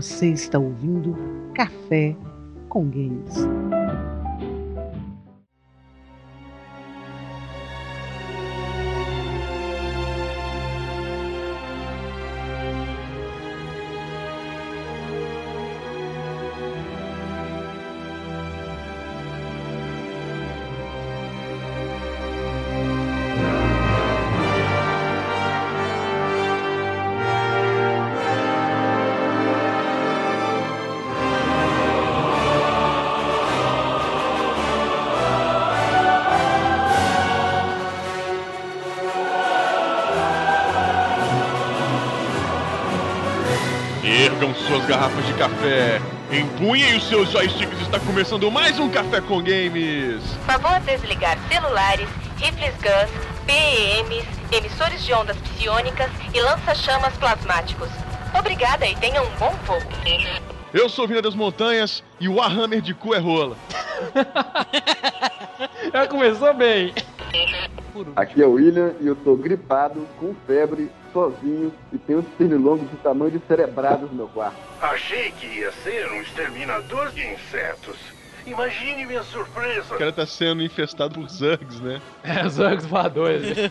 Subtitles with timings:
[0.00, 1.14] Você está ouvindo
[1.54, 2.16] Café
[2.70, 3.34] com Games.
[45.40, 45.98] Café,
[46.30, 50.22] empunhem os seus joysticks, está começando mais um Café com Games.
[50.44, 53.10] Favor desligar celulares, rifles guns,
[53.46, 57.88] PEMs, emissores de ondas psionicas e lança-chamas plasmáticos.
[58.38, 59.80] Obrigada e tenha um bom voo.
[60.74, 63.56] Eu sou Vina das Montanhas e o Warhammer de cu é rola.
[65.90, 66.92] Já começou bem.
[68.16, 72.96] Aqui é o William e eu tô gripado, com febre, sozinho e tenho pernilongos do
[72.98, 74.56] tamanho de cerebrados no meu quarto.
[74.80, 77.96] Achei que ia ser um exterminador de insetos.
[78.46, 79.94] Imagine minha surpresa.
[79.94, 82.00] O cara tá sendo infestado por Zergs, né?
[82.24, 83.56] É, orgos voadores.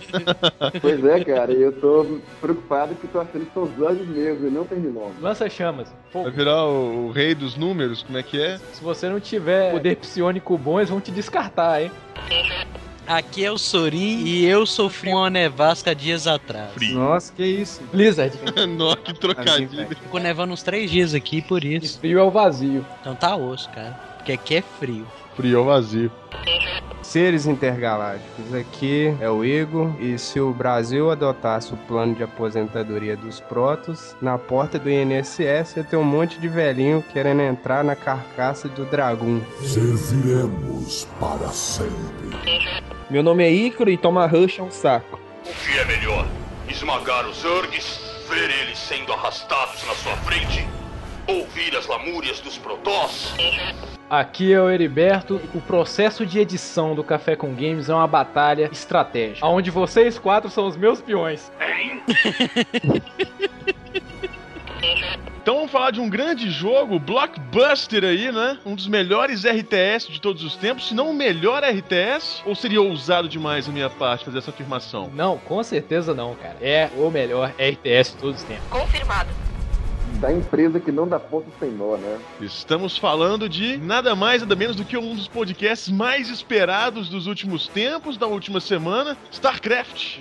[0.82, 4.52] Pois é, cara, e eu tô preocupado que tô achando que são anjos mesmo e
[4.52, 5.20] não pernilongos.
[5.22, 5.90] Lança chamas.
[6.14, 6.32] Vai Fogo.
[6.32, 8.58] virar o, o rei dos números, como é que é?
[8.74, 11.92] Se você não tiver poder psionico bom, eles vão te descartar, hein?
[13.10, 16.72] Aqui é o Sorin e eu sofri uma nevasca dias atrás.
[16.76, 16.94] Frio.
[16.94, 17.82] Nossa, que isso.
[17.92, 18.38] Blizzard.
[18.78, 19.88] Nó, que trocadilho.
[19.88, 21.98] Ficou nevando uns três dias aqui por E isso.
[22.00, 22.86] frio é o vazio.
[23.02, 23.94] Então tá osso, cara.
[24.18, 25.08] Porque aqui é frio.
[25.40, 26.12] Frio ao vazio.
[27.02, 33.16] Seres intergalácticos, aqui é o Igor, e se o Brasil adotasse o plano de aposentadoria
[33.16, 37.96] dos protos, na porta do INSS ia ter um monte de velhinho querendo entrar na
[37.96, 39.42] carcaça do dragão.
[39.62, 42.36] Serviremos para sempre.
[43.10, 45.18] Meu nome é Ícaro e tomar rush é um saco.
[45.46, 46.28] O que é melhor?
[46.68, 50.68] Esmagar os Zergs, ver eles sendo arrastados na sua frente?
[51.30, 53.36] Ouvir as lamúrias dos Protoss?
[54.10, 55.40] Aqui é o Heriberto.
[55.54, 59.46] O processo de edição do Café com Games é uma batalha estratégica.
[59.46, 61.52] Onde vocês quatro são os meus peões.
[61.62, 62.02] Hein?
[65.42, 68.60] Então vamos falar de um grande jogo, blockbuster aí, né?
[68.64, 72.80] Um dos melhores RTS de todos os tempos, se não o melhor RTS, ou seria
[72.82, 75.10] ousado demais a minha parte fazer essa afirmação?
[75.12, 76.58] Não, com certeza não, cara.
[76.62, 78.68] É o melhor RTS de todos os tempos.
[78.70, 79.49] Confirmado.
[80.20, 82.20] Da empresa que não dá ponto sem nó, né?
[82.42, 87.26] Estamos falando de nada mais, nada menos do que um dos podcasts mais esperados dos
[87.26, 90.20] últimos tempos, da última semana, StarCraft.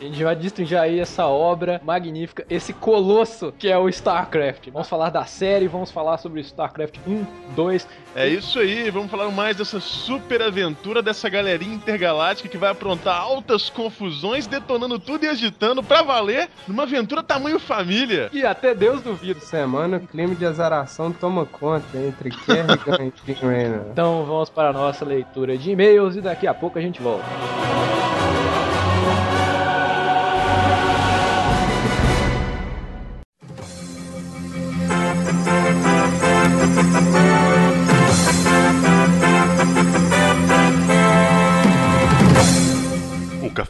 [0.00, 4.68] A gente vai destrinjar aí essa obra magnífica, esse colosso que é o StarCraft.
[4.72, 7.24] Vamos falar da série, vamos falar sobre StarCraft 1,
[7.54, 7.86] 2.
[8.14, 13.20] É isso aí, vamos falar mais dessa super aventura dessa galerinha intergaláctica que vai aprontar
[13.20, 18.28] altas confusões, detonando tudo e agitando pra valer numa aventura tamanho família.
[18.32, 19.38] E até Deus duvida.
[19.40, 23.82] Semana o clima de azaração toma conta entre Kerrigan e Jim Raynor.
[23.92, 27.24] Então vamos para a nossa leitura de e-mails e daqui a pouco a gente volta.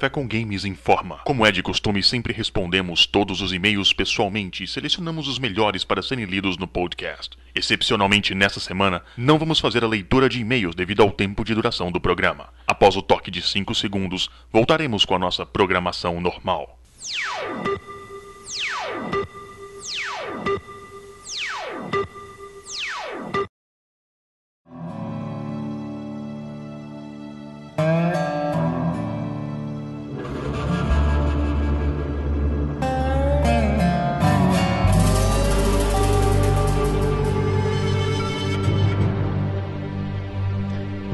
[0.00, 1.18] Café com Games informa.
[1.26, 6.00] Como é de costume, sempre respondemos todos os e-mails pessoalmente e selecionamos os melhores para
[6.00, 7.36] serem lidos no podcast.
[7.54, 11.92] Excepcionalmente nessa semana, não vamos fazer a leitura de e-mails devido ao tempo de duração
[11.92, 12.48] do programa.
[12.66, 16.78] Após o toque de 5 segundos, voltaremos com a nossa programação normal.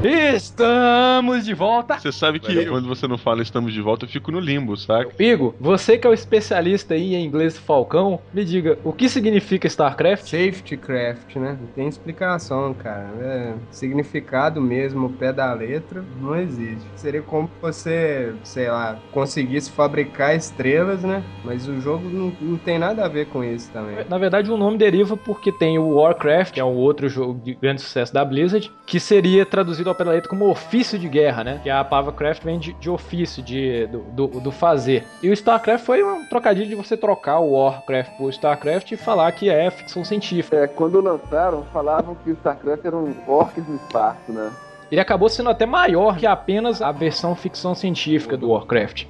[0.07, 1.99] Estamos de volta.
[1.99, 5.11] Você sabe que quando você não fala estamos de volta, eu fico no limbo, saca?
[5.21, 9.67] Igor, você que é o especialista aí em inglês Falcão, me diga, o que significa
[9.67, 10.23] StarCraft?
[10.23, 11.57] Safety craft, né?
[11.59, 13.09] Não tem explicação, cara.
[13.19, 16.85] É, significado mesmo, o pé da letra, não existe.
[16.95, 21.23] Seria como você, sei lá, conseguisse fabricar estrelas, né?
[21.43, 23.97] Mas o jogo não, não tem nada a ver com isso também.
[24.07, 27.53] Na verdade, o nome deriva porque tem o Warcraft, que é um outro jogo de
[27.53, 31.43] grande sucesso da Blizzard, que seria traduzido ao pé da letra como ofício de guerra,
[31.43, 31.59] né?
[31.63, 35.03] Que a palavra craft vem de, de ofício, de, do, do, do, fazer.
[35.21, 39.31] E o StarCraft foi um trocadilho de você trocar o Warcraft por StarCraft e falar
[39.31, 40.55] que é ficção científica.
[40.55, 44.51] É, quando lançaram, falavam que o StarCraft eram orcs no espaço, né?
[44.89, 49.05] Ele acabou sendo até maior que apenas a versão ficção científica do Warcraft.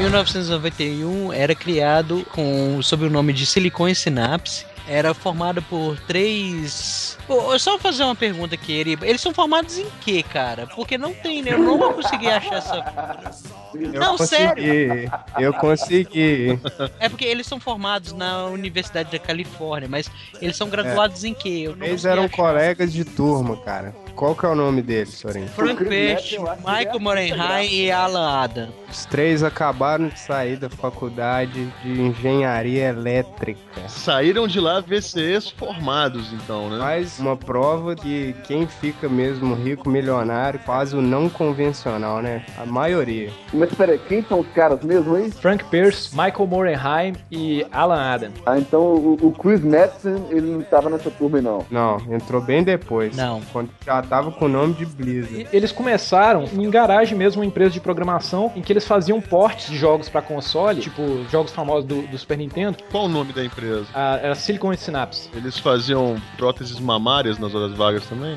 [0.00, 4.64] Em 1991 era criado com sob o nome de Silicon Synapse.
[4.88, 9.06] Era formado por três Pô, só fazer uma pergunta aqui, Eriba.
[9.06, 10.66] Eles são formados em quê, cara?
[10.66, 11.52] Porque não tem, né?
[11.52, 12.84] Eu não vou conseguir achar essa.
[13.72, 15.12] Eu não, consegui, sério.
[15.38, 16.58] Eu consegui.
[16.98, 20.10] É porque eles são formados na Universidade da Califórnia, mas
[20.42, 21.28] eles são graduados é.
[21.28, 21.72] em quê?
[21.80, 22.36] eles eram achar.
[22.36, 23.94] colegas de turma, cara.
[24.20, 25.46] Qual que é o nome deles, Sorin?
[25.46, 28.68] Frank Peixe, Michael Morenheim e Alan Adam.
[28.90, 33.58] Os três acabaram de sair da faculdade de engenharia elétrica.
[33.88, 36.76] Saíram de lá VCs formados, então, né?
[36.78, 42.44] Mas uma prova que quem fica mesmo rico, milionário, faz o não convencional, né?
[42.58, 43.30] A maioria.
[43.54, 45.30] Mas peraí, quem são os caras mesmo aí?
[45.30, 48.32] Frank Pierce, Michael Morenheim e Alan Adam.
[48.44, 51.64] Ah, então o, o Chris Madison, ele não tava nessa turma, não?
[51.70, 53.16] Não, entrou bem depois.
[53.16, 53.40] Não.
[53.50, 55.46] Quando já tava com o nome de Blizzard.
[55.52, 59.78] Eles começaram em garagem mesmo, uma empresa de programação, em que eles faziam portes de
[59.78, 62.78] jogos para console, tipo jogos famosos do, do, Super Nintendo.
[62.90, 63.86] Qual o nome da empresa?
[63.94, 65.30] Ah, era Silicon Synapse.
[65.32, 68.36] Eles faziam próteses mamárias nas horas vagas também?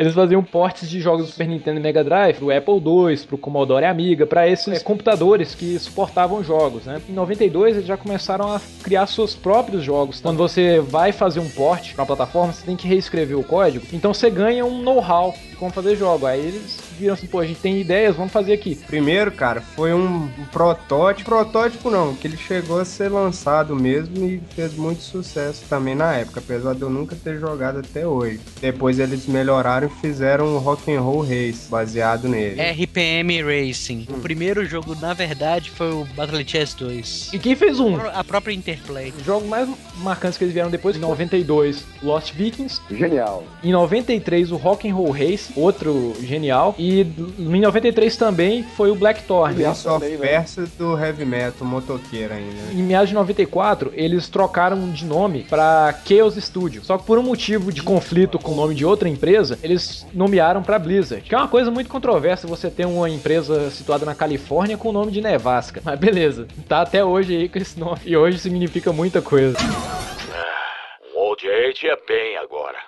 [0.00, 3.36] Eles faziam portes de jogos do Super Nintendo e Mega Drive pro Apple II, pro
[3.36, 7.02] Commodore Amiga, para esses é, computadores que suportavam jogos, né?
[7.06, 10.18] Em 92 eles já começaram a criar seus próprios jogos.
[10.18, 13.84] Quando você vai fazer um port para uma plataforma, você tem que reescrever o código.
[13.92, 16.24] Então você ganha um know-how de como fazer jogo.
[16.24, 18.76] Aí eles viram assim, pô, a gente tem ideias, vamos fazer aqui.
[18.86, 21.30] Primeiro, cara, foi um, um protótipo.
[21.30, 26.14] Protótipo não, que ele chegou a ser lançado mesmo e fez muito sucesso também na
[26.14, 28.40] época, apesar de eu nunca ter jogado até hoje.
[28.60, 32.60] Depois eles melhoraram e fizeram o Rock and Roll Race, baseado nele.
[32.60, 34.06] RPM Racing.
[34.10, 34.16] Hum.
[34.16, 37.30] O primeiro jogo, na verdade, foi o Battle Chess 2.
[37.32, 37.96] E quem fez um?
[37.96, 39.12] A própria Interplay.
[39.16, 39.68] Os jogos mais
[39.98, 42.80] marcantes que eles vieram depois, em 92, Lost Vikings.
[42.90, 43.44] Genial.
[43.62, 46.74] Em 93, o Rock and Roll Race, outro genial.
[46.78, 49.54] E em 93 também foi o Blackthorn.
[49.54, 52.72] Prince of Persia do Heavy Metal, motoqueiro ainda.
[52.72, 56.82] Em meados de 94, eles trocaram de nome para Chaos Studio.
[56.84, 60.62] Só que por um motivo de conflito com o nome de outra empresa, eles nomearam
[60.62, 61.22] para Blizzard.
[61.22, 64.92] Que é uma coisa muito controversa você ter uma empresa situada na Califórnia com o
[64.92, 65.80] nome de Nevasca.
[65.84, 68.00] Mas beleza, tá até hoje aí com esse nome.
[68.04, 69.56] E hoje significa muita coisa.
[69.60, 72.78] Ah, o Old Age é bem agora.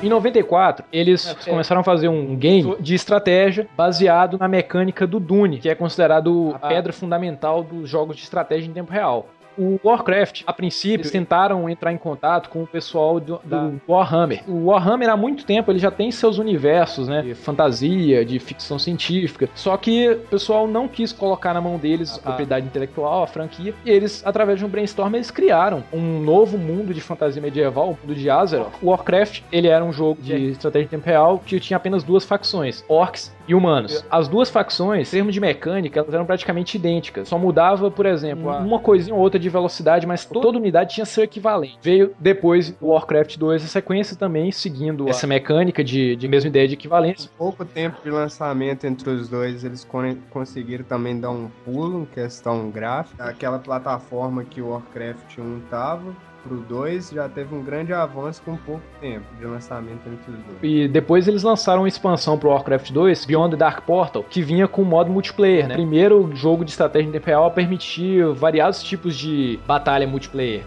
[0.00, 5.18] Em 94, eles é, começaram a fazer um game de estratégia baseado na mecânica do
[5.18, 9.26] Dune, que é considerado a pedra fundamental dos jogos de estratégia em tempo real.
[9.58, 14.42] O Warcraft, a princípio, eles tentaram entrar em contato com o pessoal do, do, Warhammer.
[14.46, 17.22] O Warhammer, há muito tempo, ele já tem seus universos, né?
[17.22, 19.48] De fantasia, de ficção científica.
[19.54, 23.74] Só que o pessoal não quis colocar na mão deles a propriedade intelectual, a franquia.
[23.84, 27.98] E eles, através de um brainstorm, eles criaram um novo mundo de fantasia medieval, o
[28.00, 28.74] mundo de Azeroth.
[28.80, 32.24] O Warcraft, ele era um jogo de estratégia em tempo real que tinha apenas duas
[32.24, 34.04] facções, orcs e humanos.
[34.10, 37.28] As duas facções, em termos de mecânica, elas eram praticamente idênticas.
[37.28, 41.24] Só mudava, por exemplo, uma coisinha ou outra de velocidade, mas toda unidade tinha seu
[41.24, 41.78] equivalente.
[41.82, 46.68] Veio depois o Warcraft 2 a sequência também, seguindo essa mecânica de, de mesma ideia
[46.68, 47.30] de equivalência.
[47.38, 49.86] Pouco tempo de lançamento entre os dois, eles
[50.30, 53.24] conseguiram também dar um pulo em questão gráfica.
[53.24, 56.14] Aquela plataforma que o Warcraft 1 tava,
[56.48, 60.58] pro 2 já teve um grande avanço com pouco tempo de lançamento entre os dois.
[60.62, 64.66] E depois eles lançaram uma expansão pro Warcraft 2, Beyond the Dark Portal, que vinha
[64.66, 65.74] com modo multiplayer, né?
[65.74, 70.62] Primeiro jogo de estratégia em tempo real a permitir variados tipos de batalha multiplayer.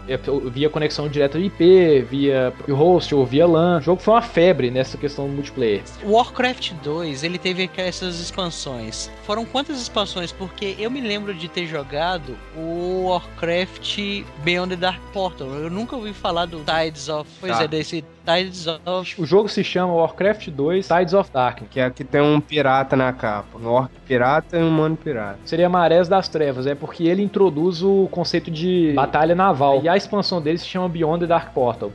[0.50, 3.78] Via conexão direta de IP, via host ou via LAN.
[3.78, 5.82] O jogo foi uma febre nessa questão do multiplayer.
[6.04, 9.10] O Warcraft 2, ele teve essas expansões.
[9.24, 10.30] Foram quantas expansões?
[10.30, 13.98] Porque eu me lembro de ter jogado o Warcraft
[14.44, 15.48] Beyond the Dark Portal.
[15.48, 17.28] Eu nunca ouvi falar do Tides of.
[17.40, 17.64] Pois tá.
[17.64, 19.20] é, desse Tides of.
[19.20, 21.70] O jogo se chama Warcraft 2 Tides of Darkness.
[21.70, 23.58] Que é que tem um pirata na capa.
[23.58, 25.38] Um orc pirata e um humano pirata.
[25.44, 29.80] Seria Marés das Trevas, é porque ele introduz o conceito de batalha naval.
[29.82, 31.90] E a expansão dele se chama Beyond the Dark Portal.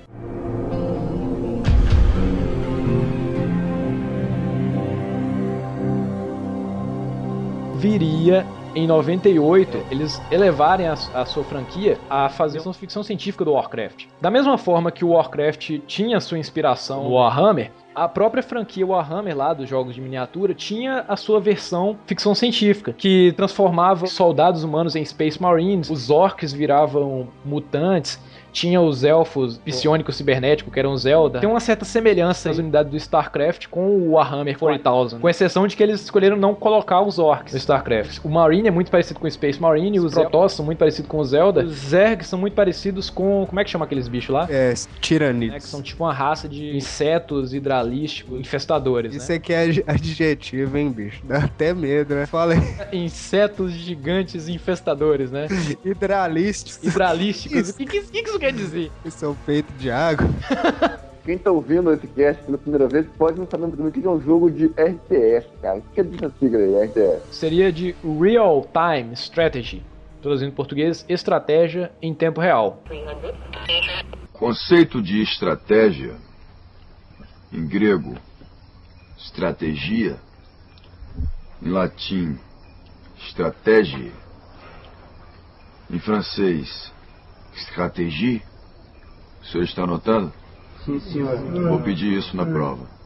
[7.77, 8.43] viria
[8.77, 14.05] em 98, eles elevarem a, a, sua franquia a fazer uma ficção científica do Warcraft.
[14.21, 19.35] Da mesma forma que o Warcraft tinha sua inspiração no Warhammer, A própria franquia Warhammer
[19.35, 24.95] lá dos jogos de miniatura tinha a sua versão ficção científica, que transformava soldados humanos
[24.95, 28.21] em Space Marines, os orcs viravam mutantes
[28.57, 31.39] tinha os elfos psionicos cibernéticos, que eram Zelda.
[31.39, 35.77] Tem uma certa semelhança nas unidades do StarCraft com o Warhammer 4000, com exceção de
[35.77, 38.17] que eles escolheram não colocar os orcs no StarCraft.
[38.23, 41.19] O Marine é muito parecido com o Space Marine, os Protoss são muito parecidos com
[41.19, 43.45] o Zelda, os Zergs são muito parecidos com...
[43.47, 44.47] como é que chama aqueles bichos lá?
[44.49, 45.55] É, tiranids.
[45.55, 49.35] É, que são tipo uma raça de insetos hidralísticos, infestadores, Isso né?
[49.35, 51.21] aqui é adjetivo, hein, bicho?
[51.23, 52.25] Dá até medo, né?
[52.25, 52.59] Fala aí.
[52.91, 55.47] Insetos gigantes infestadores, né?
[55.85, 56.83] Hidralísticos.
[56.83, 57.69] Hidralísticos.
[57.69, 58.91] O que, que, que isso quer dizer?
[59.03, 60.27] Que são feitos de água.
[61.27, 64.09] Quem tá ouvindo esse cast pela primeira vez pode não saber também o que é
[64.09, 65.79] um jogo de RTS, cara.
[65.79, 67.35] O que é essa sigla aí, RTS?
[67.35, 69.83] Seria de Real Time Strategy.
[70.21, 72.81] Traduzindo em português, estratégia em tempo real.
[74.31, 76.15] Conceito de estratégia,
[77.51, 78.15] em grego,
[79.17, 80.17] estratégia,
[81.61, 82.39] em latim,
[83.17, 84.13] estratégia,
[85.89, 86.93] em francês,
[87.57, 88.41] stratégie.
[89.41, 90.33] O senhor está anotando?
[90.85, 91.37] Sim, senhor.
[91.37, 92.96] Vou pedir isso na prova.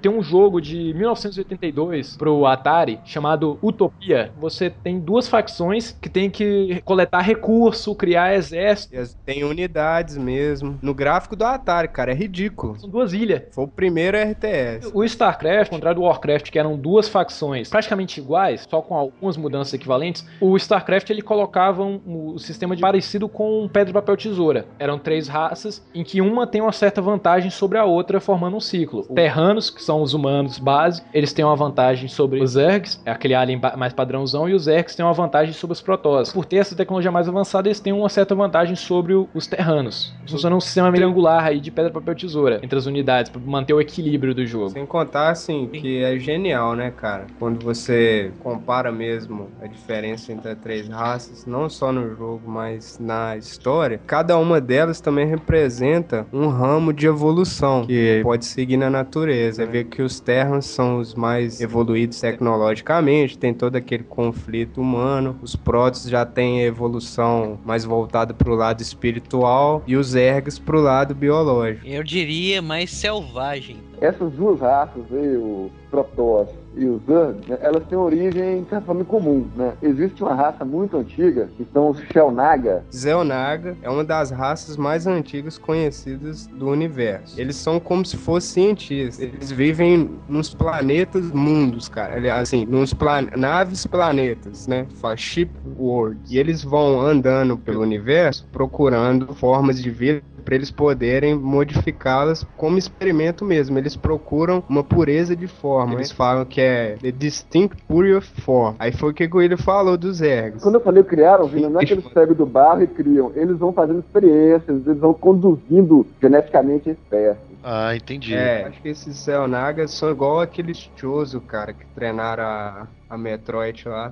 [0.00, 4.32] Tem um jogo de 1982 pro Atari chamado Utopia.
[4.38, 9.16] Você tem duas facções que tem que coletar recurso, criar exército.
[9.24, 10.76] Tem unidades mesmo.
[10.82, 12.78] No gráfico do Atari, cara, é ridículo.
[12.80, 13.42] São duas ilhas.
[13.52, 14.90] Foi o primeiro RTS.
[14.92, 19.36] O StarCraft, ao contrário do Warcraft, que eram duas facções praticamente iguais, só com algumas
[19.36, 24.16] mudanças equivalentes, o StarCraft ele colocava um, um sistema de parecido com um pedra, papel,
[24.16, 24.66] tesoura.
[24.78, 28.60] Eram três raças em que uma tem uma certa vantagem sobre a outra, formando um
[28.60, 29.06] ciclo.
[29.14, 33.34] Terranos, que são os humanos base, eles têm uma vantagem sobre os Zergs, é aquele
[33.34, 36.32] alien mais padrãozão, e os Zergs têm uma vantagem sobre os Protoss.
[36.32, 40.14] Por ter essa tecnologia mais avançada, eles têm uma certa vantagem sobre os Terranos.
[40.26, 43.74] Funciona um sistema meio angular aí de pedra, papel, tesoura entre as unidades, para manter
[43.74, 44.70] o equilíbrio do jogo.
[44.70, 47.26] Sem contar, assim, que é genial, né, cara?
[47.38, 52.98] Quando você compara mesmo a diferença entre as três raças, não só no jogo, mas
[52.98, 59.01] na história, cada uma delas também representa um ramo de evolução que pode seguir na
[59.02, 59.64] natureza.
[59.64, 65.36] Você vê que os Terrans são os mais evoluídos tecnologicamente, tem todo aquele conflito humano.
[65.42, 70.76] Os Protoss já têm evolução mais voltada para o lado espiritual e os Ergs para
[70.76, 71.86] o lado biológico.
[71.86, 73.76] Eu diria mais selvagem.
[74.00, 78.86] Essas duas raças aí, o Protoss e os Zerg, né, elas têm origem, de certa
[78.86, 79.72] forma, comum, né?
[79.82, 82.84] Existe uma raça muito antiga, que são os Xel'Naga.
[82.90, 87.40] Xel'Naga é uma das raças mais antigas conhecidas do universo.
[87.40, 89.20] Eles são como se fossem cientistas.
[89.20, 92.34] Eles vivem nos planetas mundos, cara.
[92.38, 94.86] Assim, nos plan naves planetas, né?
[95.00, 96.18] Fala ship world.
[96.28, 102.78] E eles vão andando pelo universo procurando formas de vida para eles poderem modificá-las como
[102.78, 103.78] experimento mesmo.
[103.78, 105.94] Eles procuram uma pureza de forma.
[105.94, 108.74] Eles falam que é the distinct purity of form.
[108.78, 110.62] Aí foi o que o Guilherme falou dos ergos.
[110.62, 113.32] Quando eu falei criaram, Vina, não é que eles pegam do barro e criam.
[113.34, 117.52] Eles vão fazendo experiências, eles vão conduzindo geneticamente a espécie.
[117.62, 118.34] Ah, entendi.
[118.34, 123.88] É, acho que esses Xel'Nagas são igual aqueles Chozo, cara, que treinaram a, a Metroid
[123.88, 124.10] lá.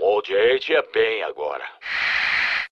[0.00, 1.64] Um old age é bem agora.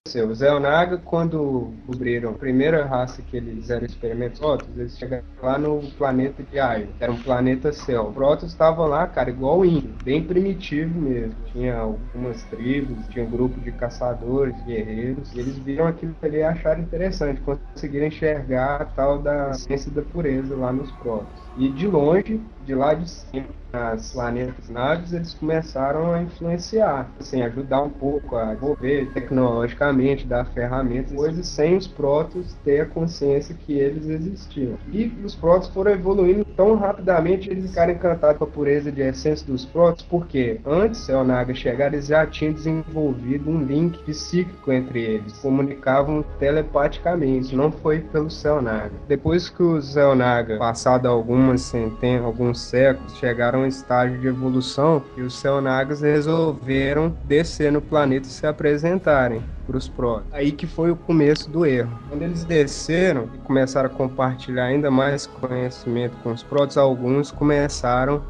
[0.07, 5.59] O Xel'Naga, quando cobriram a primeira raça que eles fizeram experimentos Protoss, eles chegaram lá
[5.59, 8.11] no planeta de Aio, era um planeta céu.
[8.15, 11.35] Os estavam lá, cara, igual índio, bem primitivo mesmo.
[11.51, 16.43] Tinha algumas tribos, tinha um grupo de caçadores, guerreiros, e eles viram aquilo ali e
[16.43, 21.27] acharam interessante, conseguiram enxergar a tal da ciência da pureza lá nos Protoss.
[21.55, 27.41] E de longe, de lá de cima, nas planetas naves, eles começaram a influenciar, assim,
[27.41, 33.55] ajudar um pouco a desenvolver tecnologicamente, dar ferramentas, coisas sem os protos ter a consciência
[33.55, 34.77] que eles existiam.
[34.91, 39.45] E os protos foram evoluindo tão rapidamente, eles ficaram encantados com a pureza de essência
[39.45, 45.01] dos protos, porque antes de Naga chegar, eles já tinham desenvolvido um link psíquico entre
[45.01, 48.29] eles, comunicavam telepaticamente, não foi pelo
[48.61, 48.91] Naga.
[49.07, 55.03] Depois que os Naga, passado algumas centenas, alguns séculos, chegaram a um estágio de evolução
[55.17, 60.25] e os Xel'Nagas resolveram descer no planeta e se apresentarem para os Protoss.
[60.31, 61.91] Aí que foi o começo do erro.
[62.09, 68.21] Quando eles desceram e começaram a compartilhar ainda mais conhecimento com os Protoss, alguns começaram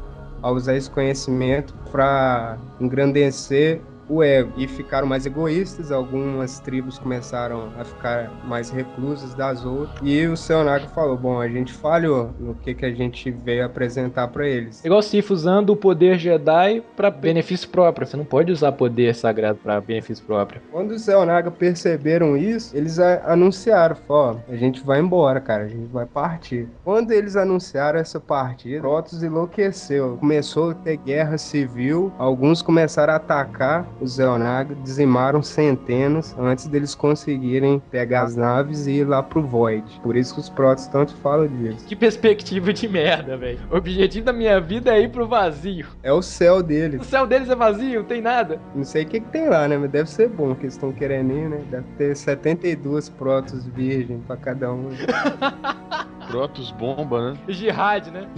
[0.42, 3.80] a usar esse conhecimento para engrandecer
[4.10, 5.92] o ego e ficaram mais egoístas.
[5.92, 9.98] Algumas tribos começaram a ficar mais reclusas das outras.
[10.02, 14.28] E o Seonaga falou: Bom, a gente falhou no que, que a gente veio apresentar
[14.28, 14.84] para eles.
[14.84, 18.06] Igual Sif usando o poder Jedi para benefício próprio.
[18.06, 20.60] Você não pode usar poder sagrado para benefício próprio.
[20.72, 25.86] Quando os Seonaga perceberam isso, eles anunciaram: Ó, a gente vai embora, cara, a gente
[25.86, 26.68] vai partir.
[26.84, 30.16] Quando eles anunciaram essa partida, Protoss enlouqueceu.
[30.18, 36.94] Começou a ter guerra civil, alguns começaram a atacar os Zeonaga, dizimaram centenas antes deles
[36.94, 40.00] conseguirem pegar as naves e ir lá pro Void.
[40.02, 41.86] Por isso que os Protoss tanto falam disso.
[41.86, 43.58] Que perspectiva de merda, velho.
[43.70, 45.86] O objetivo da minha vida é ir pro vazio.
[46.02, 47.00] É o céu deles.
[47.00, 48.60] O céu deles é vazio, não tem nada.
[48.74, 49.76] Não sei o que, que tem lá, né?
[49.76, 51.60] Mas deve ser bom que eles estão querendo ir, né?
[51.70, 54.88] Deve ter 72 Protoss virgem pra cada um.
[56.30, 57.38] Protos bomba, né?
[57.48, 58.28] Jihad, né?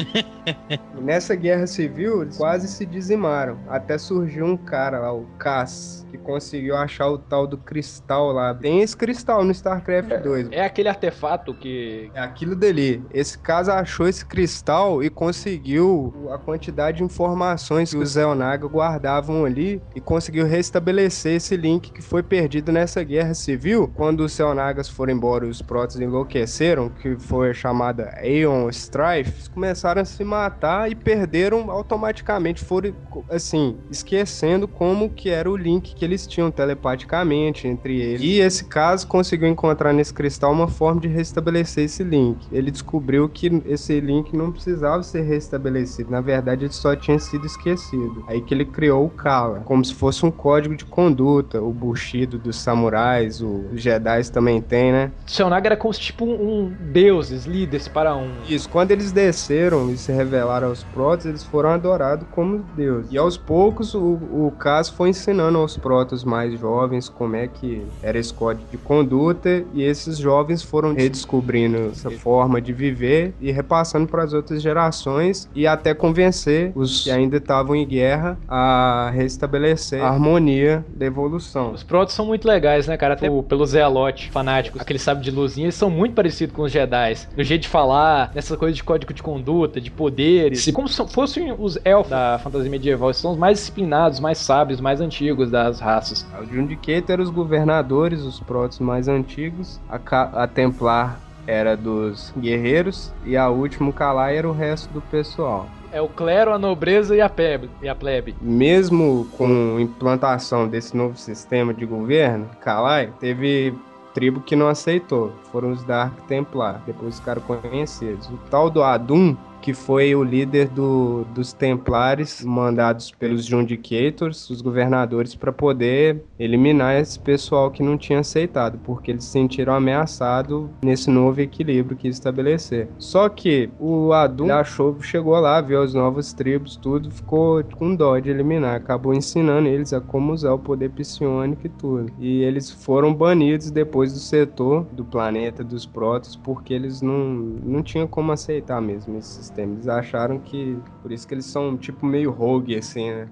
[0.98, 3.58] Nessa guerra civil, eles quase se dizimaram.
[3.68, 8.54] Até surgiu um cara lá, o Cass, que conseguiu achar o tal do cristal lá.
[8.54, 10.48] Tem esse cristal no StarCraft 2.
[10.50, 12.10] É aquele artefato que.
[12.14, 13.02] É aquilo dali.
[13.12, 19.44] Esse caso achou esse cristal e conseguiu a quantidade de informações que os Zeonaga guardavam
[19.44, 23.90] ali e conseguiu restabelecer esse link que foi perdido nessa guerra civil.
[23.94, 30.02] Quando os Zeonagas foram embora e os Protoss enlouqueceram, que foi chamada Aeon Strife, começaram
[30.02, 32.94] a se matar e perderam automaticamente, foram
[33.30, 38.20] assim, esquecendo como que era o link que eles tinham telepaticamente entre eles.
[38.22, 42.38] E esse caso conseguiu encontrar nesse cristal uma forma de restabelecer esse link.
[42.52, 47.46] Ele descobriu que esse link não precisava ser restabelecido, na verdade ele só tinha sido
[47.46, 48.24] esquecido.
[48.28, 52.38] Aí que ele criou o Kala, como se fosse um código de conduta, o Bushido
[52.38, 55.10] dos samurais, os Jedi também tem, né?
[55.26, 58.30] Shonaga era como se tipo um deuses, líderes para um.
[58.48, 63.06] Isso, quando eles desceram e se revelaram aos protos, eles foram adorados como Deus.
[63.10, 67.86] E aos poucos o, o caso foi ensinando aos protos mais jovens como é que
[68.02, 73.52] era esse código de conduta e esses jovens foram redescobrindo essa forma de viver e
[73.52, 79.10] repassando para as outras gerações e até convencer os que ainda estavam em guerra a
[79.14, 81.72] restabelecer a harmonia da evolução.
[81.72, 83.14] Os protos são muito legais, né, cara?
[83.14, 87.14] Até pelos Zealote fanáticos, aquele sábio de luzinha, eles são muito parecidos com os Jedi.
[87.36, 90.70] No jeito de falar, nessa coisa de código de conduta, de poderes.
[90.72, 93.10] Como se fossem os elfos da fantasia medieval.
[93.10, 95.11] Eles são os mais disciplinados, mais sábios, mais antigos
[95.50, 96.26] das raças.
[96.40, 99.80] O Jundicator eram os governadores, os protos mais antigos.
[99.88, 103.12] A, a Templar era dos guerreiros.
[103.24, 105.68] E a última, Kalai, era o resto do pessoal.
[105.92, 107.68] É o clero, a nobreza e a plebe.
[107.82, 108.34] E a plebe.
[108.40, 113.74] Mesmo com implantação desse novo sistema de governo, Kalai teve
[114.14, 115.32] tribo que não aceitou.
[115.50, 118.26] Foram os Dark Templar, depois ficaram conhecidos.
[118.28, 124.60] O tal do Adum que foi o líder do, dos Templares mandados pelos Jundicators, os
[124.60, 130.68] governadores, para poder eliminar esse pessoal que não tinha aceitado, porque eles se sentiram ameaçados
[130.82, 132.88] nesse novo equilíbrio que estabelecer.
[132.98, 138.18] Só que o Adum achou, chegou lá, viu as novas tribos, tudo, ficou com dó
[138.18, 142.12] de eliminar, acabou ensinando eles a como usar o poder psionico e tudo.
[142.18, 147.18] E eles foram banidos depois do setor do planeta dos Protos, porque eles não,
[147.62, 149.74] não tinham como aceitar mesmo esses sistema.
[149.74, 150.78] Eles acharam que.
[151.02, 153.28] Por isso que eles são tipo meio rogue, assim, né?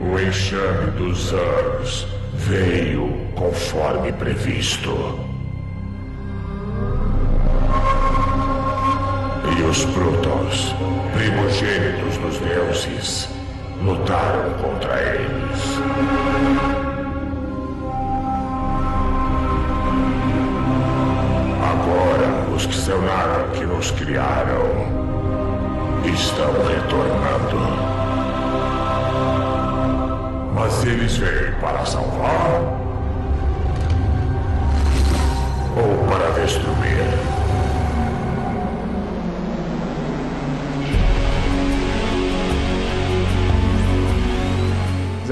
[0.00, 5.31] O enxame dos anos veio conforme previsto.
[9.58, 10.74] E os Protons,
[11.14, 13.28] primogênitos dos deuses,
[13.82, 15.60] lutaram contra eles.
[21.62, 25.02] Agora, os que Xelnar que nos criaram
[26.04, 27.92] estão retornando.
[30.54, 32.60] Mas eles vêm para salvar
[35.76, 37.31] ou para destruir?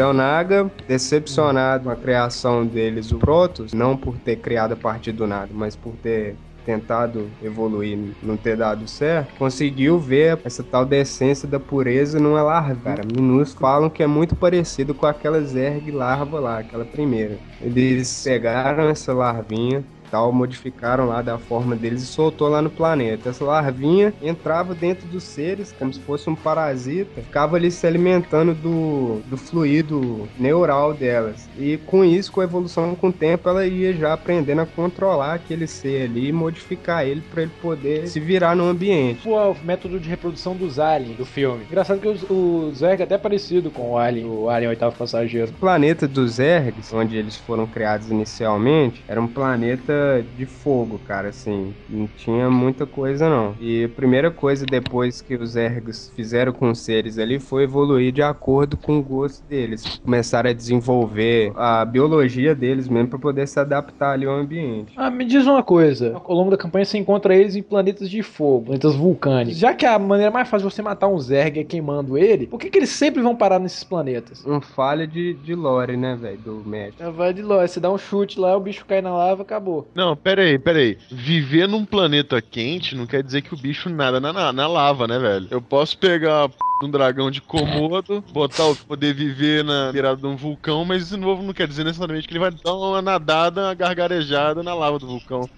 [0.00, 5.12] Zé Naga, decepcionado com a criação deles, o Protos, não por ter criado a partir
[5.12, 10.86] do nada, mas por ter tentado evoluir, não ter dado certo, conseguiu ver essa tal
[10.86, 13.72] decência da pureza numa larva, cara, minúscula.
[13.72, 17.38] Falam que é muito parecido com aquela Zerg larva lá, aquela primeira.
[17.60, 23.30] Eles pegaram essa larvinha, tal, modificaram lá da forma deles e soltou lá no planeta.
[23.30, 28.54] Essa larvinha entrava dentro dos seres como se fosse um parasita, ficava ali se alimentando
[28.54, 31.48] do, do fluido neural delas.
[31.58, 35.34] E com isso, com a evolução com o tempo, ela ia já aprendendo a controlar
[35.34, 39.28] aquele ser ali e modificar ele para ele poder se virar no ambiente.
[39.28, 41.64] O método de reprodução dos aliens do filme.
[41.64, 45.50] Engraçado que o, o Zerg é até parecido com o Alien, o Alien Oitavo Passageiro.
[45.50, 49.92] O planeta dos Zergs, onde eles foram criados inicialmente, era um planeta
[50.36, 53.54] de fogo, cara, assim, não tinha muita coisa não.
[53.60, 58.12] E a primeira coisa depois que os Zergs fizeram com os seres ali foi evoluir
[58.12, 59.98] de acordo com o gosto deles.
[60.02, 64.92] Começaram a desenvolver a biologia deles mesmo para poder se adaptar ali ao ambiente.
[64.96, 66.20] Ah, me diz uma coisa.
[66.24, 69.58] Ao longo da campanha você encontra eles em planetas de fogo, planetas vulcânicos.
[69.58, 72.58] Já que a maneira mais fácil de você matar um Zerg é queimando ele, por
[72.58, 74.44] que, que eles sempre vão parar nesses planetas?
[74.46, 76.60] Um falha de, de lore, né, velho, do.
[76.98, 77.68] É, vai de lore.
[77.68, 79.86] Você dá um chute lá, o bicho cai na lava, acabou.
[79.94, 80.96] Não, pera aí, pera aí.
[81.10, 85.06] Viver num planeta quente não quer dizer que o bicho nada na, na, na lava,
[85.06, 85.48] né, velho?
[85.50, 86.54] Eu posso pegar a p...
[86.80, 91.02] de um dragão de Komodo, botar o poder viver na beirada de um vulcão, mas
[91.02, 94.74] isso novo não quer dizer necessariamente que ele vai dar uma nadada, uma gargarejada na
[94.74, 95.48] lava do vulcão.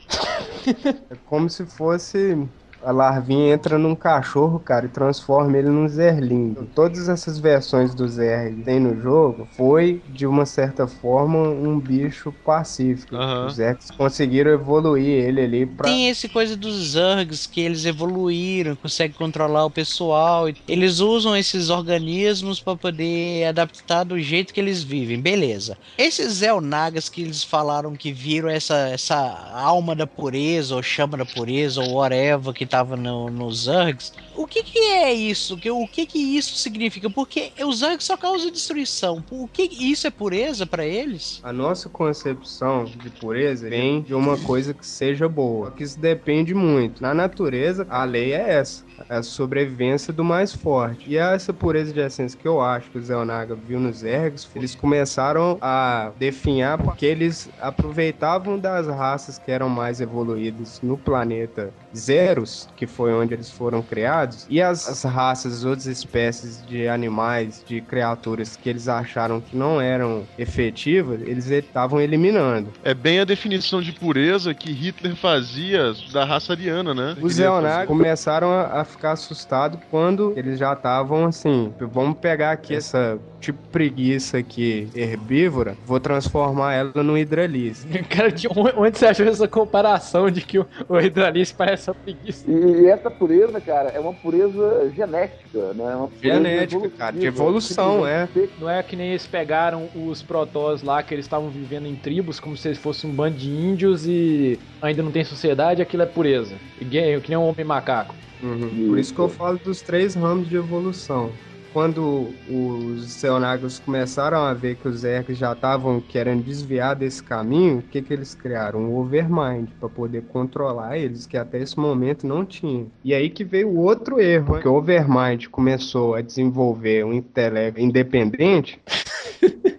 [1.11, 2.38] É como se fosse
[2.85, 6.55] a larvinha entra num cachorro, cara, e transforma ele num Zerling.
[6.75, 11.79] Todas essas versões do Zerg que tem no jogo foi, de uma certa forma, um
[11.79, 13.14] bicho pacífico.
[13.14, 13.47] Aham.
[13.47, 15.85] Os Zergs conseguiram evoluir ele ali pra.
[15.85, 20.47] Tem esse coisa dos Zergs que eles evoluíram, conseguem controlar o pessoal.
[20.68, 25.77] Eles usam esses organismos para poder adaptar do jeito que eles vivem, beleza.
[25.97, 29.16] Esses Elnagas que eles falaram que viram essa, essa
[29.55, 34.46] alma da pureza, ou chama da pureza, ou whatever que tava no, nos Zergs, o
[34.46, 35.56] que que é isso?
[35.56, 37.11] O que que isso significa?
[37.11, 39.22] Porque os Zergs só causam destruição.
[39.30, 41.38] O que isso é pureza para eles?
[41.42, 45.70] A nossa concepção de pureza vem de uma coisa que seja boa.
[45.70, 47.02] Que isso depende muito.
[47.02, 48.82] Na natureza, a lei é essa.
[49.09, 51.11] A sobrevivência do mais forte.
[51.11, 54.03] E é essa pureza de essência que eu acho que o Zé Onaga viu nos
[54.03, 60.97] Ergos, eles começaram a definhar porque eles aproveitavam das raças que eram mais evoluídas no
[60.97, 66.65] planeta Zeros, que foi onde eles foram criados, e as, as raças, as outras espécies
[66.67, 72.71] de animais, de criaturas que eles acharam que não eram efetivas, eles estavam eliminando.
[72.83, 77.17] É bem a definição de pureza que Hitler fazia da raça ariana, né?
[77.21, 82.74] Os Zeonag começaram a, a ficar assustados quando eles já estavam assim, vamos pegar aqui
[82.74, 87.85] essa tipo preguiça aqui herbívora, vou transformar ela no hidralis.
[88.09, 91.94] Cara, de onde onde você achou essa comparação de que o, o Hydralice parece uma
[91.94, 92.48] preguiça?
[92.48, 95.92] E, e essa pureza, cara, é uma pureza genética, né?
[95.92, 98.28] É uma pureza Genética, cara, de evolução, é.
[98.61, 102.38] Não é que nem eles pegaram os protós lá, que eles estavam vivendo em tribos,
[102.38, 106.07] como se eles fossem um bando de índios e ainda não tem sociedade, aquilo é
[106.07, 106.55] pureza.
[106.81, 108.14] Igual- Que nem um homem macaco.
[108.42, 108.88] Uhum.
[108.88, 111.31] Por isso que eu falo dos três ramos de evolução.
[111.72, 117.78] Quando os Seonagos começaram a ver que os Zergs já estavam querendo desviar desse caminho,
[117.78, 118.81] o que, que eles criaram?
[118.81, 122.87] Um Overmind para poder controlar eles, que até esse momento não tinha.
[123.02, 127.81] E aí que veio o outro erro, que o Overmind começou a desenvolver um intelecto
[127.81, 128.78] independente.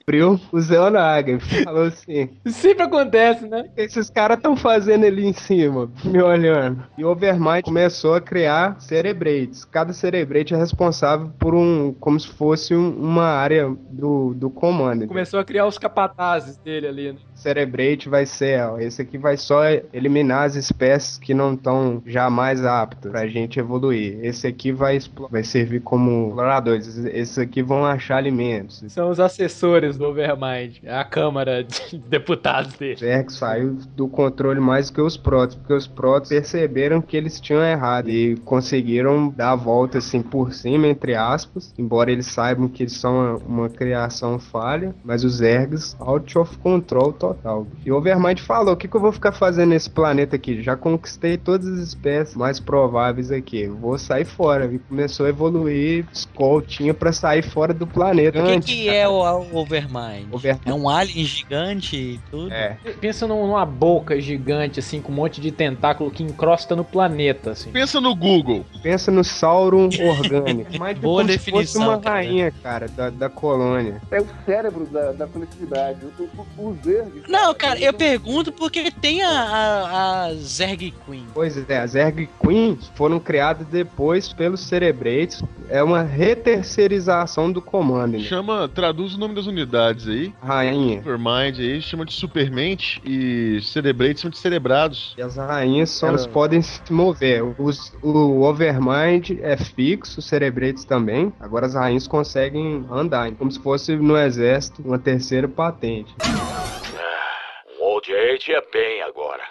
[0.05, 3.61] Abriu o Zeonaga e falou assim: Sempre acontece, né?
[3.61, 6.83] O que esses caras estão fazendo ali em cima, me olhando?
[6.97, 9.63] E o Overmind começou a criar cerebrates.
[9.63, 15.07] Cada cerebrate é responsável por um, como se fosse um- uma área do, do comando.
[15.07, 17.17] Começou a criar os capatazes dele ali, né?
[17.33, 19.61] Cerebrate vai ser, ó, esse aqui vai só
[19.93, 24.19] eliminar as espécies que não estão jamais aptas pra gente evoluir.
[24.21, 24.99] Esse aqui vai,
[25.31, 26.97] vai servir como exploradores.
[27.05, 28.83] Esses aqui vão achar alimentos.
[28.89, 32.95] São os assessores do Overmind, é a Câmara de Deputados dele.
[32.95, 37.63] Zerg saiu do controle mais que os Protoss, porque os Protoss perceberam que eles tinham
[37.63, 42.83] errado e conseguiram dar a volta assim por cima, entre aspas, embora eles saibam que
[42.83, 47.67] eles são uma, uma criação falha, mas os Zergs out of control total.
[47.85, 50.61] E o Overmind falou: o que, que eu vou ficar fazendo nesse planeta aqui?
[50.61, 54.65] Já conquistei todas as espécies mais prováveis aqui, vou sair fora.
[54.65, 58.41] E começou a evoluir, Skull tinha pra sair fora do planeta.
[58.41, 59.13] O que, que é o
[59.53, 59.82] Overmind?
[60.31, 60.61] Overmind.
[60.65, 62.51] É um alien gigante e tudo?
[62.51, 62.77] É.
[63.01, 67.51] Pensa num- numa boca gigante, assim, com um monte de tentáculo que encrosta no planeta,
[67.51, 67.71] assim.
[67.71, 68.65] Pensa no Google.
[68.81, 70.71] Pensa no Sauron orgânico.
[70.79, 72.15] Mas Boa como se fosse definição, uma cara.
[72.15, 74.01] rainha, cara, da, da colônia.
[74.11, 75.99] É o cérebro da, da coletividade.
[76.57, 77.23] Os Zergs.
[77.27, 81.25] Não, cara, eu pergunto porque tem a, a, a Zerg Queen.
[81.33, 88.13] Pois é, as Zerg Queens foram criadas depois pelos Cerebrates É uma reterceirização do comando.
[88.17, 88.19] Né?
[88.19, 89.72] Chama, traduz o nome das unidades
[90.07, 90.33] aí.
[90.41, 90.97] Rainha.
[90.97, 95.13] Supermind aí, chama de Supermente e Cerebrate são de cerebrados.
[95.17, 97.43] E as rainhas só elas podem se mover.
[97.59, 101.33] Os, o Overmind é fixo, os Cerebrates também.
[101.39, 106.13] Agora as rainhas conseguem andar, como se fosse no exército uma terceira patente.
[107.79, 109.43] O Old Age é bem agora.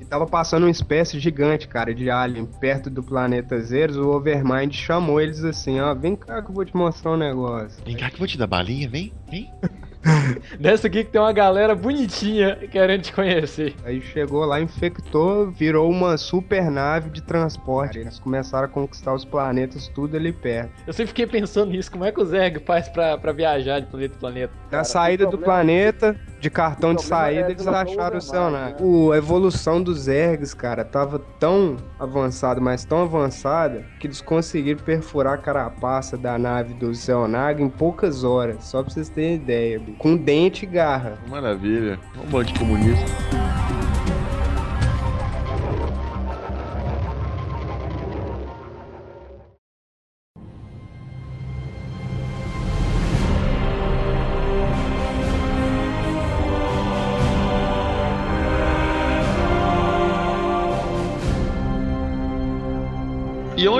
[0.00, 3.96] E tava passando uma espécie gigante, cara, de alien perto do planeta Zeros.
[3.96, 7.82] O Overmind chamou eles assim: ó, vem cá que eu vou te mostrar um negócio.
[7.84, 9.52] Vem cá que eu vou te dar balinha, vem, vem.
[10.58, 13.74] Dessa aqui que tem uma galera bonitinha querendo te conhecer.
[13.84, 17.98] Aí chegou lá, infectou, virou uma super nave de transporte.
[17.98, 20.70] Eles começaram a conquistar os planetas tudo ali perto.
[20.86, 23.86] Eu sempre fiquei pensando nisso, como é que o Zerg faz pra, pra viajar de
[23.86, 24.52] planeta em planeta?
[24.70, 28.50] Na saída do planeta, de cartão de saída, é eles acharam o céu
[29.12, 35.34] A evolução dos Zergs, cara, tava tão avançada, mas tão avançada, que eles conseguiram perfurar
[35.34, 38.64] a carapaça da nave do Zelnaga em poucas horas.
[38.64, 41.18] Só pra vocês terem ideia, com dente e garra.
[41.28, 41.98] Maravilha.
[42.26, 43.79] Um monte de comunista.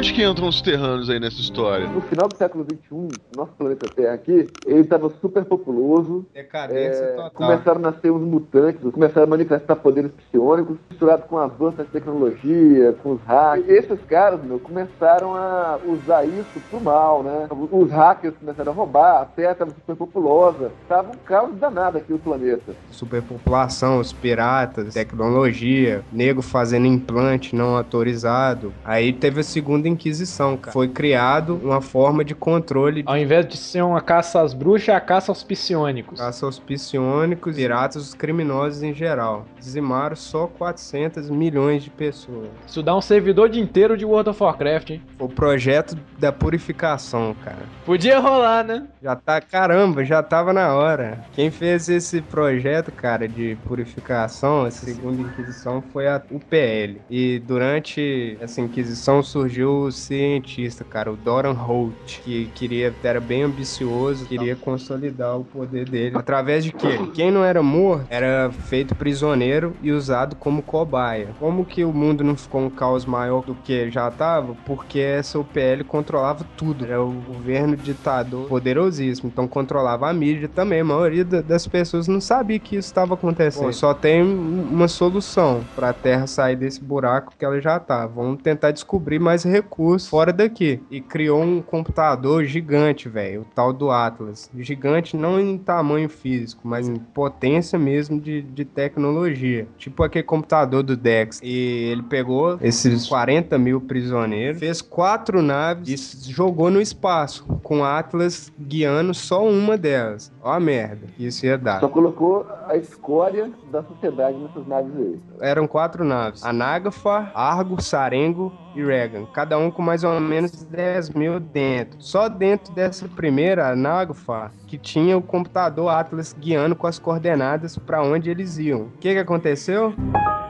[0.01, 1.87] Onde que entram os terranos aí nessa história?
[1.87, 6.25] No final do século XXI, nosso planeta Terra aqui, ele estava super populoso.
[6.33, 7.31] Decadência é, total.
[7.33, 12.95] Começaram a nascer os mutantes, começaram a manifestar poderes psionicos, misturado com avanço da tecnologia,
[13.03, 13.69] com os hackers.
[13.69, 17.47] E esses caras, meu, começaram a usar isso pro mal, né?
[17.71, 20.73] Os hackers começaram a roubar, a Terra estava super populosa.
[20.89, 22.73] Tava um caos danado aqui o planeta.
[22.91, 28.73] Superpopulação, os piratas, tecnologia, nego fazendo implante não autorizado.
[28.83, 30.73] Aí teve a segunda Segunda Inquisição, cara.
[30.73, 33.03] Foi criado uma forma de controle.
[33.07, 36.19] Ao invés de ser uma caça às bruxas, é a caça aos psiônicos.
[36.19, 39.47] Caça aos psiônicos, piratas, os criminosos em geral.
[39.59, 42.49] Dizimaram só 400 milhões de pessoas.
[42.67, 45.03] Isso dá um servidor de inteiro de World of Warcraft, hein?
[45.19, 47.63] O projeto da purificação, cara.
[47.85, 48.87] Podia rolar, né?
[49.03, 51.25] Já tá, caramba, já tava na hora.
[51.33, 57.01] Quem fez esse projeto, cara, de purificação, essa segunda Inquisição, foi a UPL.
[57.09, 64.27] E durante essa Inquisição surgiu cientista, cara, o Doran Holt, que queria, era bem ambicioso,
[64.27, 66.17] queria consolidar o poder dele.
[66.17, 66.99] Através de quê?
[67.15, 71.29] Quem não era morto era feito prisioneiro e usado como cobaia.
[71.39, 74.55] Como que o mundo não ficou um caos maior do que já estava?
[74.67, 76.85] Porque essa UPL controlava tudo.
[76.85, 80.81] Era o governo ditador poderosíssimo, então controlava a mídia também.
[80.81, 83.67] A maioria das pessoas não sabia que isso estava acontecendo.
[83.67, 88.07] Bom, só tem uma solução para a Terra sair desse buraco que ela já tá.
[88.07, 89.70] Vamos tentar descobrir mais recursos
[90.09, 90.81] fora daqui.
[90.91, 93.43] E criou um computador gigante, velho.
[93.43, 94.51] O tal do Atlas.
[94.59, 99.67] Gigante não em tamanho físico, mas em potência mesmo de, de tecnologia.
[99.79, 101.41] Tipo aquele computador do Dex.
[101.43, 107.85] E ele pegou esses 40 mil prisioneiros, fez quatro naves e jogou no espaço, com
[107.85, 110.33] Atlas guiando só uma delas.
[110.43, 111.81] Ó a merda isso ia dar.
[111.81, 115.21] Só colocou a escória da sociedade nessas naves aí.
[115.41, 116.45] Eram quatro naves.
[116.45, 122.01] A Nagafa, Argo, Sarengo e Reagan, cada um com mais ou menos 10 mil dentro.
[122.01, 128.03] Só dentro dessa primeira, Nagfa, que tinha o computador Atlas guiando com as coordenadas para
[128.03, 128.83] onde eles iam.
[128.83, 129.95] O que, que aconteceu?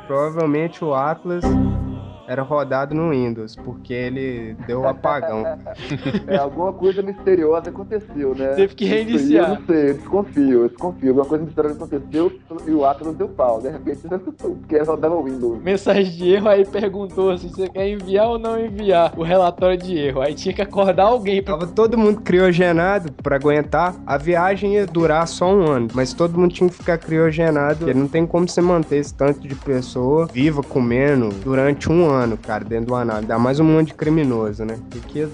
[0.07, 1.45] Provavelmente o Atlas
[2.31, 5.45] era rodado no Windows, porque ele deu um apagão.
[6.29, 8.55] é, alguma coisa misteriosa aconteceu, né?
[8.55, 9.51] Teve que reiniciar.
[9.51, 11.09] eu não sei, eu desconfio, eu desconfio.
[11.09, 12.33] Alguma coisa misteriosa aconteceu
[12.69, 13.61] e o Atlas deu pau.
[13.61, 14.03] De repente,
[14.69, 15.61] quer rodar no Windows.
[15.61, 19.99] Mensagem de erro aí perguntou se você quer enviar ou não enviar o relatório de
[19.99, 20.21] erro.
[20.21, 21.43] Aí tinha que acordar alguém.
[21.43, 21.59] Pra...
[21.59, 23.97] Tava todo mundo criogenado para aguentar.
[24.07, 27.79] A viagem ia durar só um ano, mas todo mundo tinha que ficar criogenado.
[27.79, 32.20] Porque não tem como você manter esse tanto de pessoa viva comendo durante um ano
[32.37, 33.23] cara, dentro do anal.
[33.23, 34.79] Dá mais um monte de criminoso, né?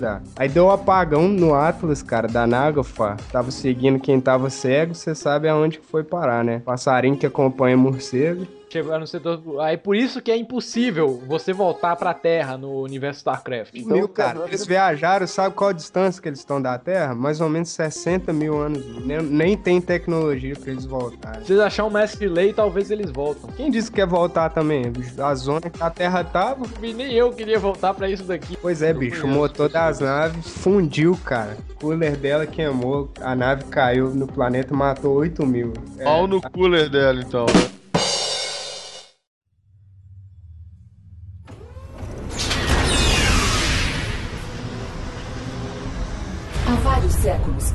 [0.00, 0.22] Dar?
[0.36, 3.16] Aí deu um apagão no Atlas, cara, da Nagafa.
[3.30, 6.60] Tava seguindo quem tava cego, você sabe aonde que foi parar, né?
[6.64, 9.40] Passarinho que acompanha morcego chegar no setor.
[9.60, 13.74] Aí por isso que é impossível você voltar pra Terra no universo StarCraft.
[13.74, 17.14] Então, mil, cara, eles viajaram, sabe qual a distância que eles estão da Terra?
[17.14, 18.84] Mais ou menos 60 mil anos.
[19.04, 21.44] Nem, nem tem tecnologia pra eles voltarem.
[21.44, 23.50] Se eles acharem um mestre lei, talvez eles voltam.
[23.56, 24.92] Quem disse que quer voltar também?
[25.18, 26.66] A zona que a Terra tava.
[26.82, 28.56] E nem eu queria voltar pra isso daqui.
[28.60, 29.26] Pois é, bicho.
[29.26, 31.56] O motor das naves fundiu, cara.
[31.70, 33.10] O cooler dela queimou.
[33.20, 35.72] A nave caiu no planeta matou 8 mil.
[35.98, 37.75] É, Pau no cooler dela, então, né?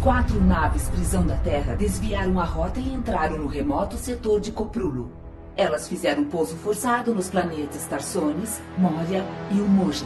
[0.02, 5.12] Quatro naves prisão da Terra desviaram a rota e entraram no remoto setor de Coprulo.
[5.56, 10.06] Elas fizeram pouso forçado nos planetas Tarsones, Moria e Umoja.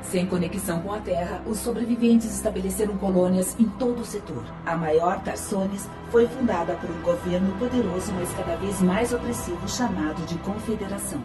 [0.00, 4.42] Sem conexão com a Terra, os sobreviventes estabeleceram colônias em todo o setor.
[4.64, 10.24] A maior Tarsones foi fundada por um governo poderoso, mas cada vez mais opressivo, chamado
[10.26, 11.22] de Confederação.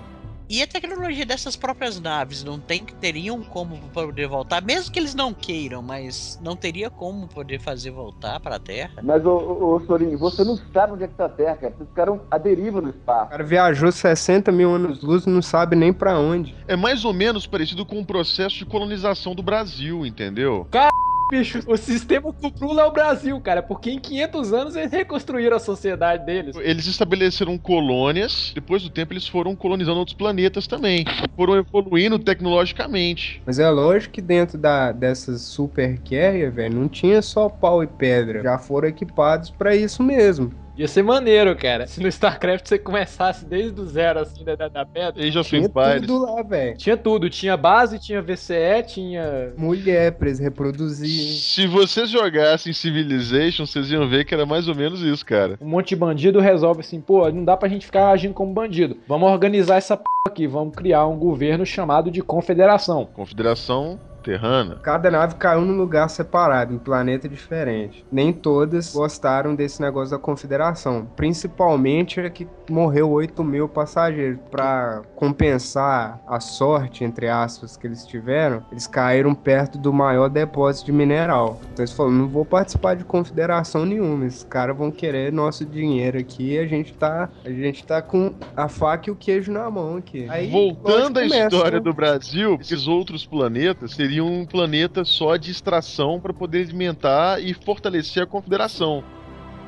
[0.49, 5.13] E a tecnologia dessas próprias naves não tem teriam como poder voltar, mesmo que eles
[5.13, 8.93] não queiram, mas não teria como poder fazer voltar para a Terra.
[9.03, 9.35] Mas, ô,
[9.75, 11.73] ô, Sorinho, você não sabe onde é que tá a Terra, cara.
[11.77, 13.27] Vocês ficaram à deriva no espaço.
[13.27, 16.55] O cara viajou 60 mil anos-luz e não sabe nem pra onde.
[16.67, 20.65] É mais ou menos parecido com o processo de colonização do Brasil, entendeu?
[20.71, 20.89] Car...
[21.29, 25.59] Bicho, o sistema Cuprula é o Brasil, cara, porque em 500 anos eles reconstruíram a
[25.59, 26.55] sociedade deles.
[26.55, 31.03] Eles estabeleceram colônias, depois do tempo eles foram colonizando outros planetas também.
[31.35, 33.41] Foram evoluindo tecnologicamente.
[33.45, 37.87] Mas é lógico que dentro da, dessas super carrier, velho, não tinha só pau e
[37.87, 38.41] pedra.
[38.41, 40.51] Já foram equipados pra isso mesmo.
[40.77, 41.87] Ia ser maneiro, cara.
[41.87, 45.25] Se no StarCraft você começasse desde o zero, assim, da, da, pedra.
[45.25, 46.01] Age of Tinha Empires.
[46.01, 46.77] tudo lá, velho.
[46.77, 47.29] Tinha tudo.
[47.29, 49.53] Tinha base, tinha VCE, tinha.
[49.57, 51.39] Mulher pra eles reproduzir.
[51.39, 55.57] Se vocês jogassem Civilization, vocês iam ver que era mais ou menos isso, cara.
[55.59, 58.97] Um monte de bandido resolve assim, pô, não dá pra gente ficar agindo como bandido.
[59.07, 63.07] Vamos organizar essa p aqui, vamos criar um governo chamado de Confederação.
[63.13, 64.75] Confederação Terrana.
[64.83, 68.05] Cada nave caiu num lugar separado, em planeta diferente.
[68.11, 71.07] Nem todas gostaram desse negócio da confederação.
[71.15, 74.37] Principalmente a que morreu 8 mil passageiros.
[74.51, 80.87] Pra compensar a sorte, entre aspas, que eles tiveram, eles caíram perto do maior depósito
[80.87, 81.61] de mineral.
[81.71, 84.25] Então eles falaram: não vou participar de confederação nenhuma.
[84.25, 87.29] Esses caras vão querer nosso dinheiro aqui e a gente tá.
[87.45, 90.27] A gente tá com a faca e o queijo na mão aqui.
[90.29, 91.83] Aí, Voltando à história né?
[91.83, 97.53] do Brasil, esses outros planetas seriam um planeta só de extração para poder alimentar e
[97.53, 99.03] fortalecer a confederação.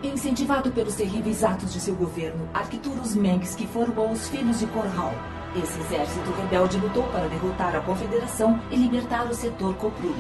[0.02, 5.14] Incentivado pelos terríveis atos de seu governo, Arcturus Mengs formou os Filhos de Corral.
[5.56, 10.16] Esse exército rebelde lutou para derrotar a Confederação e libertar o setor Coprulo.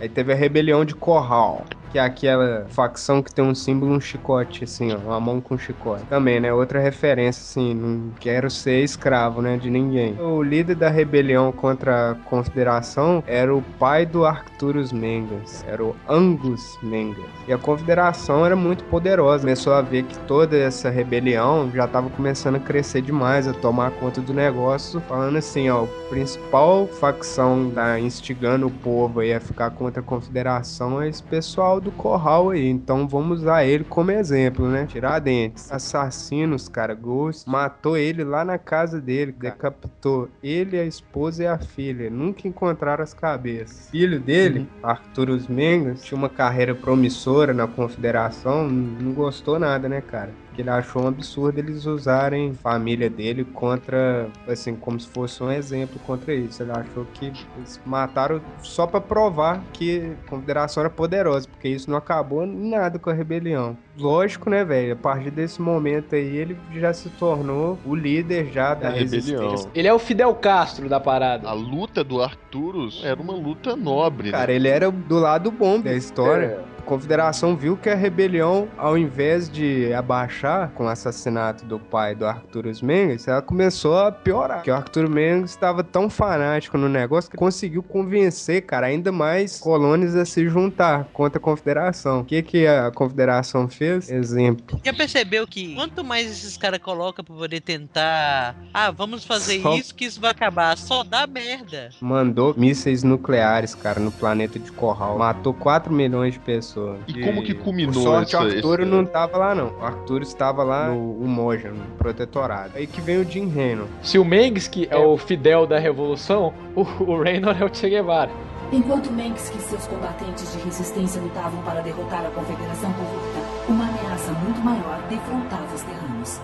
[0.00, 4.00] Aí teve a rebelião de Corral, que é aquela facção que tem um símbolo, um
[4.00, 6.04] chicote, assim, ó, uma mão com chicote.
[6.04, 6.52] Também, né?
[6.52, 10.18] Outra referência, assim, não quero ser escravo, né, de ninguém.
[10.20, 15.94] O líder da rebelião contra a Confederação era o pai do Arcturus Mengas, era o
[16.08, 17.24] Angus Mengas.
[17.46, 19.42] E a Confederação era muito poderosa.
[19.42, 23.90] Começou a ver que toda essa rebelião já estava começando a crescer demais, a tomar
[23.92, 29.40] conta do negócio, falando assim, ó, o principal facção tá instigando o povo aí a
[29.40, 32.66] ficar contra a Confederação é esse pessoal do Corral aí.
[32.68, 34.86] Então vamos usar ele como exemplo, né?
[34.86, 35.70] Tiradentes.
[35.70, 37.48] Assassinos, cara, Ghost.
[37.48, 42.10] Matou ele lá na casa dele, decapitou ele, a esposa e a filha.
[42.10, 43.90] Nunca encontraram as cabeças.
[43.90, 50.32] Filho dele, Arturus Mengas, tinha uma carreira promissora na Confederação, não gostou nada, né, cara?
[50.58, 55.40] Que ele achou um absurdo eles usarem a família dele contra, assim, como se fosse
[55.40, 56.60] um exemplo contra isso.
[56.60, 61.88] Ele achou que eles mataram só pra provar que a Confederação era poderosa, porque isso
[61.88, 63.76] não acabou em nada com a rebelião.
[63.96, 64.94] Lógico, né, velho?
[64.94, 69.50] A partir desse momento aí, ele já se tornou o líder já da, Da rebelião.
[69.50, 69.70] resistência.
[69.72, 71.48] Ele é o Fidel Castro da parada.
[71.48, 74.32] A luta do Arcturus era uma luta nobre.
[74.32, 74.54] Cara, né?
[74.54, 76.64] ele era do lado bom da história.
[76.77, 82.14] A Confederação viu que a rebelião, ao invés de abaixar com o assassinato do pai
[82.14, 84.56] do Arcturus Mendes, ela começou a piorar.
[84.56, 89.60] Porque o Arcturus Mendes estava tão fanático no negócio que conseguiu convencer, cara, ainda mais
[89.60, 92.20] colônias a se juntar contra a Confederação.
[92.20, 94.10] O que, que a Confederação fez?
[94.10, 94.80] Exemplo.
[94.82, 98.56] Já percebeu que quanto mais esses caras colocam pra poder tentar.
[98.72, 100.78] Ah, vamos fazer Só- isso que isso vai acabar.
[100.78, 101.90] Só dá merda.
[102.00, 105.18] Mandou mísseis nucleares, cara, no planeta de Corral.
[105.18, 106.77] Matou 4 milhões de pessoas.
[107.06, 109.72] E como que culminou Por sorte, essa- o Arturo esse- não tava lá, não.
[109.80, 112.72] O Arturo estava lá no Umoja, no protetorado.
[112.74, 113.86] Aí que vem o Jim Reno.
[114.02, 117.88] Se o Mengs, que é o Fidel da Revolução, o, o Raynor é o Che
[117.88, 118.30] Guevara.
[118.70, 124.30] Enquanto Mengs e seus combatentes de resistência lutavam para derrotar a Confederação Corrupta, uma ameaça
[124.32, 126.40] muito maior defrontava os terranos.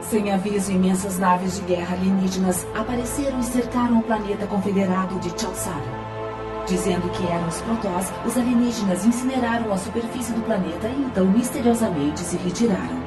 [0.00, 6.03] Sem aviso, imensas naves de guerra alienígenas apareceram e cercaram o planeta confederado de Chalsara.
[6.66, 12.20] Dizendo que eram os Protoss, os alienígenas incineraram a superfície do planeta e então misteriosamente
[12.20, 13.04] se retiraram.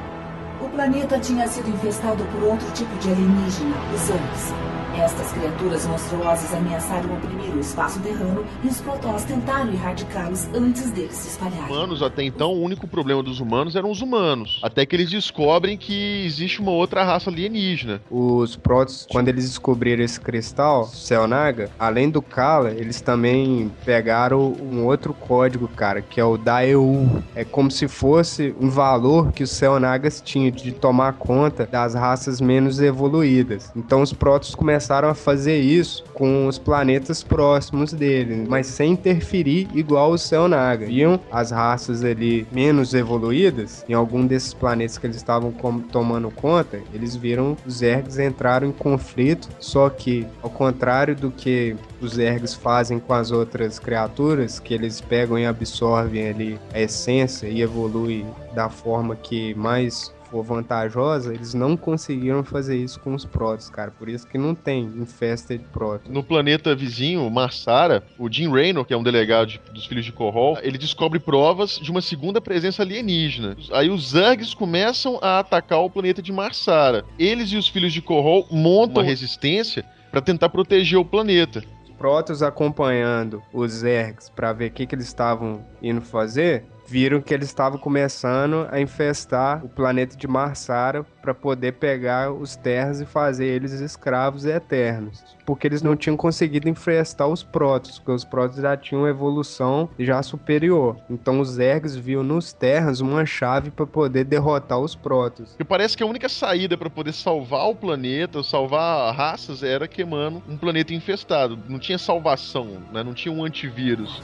[0.60, 4.77] O planeta tinha sido infestado por outro tipo de alienígena, os Angs.
[4.98, 11.14] Estas criaturas monstruosas ameaçaram oprimir o espaço terrano e os Protoss tentaram erradicá-los antes deles
[11.14, 11.66] se espalharem.
[11.66, 14.58] Humanos, até então, o único problema dos humanos eram os humanos.
[14.60, 18.02] Até que eles descobrem que existe uma outra raça alienígena.
[18.10, 24.84] Os Protoss, quando eles descobriram esse cristal, Celnaga, além do Kala, eles também pegaram um
[24.84, 27.22] outro código, cara, que é o Daeu.
[27.36, 32.40] É como se fosse um valor que os Celnagas tinham de tomar conta das raças
[32.40, 33.70] menos evoluídas.
[33.76, 39.68] Então os Protoss começaram a fazer isso com os planetas próximos dele, mas sem interferir
[39.74, 40.86] igual os Celnaga.
[40.86, 45.52] Viam as raças ali menos evoluídas, em algum desses planetas que eles estavam
[45.92, 51.76] tomando conta, eles viram os Zergs entraram em conflito, só que ao contrário do que
[52.00, 57.46] os Zergs fazem com as outras criaturas, que eles pegam e absorvem ali a essência
[57.46, 63.24] e evoluem da forma que mais for vantajosa, eles não conseguiram fazer isso com os
[63.24, 63.90] Protoss, cara.
[63.90, 66.08] Por isso que não tem Infested Protoss.
[66.10, 70.12] No planeta vizinho, Marsara, o Jim Raynor, que é um delegado de- dos filhos de
[70.12, 73.56] Korhal, ele descobre provas de uma segunda presença alienígena.
[73.72, 77.04] Aí os Zergs começam a atacar o planeta de Marsara.
[77.18, 81.62] Eles e os filhos de Korhal montam uma resistência para tentar proteger o planeta.
[81.98, 87.34] Protoss acompanhando os Zergs para ver o que, que eles estavam indo fazer, viram que
[87.34, 93.04] eles estavam começando a infestar o planeta de Marsara para poder pegar os terras e
[93.04, 95.22] fazer eles escravos eternos.
[95.44, 100.22] Porque eles não tinham conseguido infestar os Protoss, porque os Protoss já tinham evolução já
[100.22, 100.96] superior.
[101.10, 105.56] Então os Zergs viam nos terras uma chave para poder derrotar os Protoss.
[105.58, 110.42] E parece que a única saída para poder salvar o planeta, salvar raças, era queimando
[110.48, 111.58] um planeta infestado.
[111.68, 113.02] Não tinha salvação, né?
[113.02, 114.22] não tinha um antivírus.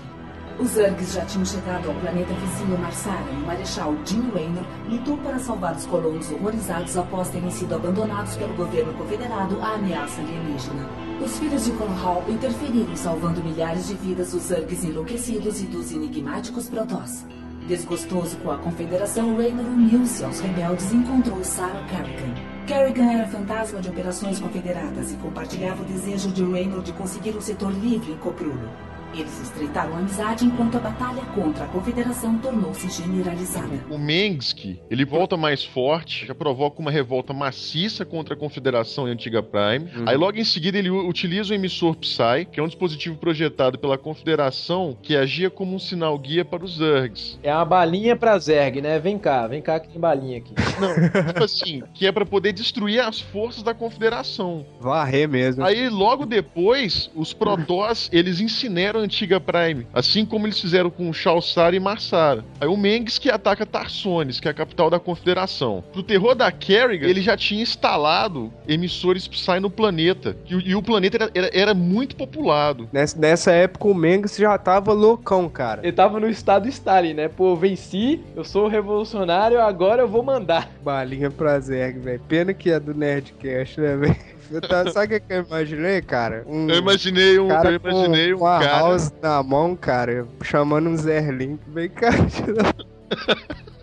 [0.59, 5.19] Os Zergs já tinham chegado ao planeta vizinho Marsara e o Marechal Jim Raynor lutou
[5.19, 10.89] para salvar os colonos horrorizados após terem sido abandonados pelo governo confederado à ameaça alienígena.
[11.21, 16.69] Os filhos de Conhal interferiram salvando milhares de vidas dos Zergs enlouquecidos e dos enigmáticos
[16.69, 17.27] Protoss.
[17.67, 22.35] Desgostoso com a confederação, Raynor uniu-se aos rebeldes e encontrou Sarah Kerrigan.
[22.67, 27.41] Kerrigan era fantasma de operações confederadas e compartilhava o desejo de Raynor de conseguir um
[27.41, 28.94] setor livre em Coprulo.
[29.17, 33.85] Eles estreitaram a amizade enquanto a batalha contra a Confederação tornou-se generalizada.
[33.89, 39.11] O Mengsk, ele volta mais forte, já provoca uma revolta maciça contra a Confederação e
[39.11, 39.89] a Antiga Prime.
[40.05, 43.97] Aí logo em seguida ele utiliza o emissor Psy, que é um dispositivo projetado pela
[43.97, 47.39] Confederação que agia como um sinal guia para os Zergs.
[47.41, 48.99] É uma balinha pra Zerg, né?
[48.99, 50.55] Vem cá, vem cá que tem balinha aqui.
[50.81, 54.67] Não, tipo assim, que é para poder destruir as forças da Confederação.
[54.81, 55.65] Varrer mesmo.
[55.65, 61.75] Aí logo depois, os Protoss, eles incineram Antiga Prime, assim como eles fizeram com Shalsar
[61.75, 62.45] e Marsara.
[62.61, 65.85] Aí o Mengsk ataca Tarsones, que é a capital da Confederação.
[65.93, 70.75] Pro terror da Kerrigan, ele já tinha instalado emissores Psy no planeta, e, o- e
[70.75, 72.89] o planeta era, era- era muito populado.
[72.93, 75.81] Nessa, nessa época o Mengs já tava loucão, cara.
[75.83, 77.29] Ele tava no estado Stalin, né?
[77.29, 80.71] Pô, eu venci, eu sou revolucionário, agora eu vou mandar.
[80.83, 82.21] Balinha pra Zerg, velho.
[82.27, 84.17] Pena que é do Nerdcast, né, velho?
[84.51, 86.45] Eu tava- Sabe o que eu imaginei, cara?
[86.47, 88.79] Um Eu imaginei um, cara eu imaginei um uma cara...
[88.79, 91.59] house na mão, cara, chamando um Zerlink.
[91.69, 92.17] Bem, cara.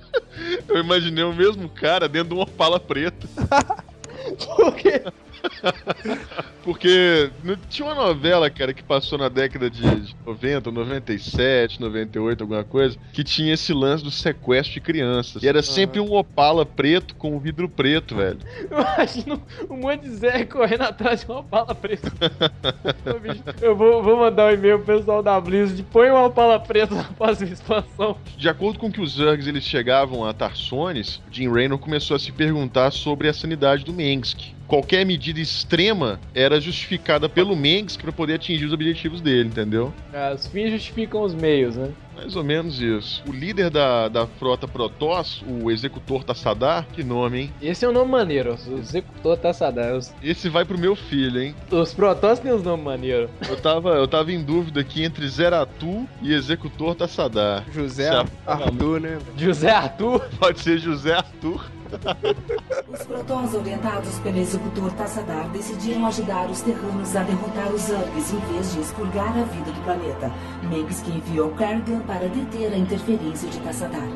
[0.68, 3.28] Eu imaginei o mesmo cara dentro de uma pala preta.
[4.56, 5.04] Por quê?
[6.64, 9.82] Porque não- tinha uma novela, cara, que passou na década de
[10.26, 15.42] 90, 97, 98, alguma coisa, que tinha esse lance do sequestro de crianças.
[15.42, 18.40] E era sempre um Opala preto com um vidro preto, velho.
[18.70, 19.40] Imagina
[19.70, 22.12] um monte de Zerg correndo atrás de preta.
[23.16, 26.60] Ô, bicho, eu vou, vou mandar um e-mail pro pessoal da Blizzard, põe uma bala
[26.60, 28.18] preta na próxima expansão.
[28.38, 32.32] De acordo com que os Zergs eles chegavam a Tarsones, Jim Raynor começou a se
[32.32, 34.54] perguntar sobre a sanidade do Mengsk.
[34.72, 39.94] Qualquer medida extrema era justificada pelo Mengsk para poder atingir os objetivos dele, entendeu?
[40.34, 41.92] Os fins justificam os meios, né?
[42.16, 43.24] Mais ou menos isso.
[43.28, 47.54] O líder da, da frota Protoss, o executor Tassadar, que nome, hein?
[47.62, 50.00] Esse é um nome maneiro, o executor Tassadar.
[50.22, 51.56] Esse vai pro meu filho, hein?
[51.72, 53.30] os Protoss têm uns nomes maneiros.
[53.50, 57.66] Eu tava, eu tava em dúvida aqui entre Zeratu e executor Tassadar.
[57.72, 58.10] José
[58.46, 59.18] Arthur, né?
[59.38, 60.22] José Arthur?
[60.40, 61.70] Pode ser José Arthur.
[62.92, 68.40] Os Protons, orientados pelo executor Tassadar, decidiram ajudar os terranos a derrotar os Zergs em
[68.54, 70.32] vez de expurgar a vida do planeta.
[70.70, 74.08] Mengsk enviou Kerrigan para deter a interferência de Tassadar.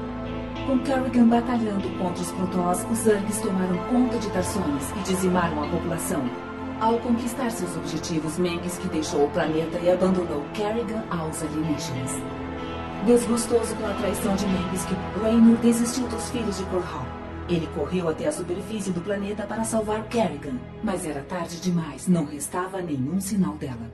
[0.66, 5.68] Com Kerrigan batalhando contra os Protoss, os Zergs tomaram conta de Tarsones e dizimaram a
[5.68, 6.24] população.
[6.82, 12.12] Ao conquistar seus objetivos, Mengsk deixou o planeta e abandonou Kerrigan aos alienígenas.
[13.06, 14.90] Desgostoso com a traição de Mengsk,
[15.22, 17.15] Raynor desistiu dos filhos de Korhal.
[17.48, 22.26] Ele correu até a superfície do planeta para salvar Kerrigan, mas era tarde demais, não
[22.26, 23.92] restava nenhum sinal dela.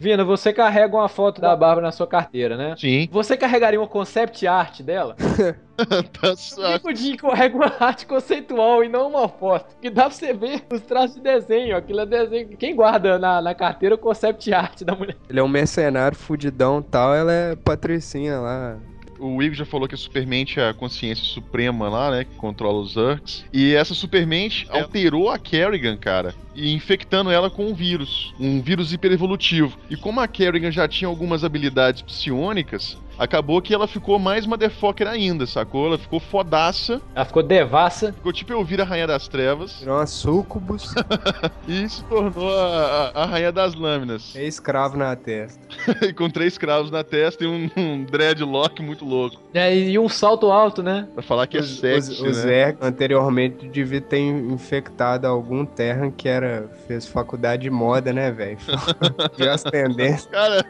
[0.00, 2.74] Vina, você carrega uma foto da Bárbara na sua carteira, né?
[2.76, 3.08] Sim.
[3.12, 5.14] Você carregaria uma concept art dela?
[6.20, 6.88] tá certo.
[6.88, 9.76] O Jim carrega uma arte conceitual e não uma foto.
[9.80, 11.76] Que dá pra você ver os traços de desenho.
[11.76, 12.56] Aquilo é desenho.
[12.56, 15.16] Quem guarda na, na carteira o concept art da mulher?
[15.28, 18.76] Ele é um mercenário fudidão e tal, ela é patricinha lá.
[19.18, 22.24] O Igor já falou que a Supermente é a consciência suprema lá, né?
[22.24, 23.44] Que controla os Zergs.
[23.52, 26.34] E essa Supermente alterou a Kerrigan, cara.
[26.54, 28.32] E infectando ela com um vírus.
[28.38, 29.78] Um vírus hiperevolutivo.
[29.90, 35.06] E como a Kerrigan já tinha algumas habilidades psionicas, acabou que ela ficou mais motherfucker
[35.06, 35.86] ainda, sacou?
[35.86, 37.00] Ela ficou fodaça.
[37.14, 38.12] Ela ficou devassa.
[38.12, 39.80] Ficou tipo Elvira Rainha das Trevas.
[39.80, 40.94] Virou uma sucubus.
[41.66, 44.34] e se tornou a, a, a Rainha das Lâminas.
[44.36, 45.60] É escravo na testa.
[46.02, 49.40] e com três cravos na testa e um, um dreadlock muito louco.
[49.52, 51.08] É, e um salto alto, né?
[51.14, 52.30] Pra falar que é sexy, o, né?
[52.30, 58.30] o Zé anteriormente devia ter infectado algum Terran que era fez faculdade de moda, né,
[58.30, 58.58] velho?
[59.36, 60.26] Viu as tendências.
[60.26, 60.64] Cara,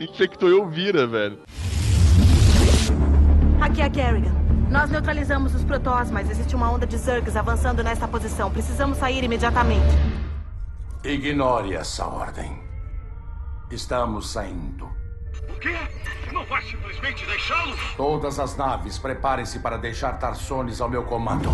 [0.00, 1.38] infectou Elvira, velho.
[3.62, 4.34] Aqui é a Kerrigan.
[4.68, 8.50] Nós neutralizamos os Protoss, mas existe uma onda de Zergs avançando nesta posição.
[8.50, 9.86] Precisamos sair imediatamente.
[11.04, 12.60] Ignore essa ordem.
[13.70, 14.86] Estamos saindo.
[15.48, 15.76] O quê?
[16.32, 17.78] Não vai simplesmente deixá-los?
[17.96, 21.48] Todas as naves, preparem-se para deixar Tarsones ao meu comando.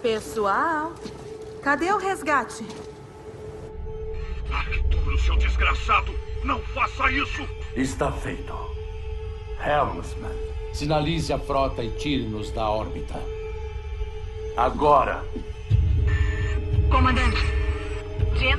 [0.00, 0.94] Pessoal,
[1.62, 2.66] cadê o resgate?
[4.50, 6.10] Arcturo, seu desgraçado!
[6.42, 7.46] Não faça isso!
[7.76, 8.77] Está feito.
[9.60, 10.36] Helmsman,
[10.72, 13.20] sinalize a frota e tire-nos da órbita.
[14.56, 15.24] Agora!
[16.90, 17.36] Comandante.
[18.36, 18.56] Jim?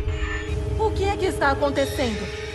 [0.77, 2.48] O que é que está acontecendo?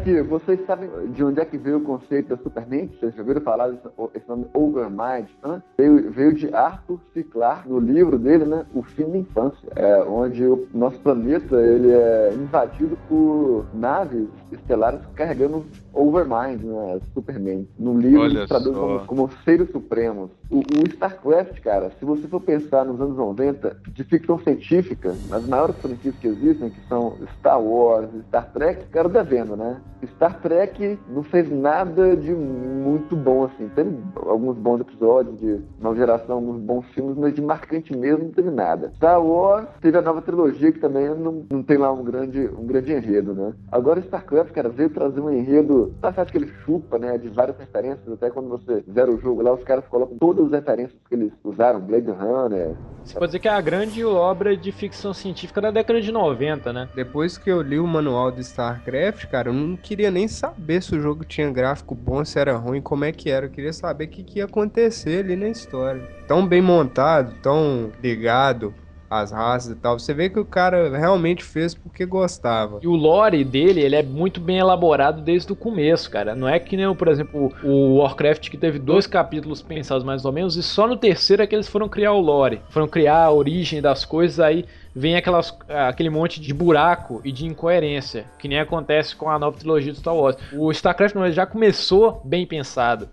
[0.00, 2.98] Aqui, vocês sabem de onde é que veio o conceito da supermente?
[2.98, 5.28] Vocês já ouviram falar desse esse nome Overmind?
[5.44, 5.62] Né?
[5.76, 7.22] Veio, veio de Arthur C.
[7.22, 8.64] Clarke, no livro dele, né?
[8.74, 15.00] O Fim da Infância, é, onde o nosso planeta ele é invadido por naves estelares
[15.14, 17.00] carregando Overmind, né?
[17.12, 17.66] Superman.
[17.78, 18.60] No livro Olha só.
[18.60, 20.30] como, como seres supremos.
[20.50, 25.46] O, o StarCraft, cara, se você for pensar nos anos 90, de ficção científica, as
[25.46, 29.80] maiores franquias que existem, que são Star Wars, Star Trek, ficaram devendo, né?
[30.16, 33.68] Star Trek não fez nada de muito bom, assim.
[33.74, 38.30] Teve alguns bons episódios de nova geração, alguns bons filmes, mas de marcante mesmo não
[38.30, 38.92] teve nada.
[38.96, 42.66] Star Wars teve a nova trilogia, que também não, não tem lá um grande, um
[42.66, 43.52] grande enredo, né?
[43.70, 47.56] Agora StarCraft, cara, veio trazer um enredo, tá certo que ele chupa, né, de várias
[47.58, 51.14] referências, até quando você zera o jogo lá, os caras colocam todas as referências que
[51.14, 52.74] eles usaram, Blade Runner,
[53.04, 56.72] Você pode dizer que é a grande obra de ficção científica da década de 90,
[56.72, 56.88] né?
[56.94, 60.94] Depois que eu li o manual do StarCraft, cara, eu não queria nem saber se
[60.94, 63.46] o jogo tinha gráfico bom, se era ruim, como é que era.
[63.46, 66.02] Eu queria saber o que, que ia acontecer ali na história.
[66.26, 68.74] Tão bem montado, tão ligado
[69.10, 69.98] às raças e tal.
[69.98, 72.78] Você vê que o cara realmente fez porque gostava.
[72.80, 76.34] E o lore dele, ele é muito bem elaborado desde o começo, cara.
[76.34, 80.30] Não é que nem, por exemplo, o Warcraft que teve dois capítulos pensados mais ou
[80.30, 82.62] menos, e só no terceiro é que eles foram criar o lore.
[82.70, 87.46] Foram criar a origem das coisas, aí vem aquelas, aquele monte de buraco e de
[87.46, 90.36] incoerência, que nem acontece com a nova trilogia do Star Wars.
[90.52, 93.08] O StarCraft já começou bem pensado.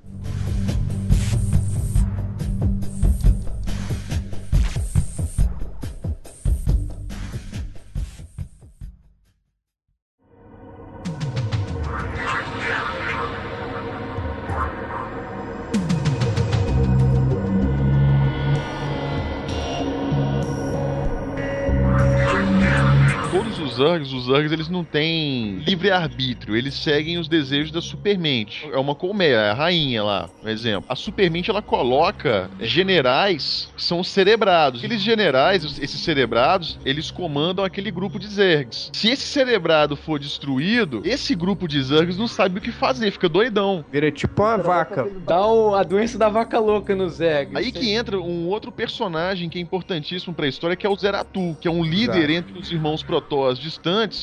[23.97, 28.67] Todos os Zergs, os Zergs, eles não têm livre-arbítrio, eles seguem os desejos da Supermente.
[28.71, 30.85] É uma colmeia, é a rainha lá, um exemplo.
[30.89, 34.83] A Supermente, ela coloca generais que são cerebrados.
[34.83, 38.89] Aqueles generais, os- esses cerebrados, eles comandam aquele grupo de Zergs.
[38.93, 43.29] Se esse cerebrado for destruído, esse grupo de Zergs não sabe o que fazer, fica
[43.29, 43.83] doidão.
[43.91, 45.07] Vira tipo uma vaca.
[45.25, 47.55] Dá o- a doença da vaca louca no Zeg.
[47.55, 51.55] Aí que entra um outro personagem que é importantíssimo pra história, que é o Zeratul,
[51.59, 52.31] que é um líder Exato.
[52.31, 53.59] entre os irmãos Protoss Protoss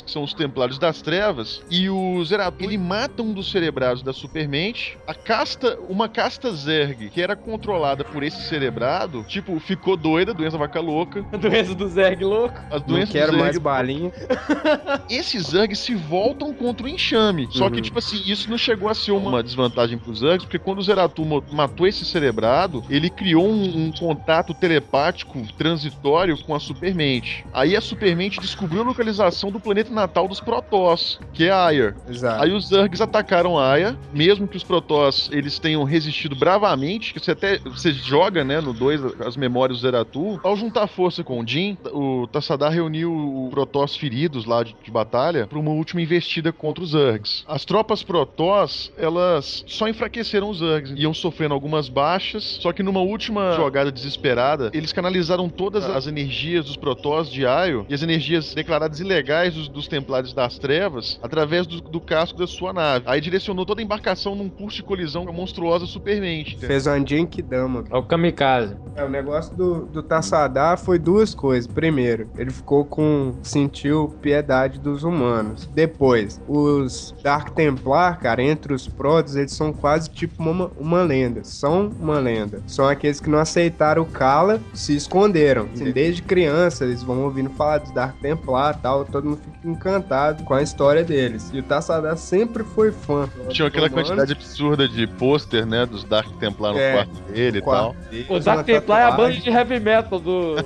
[0.01, 4.13] que são os Templários das Trevas, e o Zeratul, ele mata um dos cerebrados da
[4.13, 4.99] Supermente.
[5.07, 10.59] A casta, uma casta Zerg, que era controlada por esse cerebrado, tipo, ficou doida, doença
[10.59, 11.25] vaca louca.
[11.33, 12.59] A doença do Zerg louco.
[12.71, 14.13] As Não doenças quero do Zerg mais balinha.
[15.09, 17.49] esses Zergs se voltam contra o enxame.
[17.51, 17.83] Só que, Uhum.
[17.83, 21.45] tipo assim, isso não chegou a ser uma desvantagem pros Zergs, porque quando o Zeratul
[21.53, 27.45] matou esse cerebrado, ele criou um, um contato telepático transitório com a Supermente.
[27.53, 31.95] Aí a Supermente descobriu a localização do planeta natal dos Protoss, que é Aier.
[32.09, 32.43] Exato.
[32.43, 37.33] Aí os Zergs atacaram Aya, mesmo que os Protoss eles tenham resistido bravamente, que você
[37.33, 40.41] até você joga, né, no 2 as memórias do Zeratul.
[40.43, 44.91] Ao juntar força com o Jin, o Tassadar reuniu o Protoss feridos lá de, de
[44.91, 47.45] batalha para uma última investida contra os Zergs.
[47.47, 53.01] As tropas Protoss, elas só enfraqueceram os Zergs, iam sofrendo algumas baixas, só que numa
[53.01, 58.55] última jogada desesperada, eles canalizaram todas as energias dos Protoss de Aio e as energias
[58.55, 63.05] declaradas ilegais dos, dos Templários das Trevas através do, do casco da sua nave.
[63.07, 66.57] Aí direcionou toda a embarcação num curso de colisão com a monstruosa Supermente.
[66.59, 67.85] Fez uma Genkidama.
[67.91, 68.77] É o Kamikaze.
[68.97, 71.67] É, o negócio do, do Tassadar foi duas coisas.
[71.67, 73.35] Primeiro, ele ficou com.
[73.43, 75.67] sentiu piedade dos humanos.
[75.75, 81.43] Depois, os Dark Templar, cara, entre os Protoss, eles são quase tipo uma, uma lenda.
[81.43, 82.63] São uma lenda.
[82.67, 85.69] São aqueles que não aceitaram o Kala, se esconderam.
[85.73, 89.05] Assim, desde criança, eles vão ouvindo falar dos Dark Templar e tal.
[89.05, 91.51] Todo mundo fica encantado com a história deles.
[91.53, 93.29] E o Tassadar sempre foi fã.
[93.49, 97.63] Tinha aquela quantidade absurda de pôster, né, dos Dark Templar no É, quarto dele e
[97.63, 97.97] tal.
[98.11, 98.27] dele.
[98.29, 100.57] O Dark Templar é a banda de heavy metal do.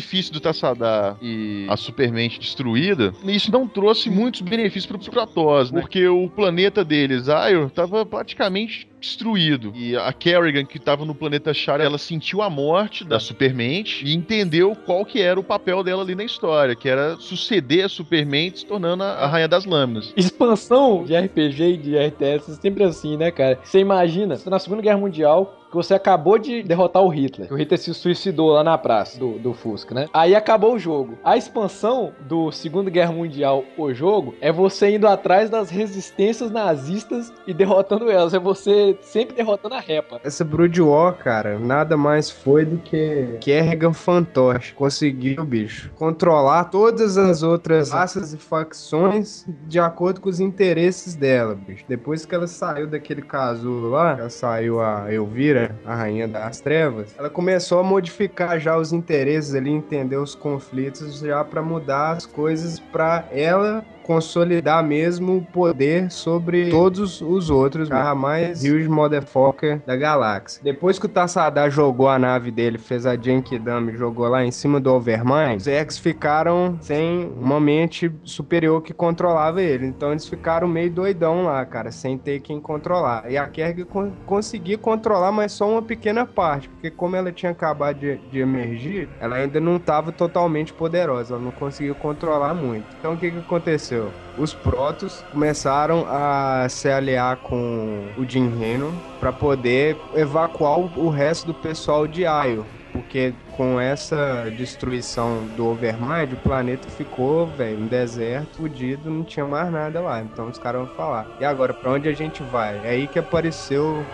[0.00, 5.70] Sacrifício do Tassadar e a Supermente destruída, isso não trouxe muitos benefícios para os Protoss,
[5.70, 5.80] né?
[5.80, 9.72] Porque o planeta deles, Aior, estava praticamente destruído.
[9.74, 14.14] E a Kerrigan, que estava no planeta Char, ela sentiu a morte da Supermente e
[14.14, 18.60] entendeu qual que era o papel dela ali na história, que era suceder a Supermente,
[18.60, 20.12] se tornando a, Rainha das Lâminas.
[20.16, 23.58] Expansão de RPG e de RTS é sempre assim, né, cara?
[23.62, 27.52] Você imagina, na Segunda Guerra Mundial, que você acabou de derrotar o Hitler.
[27.52, 30.06] O Hitler se suicidou lá na praça do, do Fusca, né?
[30.12, 31.16] Aí acabou o jogo.
[31.24, 37.32] A expansão do Segunda Guerra Mundial, o jogo, é você indo atrás das resistências nazistas
[37.46, 38.34] e derrotando elas.
[38.34, 40.20] É você sempre derrotando a repa.
[40.24, 44.74] Essa Brood War, cara, nada mais foi do que Kerrigan Fantoche.
[44.74, 51.54] Conseguiu, bicho, controlar todas as outras raças e facções de acordo com os interesses dela,
[51.54, 51.84] bicho.
[51.88, 57.14] Depois que ela saiu daquele casulo lá, ela saiu a Elvira, a rainha das trevas,
[57.18, 62.26] ela começou a modificar já os interesses ali, entender os conflitos já pra mudar as
[62.26, 69.94] coisas pra ela consolidar mesmo o poder sobre todos os outros, mais huge motherfucker da
[69.94, 70.60] galáxia.
[70.64, 74.50] Depois que o Tassadar jogou a nave dele, fez a Genkidama e jogou lá em
[74.50, 79.86] cima do Overmind, os Zergs ficaram sem uma mente superior que controlava ele.
[79.86, 83.30] Então eles ficaram meio doidão lá, cara, sem ter quem controlar.
[83.30, 87.52] E a Kerg con conseguia controlar, mas só uma pequena parte, porque como ela tinha
[87.52, 92.86] acabado de, de emergir, ela ainda não estava totalmente poderosa, ela não conseguia controlar muito.
[92.98, 93.99] Então o que que aconteceu?
[94.38, 101.48] Os Protos começaram a se aliar com o Jim Reno para poder evacuar o resto
[101.48, 102.64] do pessoal de Aio.
[102.92, 109.46] Porque com essa destruição do Overmind, o planeta ficou, velho, um deserto, fudido, não tinha
[109.46, 110.20] mais nada lá.
[110.20, 111.26] Então os caras vão falar.
[111.38, 112.80] E agora, pra onde a gente vai?
[112.84, 114.04] É aí que apareceu.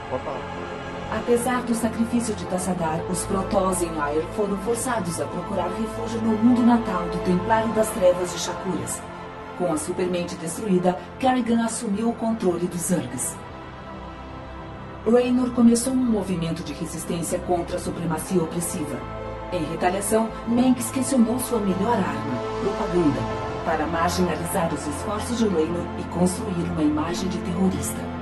[1.11, 6.37] Apesar do sacrifício de Tassadar, os Protoss em Air foram forçados a procurar refúgio no
[6.37, 9.01] mundo natal do Templário das Trevas de Shakuras.
[9.59, 13.35] Com a supermente destruída, Kerrigan assumiu o controle dos Zergs.
[15.11, 18.99] Raynor começou um movimento de resistência contra a supremacia opressiva.
[19.53, 23.21] Em retaliação, Manx questionou sua melhor arma, propaganda,
[23.65, 28.16] para marginalizar os esforços de Raynor e construir uma imagem de terrorista.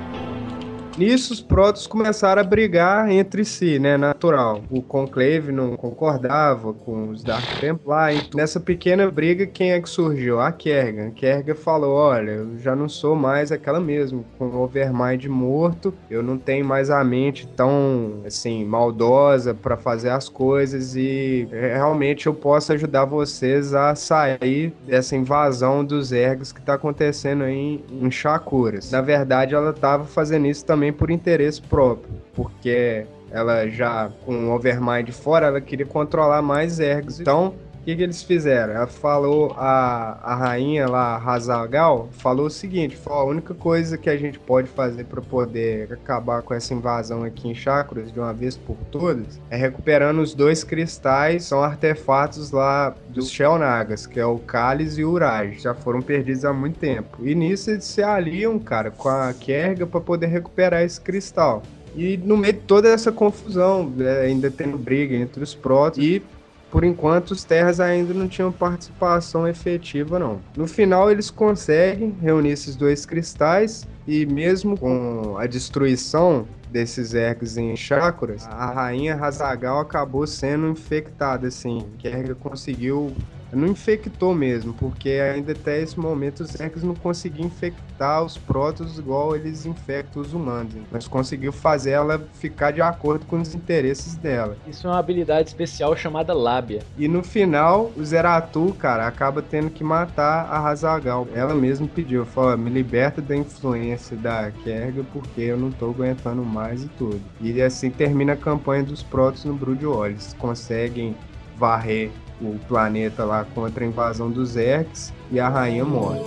[0.97, 3.97] Nisso, os Protoss começaram a brigar entre si, né?
[3.97, 4.61] Natural.
[4.69, 8.15] O Conclave não concordava com os Dark Templar.
[8.15, 10.39] E nessa pequena briga, quem é que surgiu?
[10.39, 11.11] A Kerrigan.
[11.11, 14.25] Kerrigan falou: Olha, eu já não sou mais aquela mesmo.
[14.37, 20.11] Com o Overmind morto, eu não tenho mais a mente tão, assim, maldosa para fazer
[20.11, 20.95] as coisas.
[20.95, 27.43] E realmente eu posso ajudar vocês a sair dessa invasão dos Ergs que tá acontecendo
[27.43, 28.91] aí em Shakuras.
[28.91, 34.55] Na verdade, ela tava fazendo isso também por interesse próprio, porque ela já com o
[34.55, 37.19] Overmind fora, ela queria controlar mais Ergs.
[37.19, 37.53] Então,
[37.85, 38.73] que, que eles fizeram?
[38.73, 44.09] Ela falou, a, a rainha lá, Hazagal, falou o seguinte: falou, a única coisa que
[44.09, 48.33] a gente pode fazer para poder acabar com essa invasão aqui em Chakras de uma
[48.33, 54.25] vez por todas é recuperando os dois cristais, são artefatos lá dos Shellnagas, que é
[54.25, 55.59] o Cálice e o Uraj.
[55.59, 57.19] Já foram perdidos há muito tempo.
[57.21, 61.61] E nisso eles se aliam, cara, com a Kerga para poder recuperar esse cristal.
[61.95, 66.21] E no meio de toda essa confusão, né, ainda tendo briga entre os Protos e
[66.69, 70.41] por enquanto os terras ainda não tinham participação efetiva não.
[70.55, 77.55] No final eles conseguem reunir esses dois cristais e mesmo com a destruição desses ergs
[77.55, 81.85] em chakras, a rainha Hazagal acabou sendo infectada assim.
[81.97, 83.15] Kerga conseguiu
[83.51, 88.97] não infectou mesmo, porque ainda até esse momento os Zergs não conseguiam infectar os prótons
[88.97, 90.73] igual eles infectam os humanos.
[90.91, 94.57] Mas conseguiu fazer ela ficar de acordo com os interesses dela.
[94.67, 96.81] Isso é uma habilidade especial chamada lábia.
[96.97, 101.27] E no final, o Zeratu, cara, acaba tendo que matar a Hazagal.
[101.33, 106.43] Ela mesma pediu, falou, me liberta da influência da Kerga, porque eu não tô aguentando
[106.43, 107.21] mais e tudo.
[107.39, 111.15] E assim termina a campanha dos Protos no Brood Eles conseguem
[111.57, 112.11] varrer
[112.41, 116.21] o planeta lá contra a invasão dos Zergs e a rainha morre.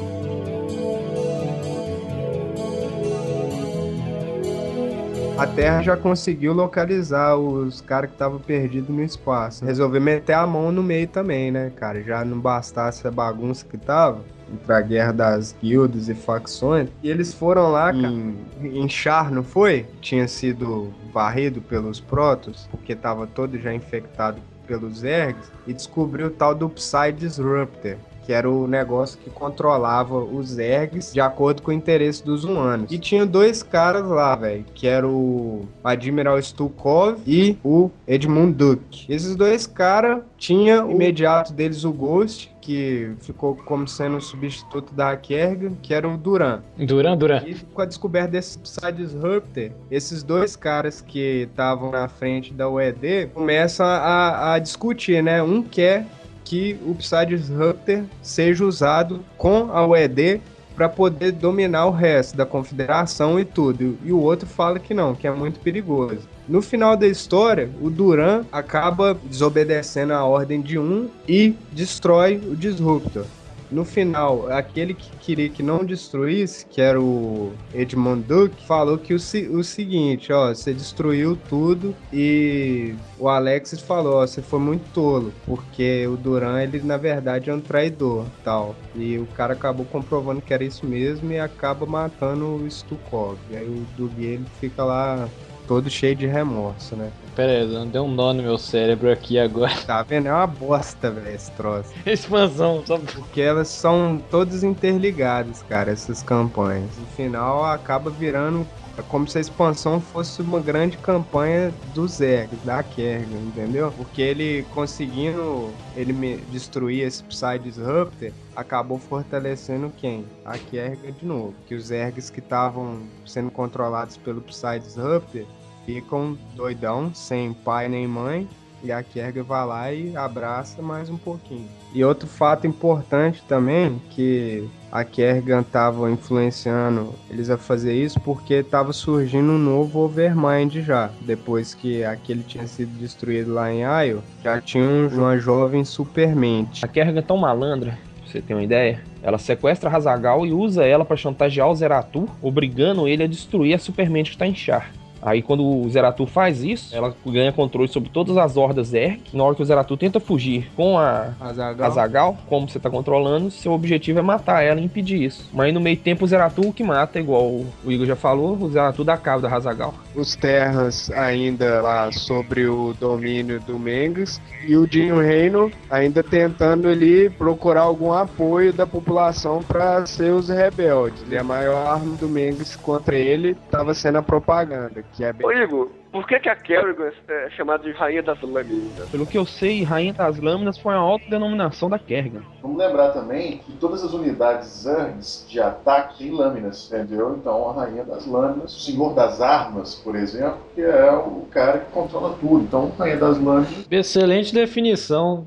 [5.38, 9.64] A Terra já conseguiu localizar os caras que estavam perdidos no espaço.
[9.64, 12.02] Resolveu meter a mão no meio também, né, cara?
[12.02, 14.18] Já não bastasse a bagunça que tava
[14.52, 16.88] entre a guerra das guildas e facções.
[17.04, 19.86] E eles foram lá em, em Char, não foi?
[20.00, 26.30] Tinha sido varrido pelos Protos, porque tava todo já infectado pelos Zergs e descobriu o
[26.30, 31.70] tal do Psy Disruptor, que era o negócio que controlava os Zergs de acordo com
[31.70, 32.92] o interesse dos humanos.
[32.92, 39.06] E tinha dois caras lá, velho, que era o Admiral Stukov e o Edmund Duke.
[39.08, 44.92] Esses dois caras tinha o imediato deles o Ghost, que ficou como sendo o substituto
[44.92, 46.60] da Kerga, que era o Duran.
[46.76, 47.42] Duran, Duran.
[47.46, 52.68] E com a descoberta desse Psy Disruptor, esses dois caras que estavam na frente da
[52.68, 55.42] UED começam a, a discutir, né?
[55.42, 56.04] Um quer
[56.44, 60.42] que o Psy Disruptor seja usado com a UED
[60.76, 63.96] para poder dominar o resto da confederação e tudo.
[64.04, 66.28] E o outro fala que não, que é muito perigoso.
[66.48, 72.56] No final da história, o Duran acaba desobedecendo a ordem de um e destrói o
[72.56, 73.26] Disruptor.
[73.70, 79.12] No final, aquele que queria que não destruísse, que era o Edmond Duke, falou que
[79.12, 84.90] o, o seguinte, ó, você destruiu tudo e o Alexis falou, ó, você foi muito
[84.94, 88.74] tolo, porque o Duran, ele na verdade é um traidor, tal.
[88.94, 93.36] E o cara acabou comprovando que era isso mesmo e acaba matando o Stukov.
[93.50, 95.28] E aí o Duke, ele fica lá
[95.68, 97.12] todo cheio de remorso, né?
[97.36, 99.76] Pera aí, não deu um nó no meu cérebro aqui agora.
[99.86, 100.26] Tá vendo?
[100.26, 101.90] É uma bosta, velho, esse troço.
[102.04, 106.90] Expansão, só porque elas são todas interligadas, cara, essas campanhas.
[106.98, 108.66] No final acaba virando
[108.98, 113.92] é como se a expansão fosse uma grande campanha do Zerg, da Kerg, entendeu?
[113.96, 120.24] Porque ele conseguindo ele destruir esse Psy Disruptor, acabou fortalecendo quem?
[120.44, 121.54] A Kerga de novo.
[121.64, 125.44] Que os Zergs que estavam sendo controlados pelo Psy Disruptor
[125.88, 128.46] ficam doidão, sem pai nem mãe,
[128.84, 131.66] e a Kerga vai lá e abraça mais um pouquinho.
[131.94, 138.54] E outro fato importante também, que a Kergan estava influenciando eles a fazer isso porque
[138.54, 141.10] estava surgindo um novo Overmind já.
[141.22, 146.84] Depois que aquele tinha sido destruído lá em Ayo, já tinha uma jovem supermente.
[146.84, 151.04] A Kergan é tão malandra, você ter uma ideia, ela sequestra Hazagal e usa ela
[151.04, 154.92] para chantagear o Zeratul, obrigando ele a destruir a supermente que está em Char.
[155.22, 159.20] Aí quando o Zeratu faz isso, ela ganha controle sobre todas as hordas Zerg.
[159.32, 163.72] Na hora que o Zeratu tenta fugir com a Azagal, como você tá controlando, seu
[163.72, 165.48] objetivo é matar ela e impedir isso.
[165.52, 168.70] Mas aí no meio tempo o Zeratu que mata, igual o Igor já falou, o
[168.70, 169.94] Zeratu dá cabo da Azagal.
[170.14, 176.88] Os terras ainda lá sobre o domínio do Mengs e o Dinho Reino ainda tentando
[176.88, 181.22] ali procurar algum apoio da população para ser os rebeldes.
[181.30, 185.46] E a maior arma do Mengs contra ele estava sendo a propaganda que é bem...
[185.46, 189.10] Ô Igor, por que, que a Kerrigan é chamada de Rainha das Lâminas?
[189.10, 192.42] Pelo que eu sei, Rainha das Lâminas foi a autodenominação da Kerrigan.
[192.62, 197.36] Vamos lembrar também que todas as unidades Zergs de ataque têm lâminas, entendeu?
[197.38, 201.78] Então a Rainha das Lâminas, o Senhor das Armas, por exemplo, que é o cara
[201.78, 202.64] que controla tudo.
[202.64, 203.86] Então Rainha das Lâminas...
[203.90, 205.46] Excelente definição.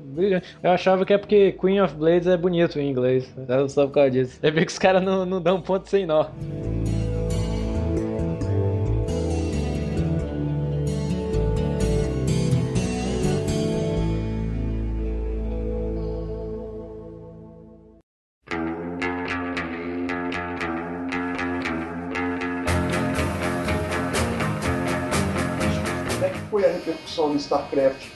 [0.62, 3.34] Eu achava que é porque Queen of Blades é bonito em inglês.
[3.68, 4.38] Só por causa disso.
[4.42, 6.26] É ver que os caras não, não dão ponto sem nó.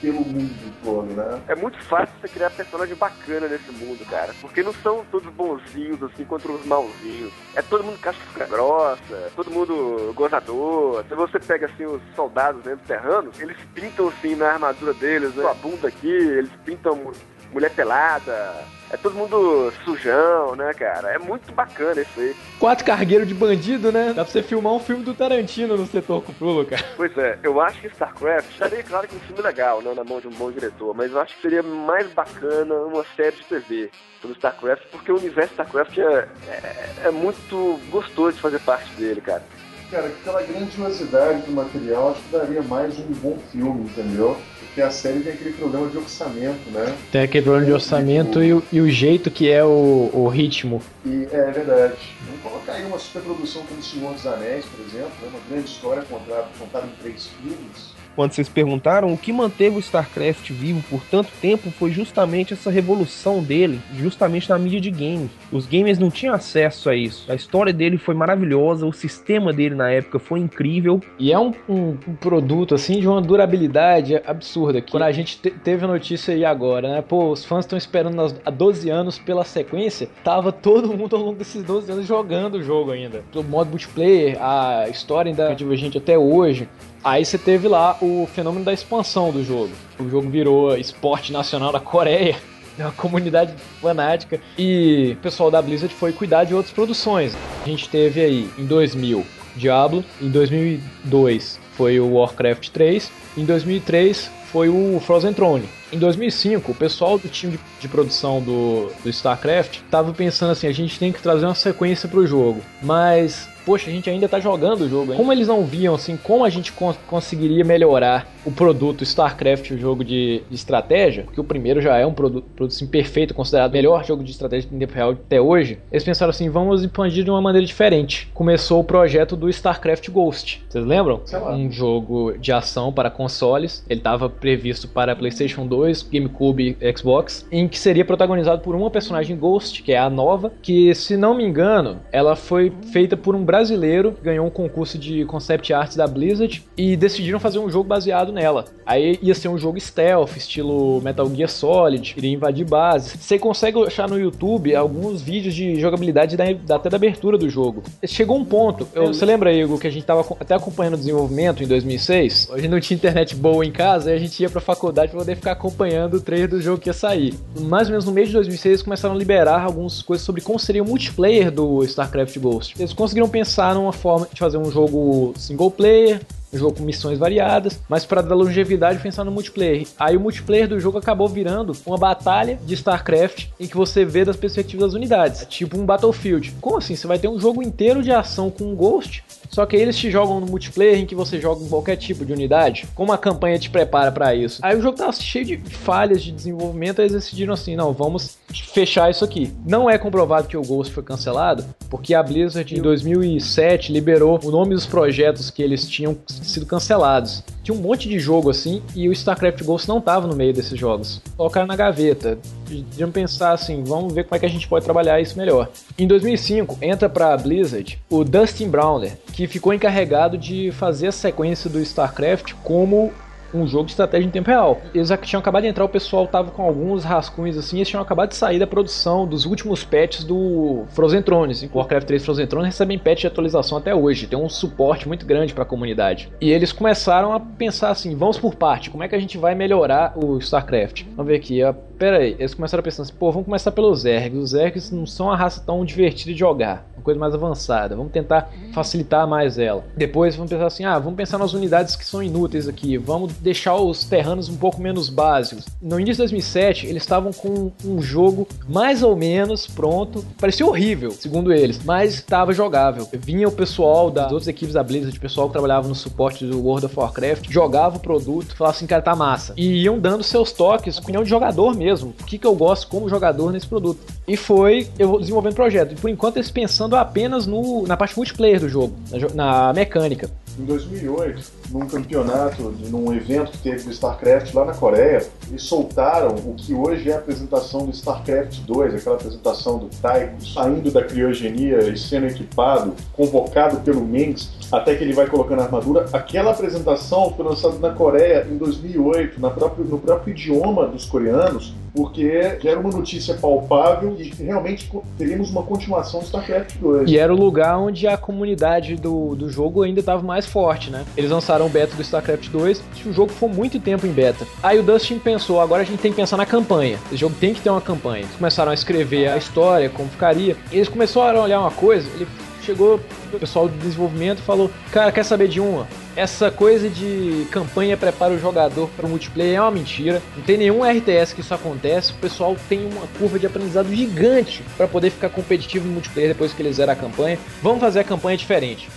[0.01, 1.41] Pelo mundo todo, né?
[1.47, 4.33] É muito fácil você criar personagem bacana nesse mundo, cara.
[4.41, 7.31] Porque não são todos bonzinhos, assim, contra os malzinhos.
[7.55, 11.03] É todo mundo casca grossa, todo mundo gozador.
[11.07, 15.45] Se você pega, assim, os soldados né, terranos, eles pintam, assim, na armadura deles, né?
[15.49, 17.11] A bunda aqui, eles pintam
[17.51, 18.76] mulher pelada.
[18.89, 21.09] É todo mundo sujão, né, cara?
[21.09, 22.35] É muito bacana isso aí.
[22.59, 24.13] Quatro cargueiros de bandido, né?
[24.15, 26.83] Dá pra você filmar um filme do Tarantino no setor Cuprulo, cara.
[26.95, 30.21] Pois é, eu acho que StarCraft estaria, claro, que um filme legal, né, na mão
[30.21, 33.91] de um bom diretor, mas eu acho que seria mais bacana uma série de TV
[34.21, 39.21] sobre StarCraft, porque o universo StarCraft é, é, é muito gostoso de fazer parte dele,
[39.21, 39.43] cara.
[39.89, 44.35] Cara, pela grandiosidade do material, acho que daria mais um bom filme, entendeu?
[44.59, 46.93] Porque a série tem aquele problema de orçamento, né?
[47.09, 50.81] Tem aquele problema de orçamento e, o, e o jeito que é o, o ritmo.
[51.05, 51.95] E é verdade.
[52.25, 55.29] Vamos colocar aí uma superprodução como O Senhor dos Anéis, por exemplo, né?
[55.29, 57.96] uma grande história contada, contada em três filmes.
[58.17, 62.71] Quando vocês perguntaram, o que manteve o StarCraft vivo por tanto tempo foi justamente essa
[62.71, 65.29] revolução dele, justamente na mídia de games.
[65.51, 67.31] Os gamers não tinham acesso a isso.
[67.31, 70.99] A história dele foi maravilhosa, o sistema dele na época foi incrível.
[71.19, 74.81] E é um, um, um produto, assim, de uma durabilidade absurda.
[74.81, 77.03] Quando a gente te teve a notícia aí agora, né?
[77.03, 80.09] Pô, os fãs estão esperando há 12 anos pela sequência.
[80.23, 83.23] Tava todo mundo ao longo desses 12 anos jogando o jogo ainda.
[83.35, 86.67] O modo multiplayer, a história ainda é divergente até hoje.
[87.07, 89.71] Aí você teve lá o fenômeno da expansão do jogo.
[89.97, 92.35] O jogo virou esporte nacional da Coreia,
[92.77, 97.33] uma comunidade fanática, e o pessoal da Blizzard foi cuidar de outras produções.
[97.63, 104.29] A gente teve aí em 2000 Diablo, em 2002 foi o Warcraft 3, em 2003
[104.51, 105.69] foi o Frozen Throne.
[105.93, 110.67] Em 2005, o pessoal do time de, de produção do, do StarCraft estava pensando assim:
[110.67, 114.29] a gente tem que trazer uma sequência para o jogo, mas poxa, a gente ainda
[114.29, 115.11] tá jogando o jogo.
[115.11, 115.17] Hein?
[115.17, 119.77] Como eles não viam assim, como a gente cons conseguiria melhorar o produto StarCraft, o
[119.77, 123.71] jogo de, de estratégia, que o primeiro já é um produto, produto assim, perfeito, considerado
[123.71, 127.25] o melhor jogo de estratégia em tempo real até hoje, eles pensaram assim, vamos expandir
[127.25, 128.31] de uma maneira diferente.
[128.33, 130.63] Começou o projeto do StarCraft Ghost.
[130.69, 131.21] Vocês lembram?
[131.51, 133.83] Um jogo de ação para consoles.
[133.89, 138.89] Ele estava previsto para PlayStation 2, GameCube e Xbox, em que seria protagonizado por uma
[138.89, 143.35] personagem Ghost, que é a nova, que se não me engano, ela foi feita por
[143.35, 147.89] um brasileiro, ganhou um concurso de concept art da Blizzard e decidiram fazer um jogo
[147.89, 148.65] baseado nela.
[148.85, 153.19] Aí ia ser um jogo stealth, estilo Metal Gear Solid, iria invadir bases.
[153.19, 156.45] Você consegue achar no YouTube alguns vídeos de jogabilidade da,
[156.75, 157.83] até da abertura do jogo.
[158.05, 161.63] Chegou um ponto, eu, você lembra, Igor, que a gente tava até acompanhando o desenvolvimento
[161.63, 162.49] em 2006?
[162.53, 165.19] A gente não tinha internet boa em casa, e a gente ia pra faculdade pra
[165.19, 167.33] poder ficar acompanhando o trailer do jogo que ia sair.
[167.59, 170.59] Mais ou menos no mês de 2006 eles começaram a liberar algumas coisas sobre como
[170.59, 172.75] seria o multiplayer do StarCraft Ghost.
[172.77, 176.21] Eles conseguiram pensar numa forma de fazer um jogo single player,
[176.53, 179.87] jogo com missões variadas, mas para dar longevidade pensar no multiplayer.
[179.99, 184.23] Aí o multiplayer do jogo acabou virando uma batalha de StarCraft em que você vê
[184.23, 186.53] das perspectivas das unidades, tipo um Battlefield.
[186.61, 186.95] Como assim?
[186.95, 190.11] Você vai ter um jogo inteiro de ação com um Ghost, só que eles te
[190.11, 192.87] jogam no multiplayer em que você joga em qualquer tipo de unidade.
[192.93, 194.59] Como a campanha te prepara para isso?
[194.63, 198.37] Aí o jogo tava cheio de falhas de desenvolvimento, eles decidiram assim, não, vamos
[198.73, 199.51] fechar isso aqui.
[199.65, 204.51] Não é comprovado que o Ghost foi cancelado, porque a Blizzard em 2007 liberou o
[204.51, 206.15] nome dos projetos que eles tinham
[206.45, 207.43] sido cancelados.
[207.63, 210.79] Tinha um monte de jogo assim e o StarCraft Ghost não tava no meio desses
[210.79, 211.21] jogos.
[211.35, 212.37] Colocaram na gaveta.
[212.67, 215.69] Podiam pensar assim, vamos ver como é que a gente pode trabalhar isso melhor.
[215.97, 221.11] Em 2005 entra para a Blizzard o Dustin Browner, que ficou encarregado de fazer a
[221.11, 223.11] sequência do StarCraft como
[223.53, 224.81] um jogo de estratégia em tempo real.
[224.93, 228.29] Eles tinham acabado de entrar, o pessoal tava com alguns rascunhos assim, eles tinham acabado
[228.29, 231.63] de sair da produção dos últimos patches do Frozen Thrones.
[231.63, 235.25] Em Warcraft 3 Frozen Thrones recebem patch de atualização até hoje, tem um suporte muito
[235.25, 236.31] grande para a comunidade.
[236.41, 239.55] E eles começaram a pensar assim, vamos por parte, como é que a gente vai
[239.55, 241.03] melhorar o StarCraft?
[241.15, 241.61] Vamos ver aqui,
[241.97, 244.37] pera aí, eles começaram a pensar assim, pô, vamos começar pelos Zergs.
[244.37, 247.95] Os Zergs não são uma raça tão divertida de jogar, uma coisa mais avançada.
[247.95, 249.83] Vamos tentar facilitar mais ela.
[249.95, 252.97] Depois vamos pensar assim, ah, vamos pensar nas unidades que são inúteis aqui.
[252.97, 255.65] Vamos deixar os terranos um pouco menos básicos.
[255.81, 260.23] No início de 2007, eles estavam com um jogo mais ou menos pronto.
[260.39, 263.07] Parecia horrível, segundo eles, mas estava jogável.
[263.13, 266.61] Vinha o pessoal das outras equipes da Blizzard, o pessoal que trabalhava no suporte do
[266.63, 269.53] World of Warcraft, jogava o produto, falava assim, cara, tá massa.
[269.57, 272.13] E iam dando seus toques, opinião de jogador mesmo mesmo.
[272.19, 273.99] O que, que eu gosto como jogador nesse produto.
[274.27, 275.93] E foi eu desenvolvendo o projeto.
[275.93, 278.93] E por enquanto eles pensando apenas no, na parte multiplayer do jogo,
[279.33, 280.29] na, na mecânica.
[280.59, 286.35] Em 2008, num campeonato, num evento que teve do StarCraft lá na Coreia, eles soltaram
[286.35, 291.03] o que hoje é a apresentação do StarCraft 2, aquela apresentação do Taiko saindo da
[291.03, 296.05] criogenia e sendo equipado, convocado pelo Mengs até que ele vai colocando a armadura.
[296.13, 302.57] Aquela apresentação foi lançada na Coreia em 2008, na no próprio idioma dos coreanos, porque
[302.63, 307.09] era uma notícia palpável e realmente teríamos uma continuação do StarCraft 2.
[307.09, 311.03] E era o lugar onde a comunidade do, do jogo ainda estava mais forte, né?
[311.15, 314.45] Eles lançaram o beta do StarCraft 2, o jogo ficou muito tempo em beta.
[314.61, 316.99] Aí o Dustin pensou, agora a gente tem que pensar na campanha.
[317.07, 318.23] Esse jogo tem que ter uma campanha.
[318.23, 320.55] Eles começaram a escrever a história, como ficaria.
[320.71, 322.27] E eles começaram a olhar uma coisa, ele
[322.67, 322.99] chegou
[323.33, 325.87] o pessoal do desenvolvimento e falou: Cara, quer saber de uma?
[326.15, 330.21] Essa coisa de campanha prepara o jogador para o multiplayer é uma mentira.
[330.35, 332.11] Não tem nenhum RTS que isso acontece.
[332.11, 336.53] O pessoal tem uma curva de aprendizado gigante para poder ficar competitivo no multiplayer depois
[336.53, 337.39] que eles zeram a campanha.
[337.61, 338.89] Vamos fazer a campanha diferente.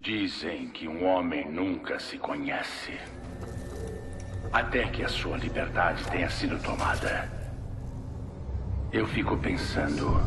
[0.00, 2.92] Dizem que um homem nunca se conhece.
[4.52, 7.37] Até que a sua liberdade tenha sido tomada.
[8.90, 10.18] Eu fico pensando.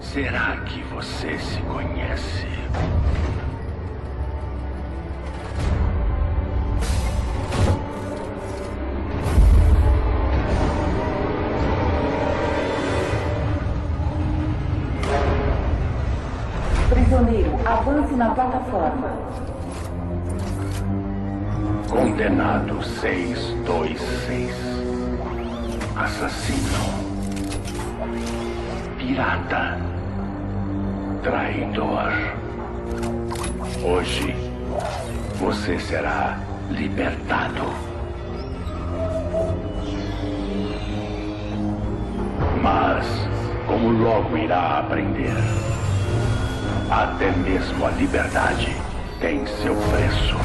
[0.00, 2.46] Será que você se conhece?
[16.88, 19.10] Prisioneiro, avance na plataforma.
[21.88, 24.79] Condenado 626.
[26.00, 26.82] Assassino.
[28.96, 29.78] Pirata.
[31.22, 32.10] Traidor.
[33.84, 34.34] Hoje
[35.38, 36.38] você será
[36.70, 37.64] libertado.
[42.62, 43.06] Mas,
[43.66, 45.36] como logo irá aprender,
[46.90, 48.74] até mesmo a liberdade
[49.20, 50.36] tem seu preço.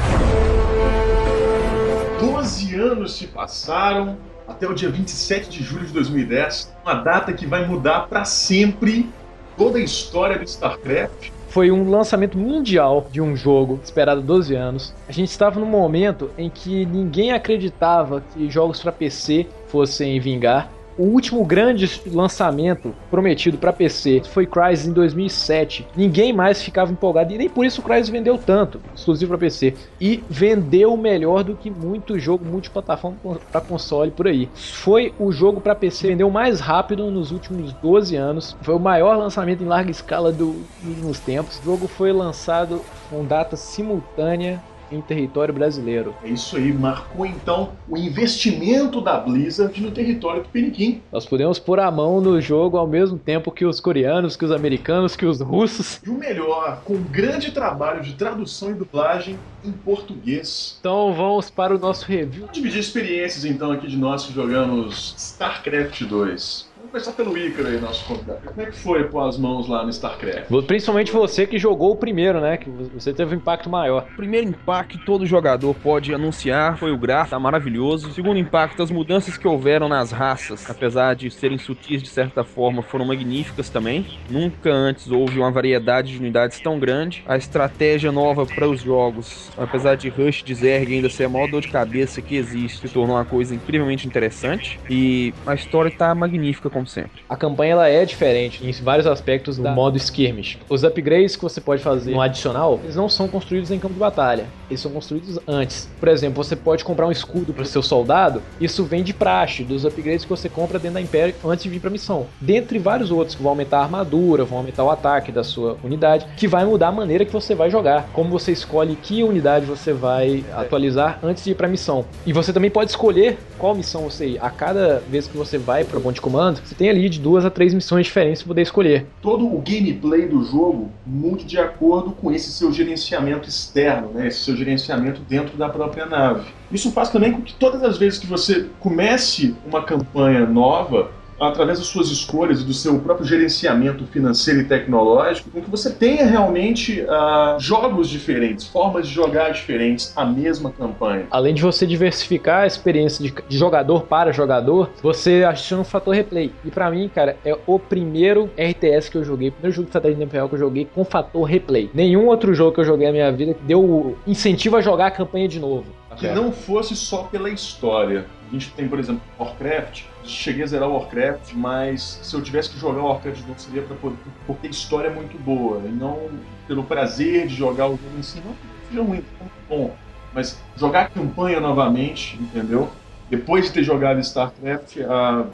[2.19, 4.17] 12 anos se passaram
[4.47, 9.09] até o dia 27 de julho de 2010, uma data que vai mudar para sempre
[9.57, 11.31] toda a história do StarCraft.
[11.49, 14.93] Foi um lançamento mundial de um jogo esperado há 12 anos.
[15.07, 20.69] A gente estava num momento em que ninguém acreditava que jogos para PC fossem vingar.
[20.97, 25.85] O último grande lançamento prometido para PC foi Crysis em 2007.
[25.95, 29.73] Ninguém mais ficava empolgado e nem por isso o Crysis vendeu tanto, exclusivo para PC.
[29.99, 33.17] E vendeu melhor do que muito jogo multiplataforma
[33.51, 34.49] para console por aí.
[34.55, 38.55] Foi o jogo para PC vendeu mais rápido nos últimos 12 anos.
[38.61, 41.59] Foi o maior lançamento em larga escala do- dos últimos tempos.
[41.59, 46.13] O jogo foi lançado com data simultânea em território brasileiro.
[46.23, 51.01] É isso aí, marcou então o investimento da Blizzard no território do Peniquim.
[51.11, 54.51] Nós podemos pôr a mão no jogo ao mesmo tempo que os coreanos, que os
[54.51, 56.01] americanos, que os russos.
[56.05, 60.77] E o melhor, com um grande trabalho de tradução e dublagem em português.
[60.79, 62.41] Então vamos para o nosso review.
[62.41, 66.74] Vamos dividir experiências então aqui de nós que jogamos StarCraft 2.
[66.95, 68.39] Começar pelo Ícaro aí, nosso convidado.
[68.45, 70.47] Como é que foi pôr as mãos lá no StarCraft?
[70.65, 72.55] Principalmente você que jogou o primeiro, né?
[72.55, 74.07] Que você teve um impacto maior.
[74.13, 78.07] O primeiro impacto que todo jogador pode anunciar foi o gráfico, tá maravilhoso.
[78.07, 82.45] O segundo impacto, as mudanças que houveram nas raças, apesar de serem sutis de certa
[82.45, 84.07] forma, foram magníficas também.
[84.29, 87.25] Nunca antes houve uma variedade de unidades tão grande.
[87.27, 91.51] A estratégia nova para os jogos, apesar de Rush de Zerg ainda ser a maior
[91.51, 94.79] dor de cabeça que existe, se tornou uma coisa incrivelmente interessante.
[94.89, 97.23] E a história tá magnífica como sempre.
[97.27, 100.57] A campanha ela é diferente em vários aspectos do modo skirmish.
[100.69, 103.99] Os upgrades que você pode fazer no adicional, eles não são construídos em campo de
[103.99, 104.45] batalha.
[104.69, 105.89] Eles são construídos antes.
[105.99, 108.41] Por exemplo, você pode comprar um escudo para seu soldado.
[108.59, 111.79] Isso vem de praxe, dos upgrades que você compra dentro da Império antes de vir
[111.79, 112.27] para missão.
[112.39, 116.25] Dentre vários outros que vão aumentar a armadura, vão aumentar o ataque da sua unidade,
[116.37, 118.07] que vai mudar a maneira que você vai jogar.
[118.13, 122.05] Como você escolhe que unidade você vai atualizar antes de ir para missão.
[122.25, 124.39] E você também pode escolher qual missão você ir.
[124.41, 127.19] A cada vez que você vai para o ponto de comando, você tem ali de
[127.19, 129.05] duas a três missões diferentes para poder escolher.
[129.21, 134.27] Todo o gameplay do jogo muito de acordo com esse seu gerenciamento externo, né?
[134.27, 136.47] esse seu gerenciamento dentro da própria nave.
[136.71, 141.79] Isso faz também com que todas as vezes que você comece uma campanha nova, através
[141.79, 146.25] das suas escolhas e do seu próprio gerenciamento financeiro e tecnológico, com que você tenha
[146.25, 151.27] realmente ah, jogos diferentes, formas de jogar diferentes, a mesma campanha.
[151.31, 156.13] Além de você diversificar a experiência de, de jogador para jogador, você adiciona um fator
[156.13, 156.51] replay.
[156.63, 159.89] E pra mim, cara, é o primeiro RTS que eu joguei, o primeiro jogo de
[159.89, 161.89] estratégia de real que eu joguei com fator replay.
[161.93, 165.47] Nenhum outro jogo que eu joguei na minha vida deu incentivo a jogar a campanha
[165.47, 165.85] de novo.
[166.15, 168.25] Que não fosse só pela história.
[168.47, 170.03] A gente tem, por exemplo, Warcraft.
[170.23, 173.95] Cheguei a zerar o Warcraft, mas se eu tivesse que jogar Warcraft novo seria pra
[173.97, 175.81] poder, porque a história é muito boa.
[175.85, 176.29] E não
[176.67, 178.41] pelo prazer de jogar o jogo em si.
[178.45, 178.55] Não
[178.89, 179.95] seja ruim, é muito bom.
[180.33, 182.89] Mas jogar a campanha novamente, entendeu?
[183.29, 185.45] Depois de ter jogado StarCraft, ah,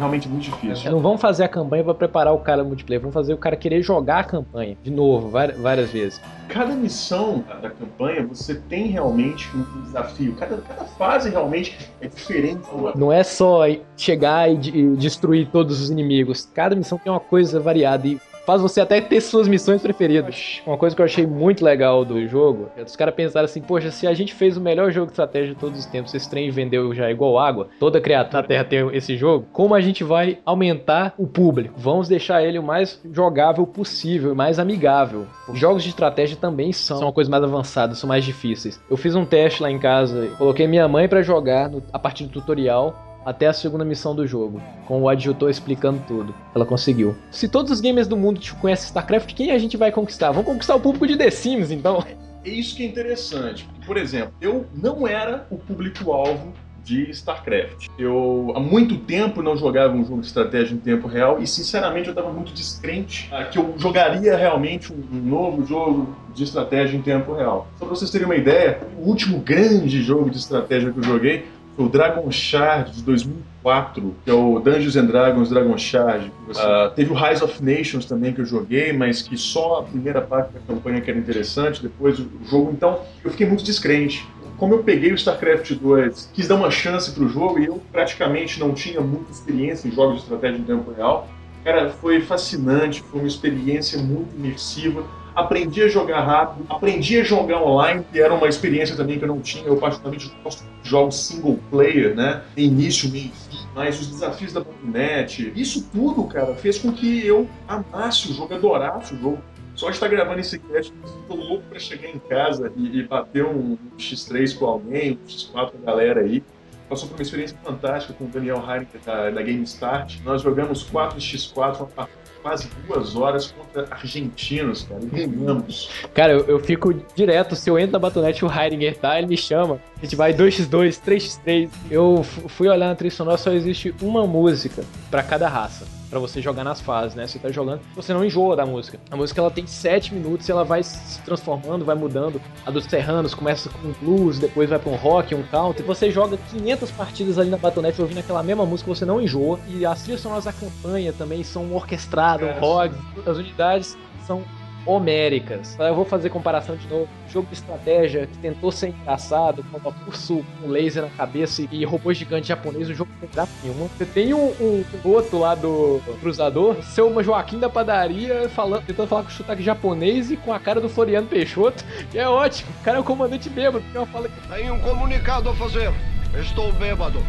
[0.00, 0.90] realmente muito difícil.
[0.90, 3.82] Não vamos fazer a campanha pra preparar o cara multiplayer, vamos fazer o cara querer
[3.82, 6.20] jogar a campanha de novo, várias, vezes.
[6.48, 10.34] Cada missão da campanha você tem realmente um desafio.
[10.34, 12.62] Cada, cada fase realmente é diferente.
[12.96, 13.62] Não é só
[13.96, 16.48] chegar e, e destruir todos os inimigos.
[16.54, 18.18] Cada missão tem uma coisa variada e
[18.50, 20.60] faz você até ter suas missões preferidas.
[20.66, 23.92] Uma coisa que eu achei muito legal do jogo é os caras pensaram assim: poxa,
[23.92, 26.50] se a gente fez o melhor jogo de estratégia de todos os tempos, esse trem
[26.50, 30.38] vendeu já igual água, toda criatura na Terra tem esse jogo, como a gente vai
[30.44, 31.74] aumentar o público?
[31.76, 35.26] Vamos deixar ele o mais jogável possível, mais amigável.
[35.48, 38.80] Os jogos de estratégia também são uma coisa mais avançada, são mais difíceis.
[38.90, 42.24] Eu fiz um teste lá em casa, coloquei minha mãe pra jogar no- a partir
[42.24, 46.34] do tutorial até a segunda missão do jogo, com o adjutor explicando tudo.
[46.54, 47.16] Ela conseguiu.
[47.30, 50.30] Se todos os gamers do mundo tipo, conhecem StarCraft, quem a gente vai conquistar?
[50.30, 52.04] Vamos conquistar o público de The Sims, então.
[52.44, 53.68] É isso que é interessante.
[53.84, 57.88] Por exemplo, eu não era o público-alvo de StarCraft.
[57.98, 62.08] Eu há muito tempo não jogava um jogo de estratégia em tempo real e, sinceramente,
[62.08, 67.02] eu estava muito descrente ah, que eu jogaria realmente um, novo jogo de estratégia em
[67.02, 67.68] tempo real.
[67.78, 71.44] Só para vocês terem uma ideia, o último grande jogo de estratégia que eu joguei
[71.82, 76.32] o Dragon Shard de 2004, que é o Dungeons and Dragons Dragon Shard.
[76.56, 80.20] Ah, teve o Rise of Nations também que eu joguei, mas que só a primeira
[80.20, 82.72] parte da campanha que era interessante, depois o jogo.
[82.72, 84.26] Então eu fiquei muito descrente.
[84.56, 88.60] Como eu peguei o StarCraft 2, quis dar uma chance pro jogo e eu praticamente
[88.60, 91.26] não tinha muita experiência em jogos de estratégia em tempo real.
[91.64, 95.04] Cara, foi fascinante, foi uma experiência muito imersiva.
[95.40, 99.28] Aprendi a jogar rápido, aprendi a jogar online, que era uma experiência também que eu
[99.28, 99.64] não tinha.
[99.64, 102.42] Eu particularmente gosto de jogos single player, né?
[102.56, 107.48] Início, meio fim, mas os desafios da .NET, isso tudo, cara, fez com que eu
[107.66, 109.38] amasse o jogo, adorasse o jogo.
[109.74, 110.92] Só de estar gravando esse cast,
[111.26, 115.70] tô louco pra chegar em casa e, e bater um X3 com alguém, um X4
[115.70, 116.42] com a galera aí.
[116.86, 120.18] Passou por uma experiência fantástica com o Daniel Heineken da, da Game Start.
[120.24, 125.90] Nós jogamos 4x4, uma partida quase duas horas contra argentinos, cara, e ganhamos.
[126.14, 129.26] Cara, eu, eu fico direto, se eu entro na Battle.net e o Heidegger tá, ele
[129.26, 129.80] me chama.
[129.98, 131.70] A gente vai 2x2, 3x3.
[131.90, 135.99] Eu fui olhar na trilha sonora, só existe uma música pra cada raça.
[136.10, 137.26] Pra você jogar nas fases, né?
[137.26, 138.98] Você tá jogando, você não enjoa da música.
[139.10, 142.40] A música ela tem 7 minutos e ela vai se transformando, vai mudando.
[142.66, 145.84] A dos Serranos começa com um blues, depois vai pra um rock, um country.
[145.84, 149.60] Você joga 500 partidas ali na Battle.net ouvindo aquela mesma música, você não enjoa.
[149.68, 152.94] E as trilhas sonoras da campanha também são orquestradas, Cara, rock.
[153.24, 153.96] As unidades
[154.26, 154.42] são
[154.86, 155.76] homéricas.
[155.78, 157.08] Eu vou fazer comparação de novo.
[157.28, 161.84] Jogo de estratégia que tentou ser engraçado, com uma urso com laser na cabeça e
[161.84, 163.88] robô gigante japonês, o jogo não graça nenhuma.
[163.96, 169.22] Você tem um, um piloto lá do cruzador, seu Joaquim da padaria, falando, tentando falar
[169.22, 172.70] com sotaque japonês e com a cara do Floriano Peixoto, que é ótimo.
[172.80, 175.92] O cara é o comandante bêbado, uma fala que um comunicado a fazer.
[176.38, 177.20] Estou bêbado.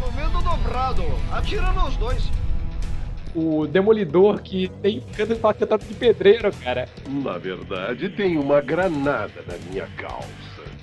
[0.00, 1.04] Comendo dobrado.
[1.32, 2.30] Atira nos dois.
[3.34, 6.88] O demolidor que tem e fala que tá de pedreiro, cara.
[7.08, 10.28] Na verdade, tem uma granada na minha calça.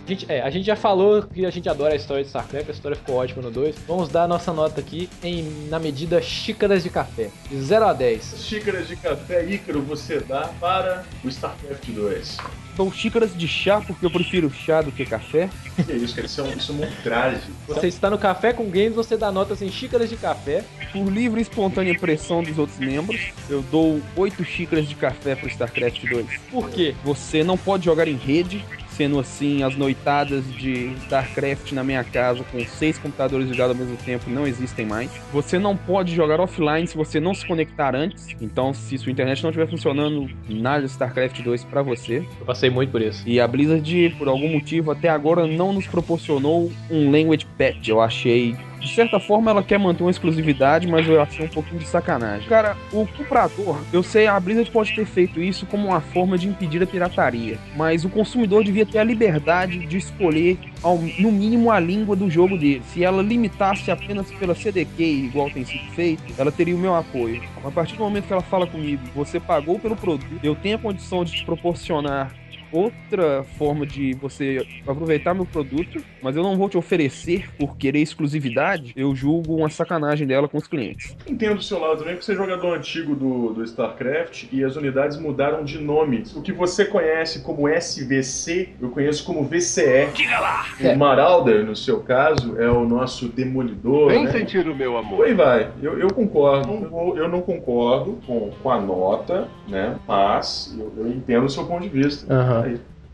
[0.06, 2.70] A gente, é, a gente já falou que a gente adora a história de StarCraft,
[2.70, 3.76] a história ficou ótima no 2.
[3.88, 7.32] Vamos dar a nossa nota aqui em, na medida xícaras de café.
[7.50, 8.36] De 0 a 10.
[8.38, 12.38] Xícaras de café Ícaro você dá para o StarCraft 2.
[12.76, 15.50] Dou xícaras de chá porque eu prefiro chá do que café.
[15.86, 16.28] Que isso, cara?
[16.28, 17.42] Isso é um, isso é um ultraje.
[17.68, 20.64] Você está no Café com Games, você dá notas em xícaras de café.
[20.92, 25.48] Por livre e espontânea pressão dos outros membros, eu dou 8 xícaras de café pro
[25.48, 26.26] StarCraft 2.
[26.52, 26.96] Por quê?
[27.04, 28.64] Você não pode jogar em rede,
[28.96, 33.98] sendo assim, as noitadas de StarCraft na minha casa com seis computadores ligados ao mesmo
[34.04, 35.12] tempo não existem mais.
[35.32, 38.36] Você não pode jogar offline se você não se conectar antes.
[38.42, 42.26] Então, se sua internet não estiver funcionando, nada de StarCraft 2 para você.
[42.40, 43.24] Eu passei muito por isso.
[43.28, 47.88] E a Blizzard, por algum motivo, até agora não nos proporcionou um language patch.
[47.88, 48.56] Eu achei.
[48.80, 52.48] De certa forma, ela quer manter uma exclusividade, mas eu achei um pouquinho de sacanagem.
[52.48, 56.48] Cara, o comprador, eu sei, a Blizzard pode ter feito isso como uma forma de
[56.48, 61.72] impedir a pirataria, mas o consumidor devia ter a liberdade de escolher, ao, no mínimo,
[61.72, 62.84] a língua do jogo dele.
[62.88, 67.42] Se ela limitasse apenas pela CDK, igual tem sido feito, ela teria o meu apoio.
[67.64, 70.80] A partir do momento que ela fala comigo, você pagou pelo produto, eu tenho a
[70.80, 72.32] condição de te proporcionar
[72.72, 78.00] outra forma de você aproveitar meu produto, mas eu não vou te oferecer por querer
[78.00, 81.16] exclusividade, eu julgo uma sacanagem dela com os clientes.
[81.28, 84.76] Entendo do seu lado também, porque você é jogador antigo do, do StarCraft e as
[84.76, 86.24] unidades mudaram de nome.
[86.36, 90.08] O que você conhece como SVC, eu conheço como VCE.
[90.14, 90.66] Diga lá!
[90.80, 94.10] O Marauder, no seu caso, é o nosso demolidor.
[94.10, 94.32] Vem né?
[94.32, 95.26] sentir o meu amor.
[95.26, 95.72] Aí vai.
[95.82, 96.68] Eu, eu concordo.
[96.68, 99.96] Não vou- eu não concordo com, com a nota, né?
[100.08, 102.32] Mas eu, eu entendo o seu ponto de vista.
[102.34, 102.55] Aham.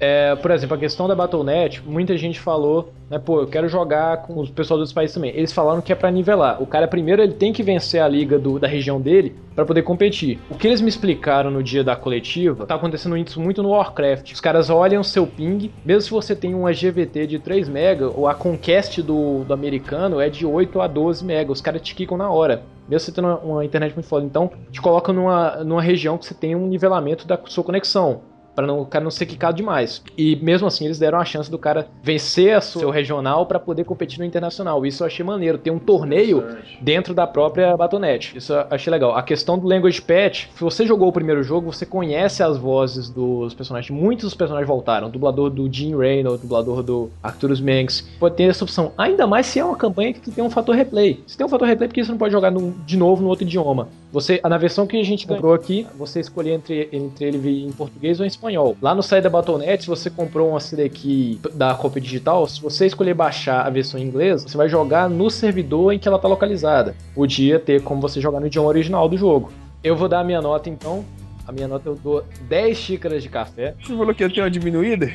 [0.04, 4.24] É, por exemplo, a questão da Battle.net, muita gente falou, né, pô, eu quero jogar
[4.24, 5.32] com os pessoal dos países também.
[5.36, 6.60] Eles falaram que é para nivelar.
[6.60, 9.84] O cara primeiro ele tem que vencer a liga do, da região dele para poder
[9.84, 10.40] competir.
[10.50, 14.32] O que eles me explicaram no dia da coletiva, tá acontecendo isso muito no Warcraft.
[14.32, 18.28] Os caras olham seu ping, mesmo se você tem uma GVT de 3 mega, ou
[18.28, 21.52] a Conquest do, do americano é de 8 a 12 mega.
[21.52, 24.26] Os caras te quicam na hora mesmo você tendo uma, uma, internet muito foda.
[24.26, 28.22] Então, te coloca numa, numa região que você tem um nivelamento da sua conexão
[28.56, 30.02] para não, o cara não ser quicado demais.
[30.18, 33.84] E mesmo assim eles deram a chance do cara vencer o seu regional para poder
[33.84, 34.86] competir no internacional.
[34.86, 36.44] Isso eu achei maneiro, ter um torneio
[36.82, 38.38] dentro da própria Batonet.
[38.38, 39.16] Isso eu achei legal.
[39.16, 43.10] A questão do language patch, se você jogou o primeiro jogo, você conhece as vozes
[43.10, 43.90] dos personagens.
[43.90, 45.08] Muitos dos personagens voltaram.
[45.08, 48.08] O dublador do Gene Reynolds, dublador do Arcturus Mengs.
[48.20, 48.92] Pode ter essa opção.
[48.98, 51.24] Ainda mais se é uma campanha que tem um fator replay.
[51.26, 53.46] Se tem um fator replay, porque você não pode jogar no, de novo no outro
[53.46, 53.88] idioma.
[54.12, 57.72] Você, na versão que a gente comprou aqui, você escolher entre, entre ele vir em
[57.72, 58.76] português ou em espanhol.
[58.82, 62.62] Lá no site da Battle.net, se você comprou uma CD aqui da cópia digital, se
[62.62, 66.18] você escolher baixar a versão em inglês, você vai jogar no servidor em que ela
[66.18, 66.96] está localizada.
[67.16, 69.52] Podia ter como você jogar no idioma original do jogo.
[69.84, 71.06] Eu vou dar a minha nota então.
[71.52, 73.76] A minha nota eu dou 10 xícaras de café.
[73.82, 75.12] Você falou que ia ter uma diminuída?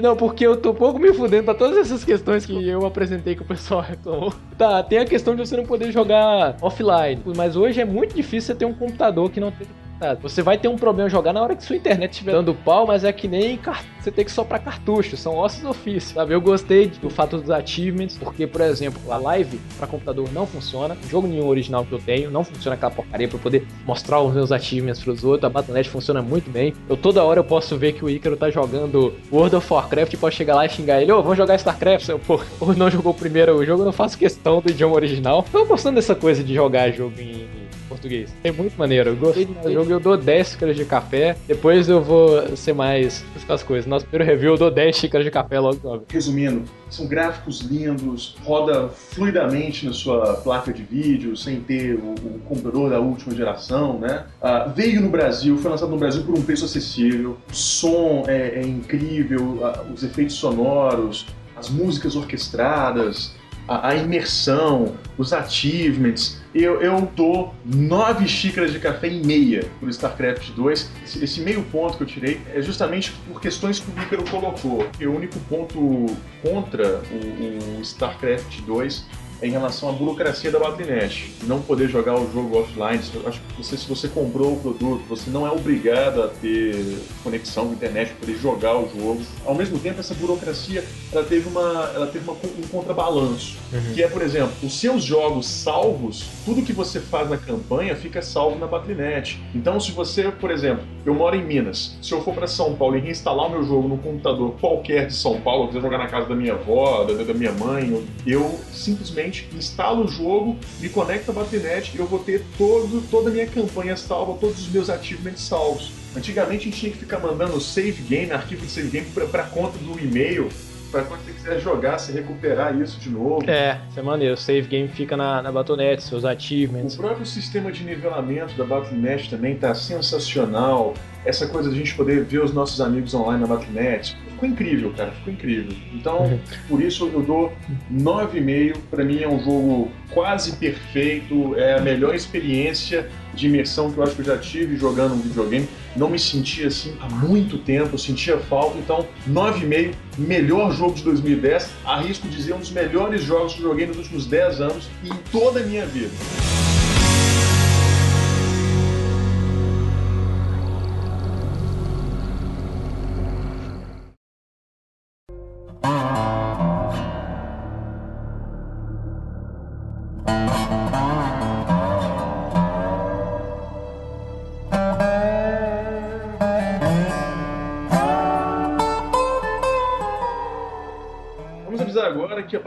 [0.00, 3.42] Não, porque eu tô pouco me fudendo pra todas essas questões que eu apresentei que
[3.42, 4.32] o pessoal reclamou.
[4.56, 7.20] Tá, tem a questão de você não poder jogar offline.
[7.36, 9.52] Mas hoje é muito difícil você ter um computador que não
[10.00, 12.86] tem você vai ter um problema jogar na hora que sua internet estiver dando pau,
[12.86, 13.58] mas é que nem
[14.00, 16.32] você tem que soprar cartucho, são ossos ofícios, sabe?
[16.32, 20.96] Eu gostei do fato dos achievements, porque, por exemplo, a live para computador não funciona,
[21.08, 24.50] jogo nenhum original que eu tenho, não funciona aquela porcaria para poder mostrar os meus
[24.50, 26.72] achievements pros outros, a Battle.net funciona muito bem.
[26.88, 30.16] Eu toda hora eu posso ver que o Ícaro tá jogando World of Warcraft e
[30.16, 32.90] posso chegar lá e xingar ele, ô, oh, vamos jogar StarCraft, eu, pô, ou não
[32.90, 35.44] jogou primeiro o jogo, eu não faço questão do idioma original.
[35.50, 37.59] Tô gostando dessa coisa de jogar jogo em
[37.90, 38.32] português.
[38.44, 39.10] É muito maneiro.
[39.10, 41.36] Eu gostei do jogo, eu dou 10 xícaras de café.
[41.46, 43.86] Depois eu vou ser mais as coisas.
[43.86, 46.04] Nosso primeiro review eu dou 10 xícaras de café logo logo.
[46.08, 52.40] Resumindo, são gráficos lindos, roda fluidamente na sua placa de vídeo, sem ter o, o
[52.48, 54.26] computador da última geração, né?
[54.40, 58.60] Uh, veio no Brasil, foi lançado no Brasil por um preço acessível, o som é,
[58.60, 61.26] é incrível, uh, os efeitos sonoros,
[61.56, 63.34] as músicas orquestradas,
[63.68, 66.39] a, a imersão, os achievements.
[66.52, 70.90] Eu, eu dou nove xícaras de café e meia por StarCraft 2.
[71.04, 74.84] Esse, esse, meio ponto que eu tirei é justamente por questões que o Vícaro colocou.
[74.98, 76.06] E o único ponto
[76.42, 79.06] contra o, o StarCraft 2
[79.42, 81.32] em relação à burocracia da Battle.net.
[81.44, 83.00] Não poder jogar o jogo offline.
[83.26, 87.66] Acho que você, se você comprou o produto, você não é obrigado a ter conexão
[87.66, 89.22] com a internet para poder jogar o jogo.
[89.44, 93.56] Ao mesmo tempo, essa burocracia ela teve, uma, ela teve uma, um contrabalanço.
[93.72, 93.94] Uhum.
[93.94, 98.20] Que é, por exemplo, os seus jogos salvos, tudo que você faz na campanha fica
[98.20, 99.40] salvo na Battle.net.
[99.54, 102.96] Então, se você, por exemplo, eu moro em Minas, se eu for para São Paulo
[102.96, 106.06] e reinstalar o meu jogo no computador qualquer de São Paulo, eu quiser jogar na
[106.06, 110.88] casa da minha avó, da, da minha mãe, eu simplesmente simplesmente instalo o jogo, me
[110.88, 114.68] conecto à Battle.net e eu vou ter todo, toda a minha campanha salva, todos os
[114.68, 115.92] meus achievements salvos.
[116.14, 119.78] Antigamente a gente tinha que ficar mandando save game, arquivo de save game para conta
[119.78, 120.48] do e-mail,
[120.90, 123.48] para quando você quiser jogar, você recuperar isso de novo.
[123.48, 124.34] É, isso é maneiro.
[124.34, 126.94] O save game fica na, na Battle.net, seus achievements.
[126.94, 130.94] O próprio sistema de nivelamento da Battle.net também tá sensacional.
[131.24, 134.92] Essa coisa de a gente poder ver os nossos amigos online na Battle.net ficou incrível,
[134.96, 135.76] cara, ficou incrível.
[135.92, 137.52] Então, por isso eu dou
[137.92, 138.76] 9,5.
[138.90, 143.08] Para mim é um jogo quase perfeito, é a melhor experiência
[143.40, 145.68] de imersão que eu acho que eu já tive jogando um videogame.
[145.96, 148.78] Não me sentia assim há muito tempo, sentia falta.
[148.78, 151.70] Então, 9,5, melhor jogo de 2010.
[151.84, 155.16] Arrisco dizer um dos melhores jogos que eu joguei nos últimos 10 anos e em
[155.32, 156.10] toda a minha vida.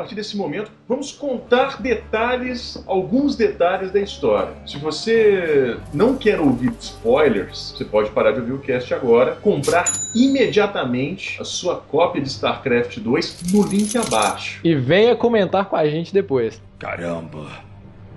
[0.03, 4.53] Partir desse momento vamos contar detalhes, alguns detalhes da história.
[4.67, 9.85] Se você não quer ouvir spoilers, você pode parar de ouvir o cast agora, comprar
[10.13, 14.59] imediatamente a sua cópia de StarCraft 2 no link abaixo.
[14.63, 16.61] E venha comentar com a gente depois.
[16.77, 17.47] Caramba,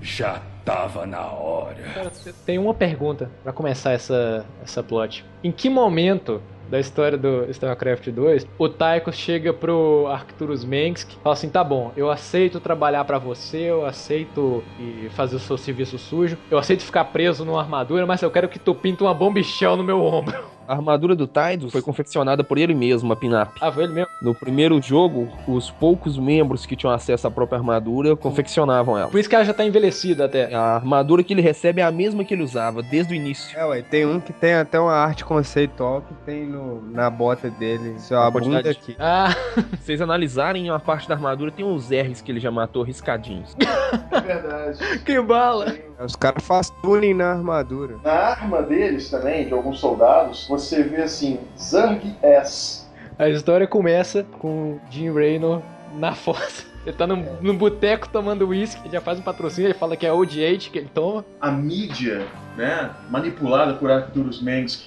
[0.00, 2.10] já tava na hora.
[2.44, 5.24] Tem uma pergunta para começar essa, essa plot.
[5.44, 11.22] Em que momento da história do StarCraft 2, o Taiko chega pro Arcturus Mengs e
[11.22, 14.62] fala assim: tá bom, eu aceito trabalhar para você, eu aceito
[15.10, 18.59] fazer o seu serviço sujo, eu aceito ficar preso numa armadura, mas eu quero que
[18.59, 20.36] tu pinta uma bombichão no meu ombro.
[20.68, 23.52] A armadura do Tidus foi confeccionada por ele mesmo, a Pinap.
[23.60, 24.10] Ah, foi ele mesmo?
[24.20, 29.09] No primeiro jogo, os poucos membros que tinham acesso à própria armadura confeccionavam ela.
[29.10, 30.52] Por isso que ela já tá envelhecida até.
[30.55, 33.56] A armadura que ele recebe é a mesma que ele usava desde o início.
[33.59, 37.48] É, ué, tem um que tem até uma arte conceitual que tem no, na bota
[37.51, 37.94] dele.
[37.98, 38.97] Só a, bunda quantidade- aqui.
[38.98, 39.34] Ah,
[39.80, 43.55] Se vocês analisarem a parte da armadura, tem uns R's que ele já matou riscadinhos.
[44.10, 44.98] É verdade.
[45.05, 45.72] que bala!
[46.05, 47.97] Os caras fazem tuning na armadura.
[48.02, 52.87] Na arma deles também, de alguns soldados, você vê assim, Zerg S.
[53.19, 55.61] A história começa com o Jim Raynor
[55.95, 56.65] na fossa.
[56.87, 60.07] Ele tá num, num boteco tomando uísque, ele já faz um patrocínio, ele fala que
[60.07, 61.24] é Old Eight que ele toma.
[61.41, 62.24] A mídia,
[62.57, 64.85] né, manipulada por Arcturus Mensk,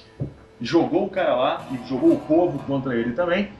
[0.62, 3.50] jogou o cara lá e jogou o povo contra ele também.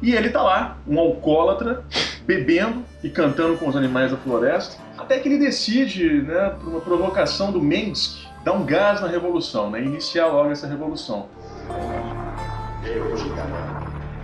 [0.00, 1.84] E ele tá lá, um alcoólatra,
[2.24, 6.80] bebendo e cantando com os animais da floresta, até que ele decide, né, por uma
[6.80, 11.28] provocação do Mensk, dar um gás na revolução, né, iniciar logo essa revolução.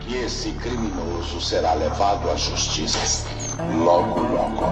[0.01, 3.27] Que esse criminoso será levado à justiça.
[3.79, 4.65] Logo, logo.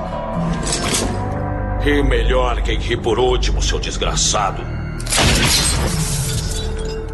[1.87, 4.63] E melhor quem ri por último, seu desgraçado.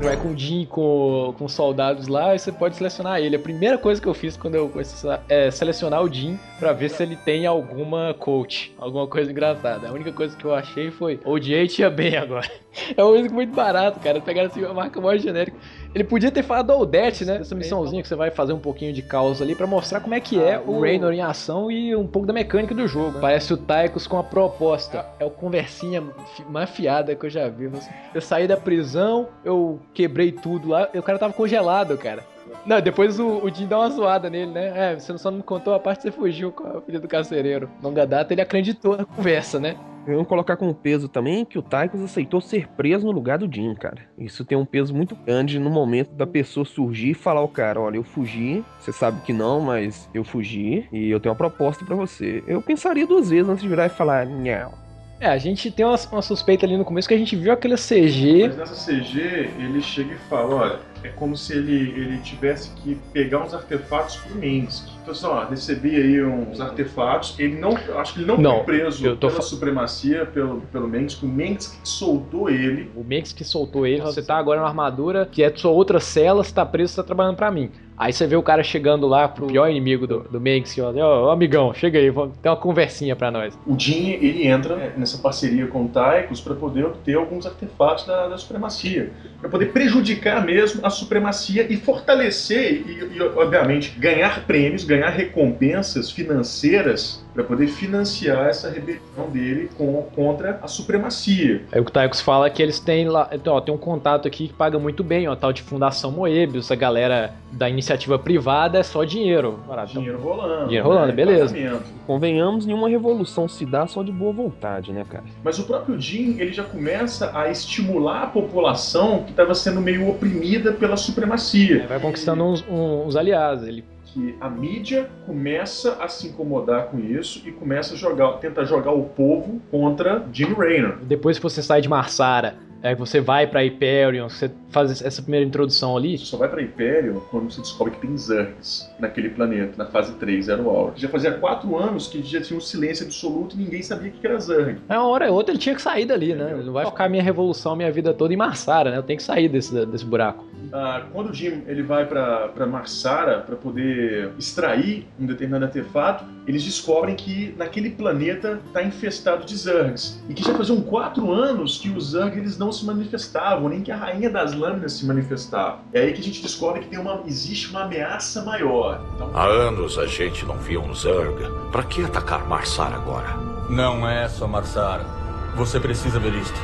[0.02, 3.36] Vai com o Jim com, com os soldados lá e você pode selecionar ele.
[3.36, 6.73] A primeira coisa que eu fiz quando eu comecei a- é selecionar o Jim pra
[6.73, 9.89] ver se ele tem alguma coach, alguma coisa engraçada.
[9.89, 12.51] A única coisa que eu achei foi Old Eight ia bem agora.
[12.97, 14.20] É uma coisa muito barato, cara.
[14.20, 15.57] Pegaram assim uma marca mais genérica.
[15.94, 17.38] Ele podia ter falado Odette, né?
[17.40, 20.20] Essa missãozinha que você vai fazer um pouquinho de caos ali pra mostrar como é
[20.20, 23.18] que é Ah, o o- Raynor em ação e um pouco da mecânica do jogo.
[23.20, 25.04] Parece o Tychus com a proposta.
[25.18, 26.02] É o conversinha
[26.36, 27.70] fi- mais fiada que eu já vi.
[28.14, 32.24] Eu saí da prisão, eu quebrei tudo lá, o cara tava congelado, cara.
[32.66, 34.93] Não, depois o, o Jim dá uma zoada nele, né?
[34.93, 37.09] É, você só não me contou a parte que você fugiu com a filha do
[37.09, 37.70] carcereiro.
[37.82, 39.77] Longa data, ele acreditou na conversa, né?
[40.07, 43.74] Vamos colocar como peso também que o Tychus aceitou ser preso no lugar do Jim,
[43.74, 43.99] cara.
[44.19, 47.81] Isso tem um peso muito grande no momento da pessoa surgir e falar ao cara,
[47.81, 51.85] olha, eu fugi, você sabe que não, mas eu fugi e eu tenho uma proposta
[51.85, 52.43] pra você.
[52.47, 54.73] Eu pensaria duas vezes antes de virar e falar, não.
[55.20, 57.77] É, a gente tem uma, uma suspeita ali no começo que a gente viu aquele
[57.77, 58.49] CG.
[58.49, 62.94] Mas nessa CG, ele chega e fala, olha, é como se ele, ele tivesse que
[63.12, 64.99] pegar uns artefatos pro Minsk.
[65.11, 68.65] Então, assim, ó, recebi aí uns artefatos, ele não, acho que ele não, Não, foi
[68.65, 72.91] preso eu tô pela fa- supremacia, pelo, pelo Minsk, o Minsk soltou ele.
[72.95, 76.45] O Menks que soltou ele, você tá agora numa armadura que é sua outra cela,
[76.45, 77.70] você tá preso, você tá trabalhando pra mim.
[78.01, 81.27] Aí você vê o cara chegando lá pro pior inimigo do, do que olha, ó,
[81.27, 83.59] ó, amigão, chega aí, vamos ter uma conversinha pra nós.
[83.66, 88.07] O Jin, ele entra né, nessa parceria com o Tychus para poder obter alguns artefatos
[88.07, 89.11] da, da supremacia.
[89.39, 96.10] Para poder prejudicar mesmo a supremacia e fortalecer e, e, obviamente, ganhar prêmios, ganhar recompensas
[96.10, 101.62] financeiras para poder financiar essa rebelião dele com- contra a supremacia.
[101.70, 104.52] Aí o Tychus fala que eles têm lá, então, ó, tem um contato aqui que
[104.55, 109.05] paga muito bem, ó, tal de Fundação Moebius, a galera da iniciativa privada é só
[109.05, 109.60] dinheiro.
[109.66, 109.93] Barato.
[109.93, 110.64] Dinheiro rolando.
[110.66, 111.55] Dinheiro rolando, né, beleza.
[111.55, 111.85] pagamento.
[112.06, 115.24] Convenhamos, nenhuma revolução se dá só de boa vontade, né, cara?
[115.44, 120.09] Mas o próprio Jin, ele já começa a estimular a população que estava sendo meio
[120.10, 121.86] oprimida pela supremacia.
[121.89, 123.66] Vai conquistando uns, uns aliados.
[123.68, 128.65] Ele que a mídia começa a se incomodar com isso e começa a jogar, tentar
[128.65, 130.99] jogar o povo contra Jim Raynor.
[131.03, 135.20] Depois que você sai de Marsara, é, que você vai pra Hyperion, você faz essa
[135.20, 136.16] primeira introdução ali.
[136.16, 140.15] Você só vai pra Império quando você descobre que tem Zergs naquele planeta, na fase
[140.15, 140.95] 3, era o Aura.
[140.97, 144.27] Já fazia quatro anos que já tinha um silêncio absoluto e ninguém sabia o que
[144.27, 144.78] era Zerg.
[144.89, 146.59] É uma hora ou outra ele tinha que sair dali, né?
[146.65, 148.97] Não vai ficar minha revolução, minha vida toda em Marsara, né?
[148.97, 150.45] Eu tenho que sair desse, desse buraco.
[150.73, 156.24] Ah, quando o Jim ele vai pra pra Marsara para poder extrair um determinado artefato,
[156.47, 160.23] eles descobrem que naquele planeta está infestado de Zergs.
[160.28, 163.93] E que já faziam quatro anos que os Zergs eles não se manifestavam, nem que
[163.93, 165.78] a Rainha das Lâminas se manifestava.
[165.93, 169.01] É aí que a gente descobre que tem uma, existe uma ameaça maior.
[169.15, 171.37] Então, Há anos a gente não via um Zerg.
[171.70, 173.37] Pra que atacar Marsar agora?
[173.69, 175.19] Não é só Marsara.
[175.61, 176.59] Você precisa ver isto.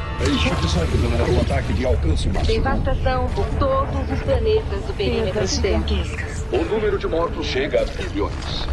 [1.36, 2.62] O ataque de alcance máximo.
[2.62, 5.84] Devastação por todos os planetas do perímetro externo.
[6.50, 8.66] O número de mortos chega a bilhões.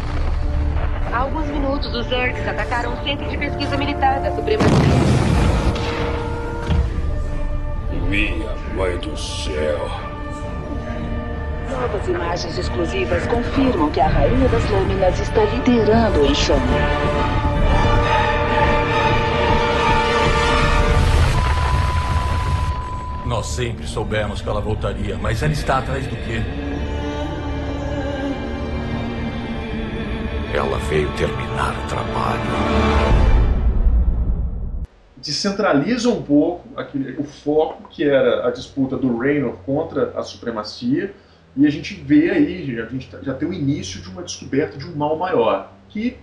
[1.12, 4.70] Há alguns minutos, os Zergs atacaram o centro de pesquisa militar da supremacia.
[8.08, 9.90] Minha mãe do céu.
[11.70, 16.62] Novas imagens exclusivas confirmam que a Rainha das Lâminas está liderando o enxame.
[23.34, 26.40] Nós sempre soubemos que ela voltaria, mas ela está atrás do quê?
[30.54, 33.24] Ela veio terminar o trabalho.
[35.16, 41.12] descentraliza um pouco aquele, o foco que era a disputa do Reino contra a supremacia
[41.56, 44.86] e a gente vê aí, a gente já tem o início de uma descoberta de
[44.86, 46.16] um mal maior, que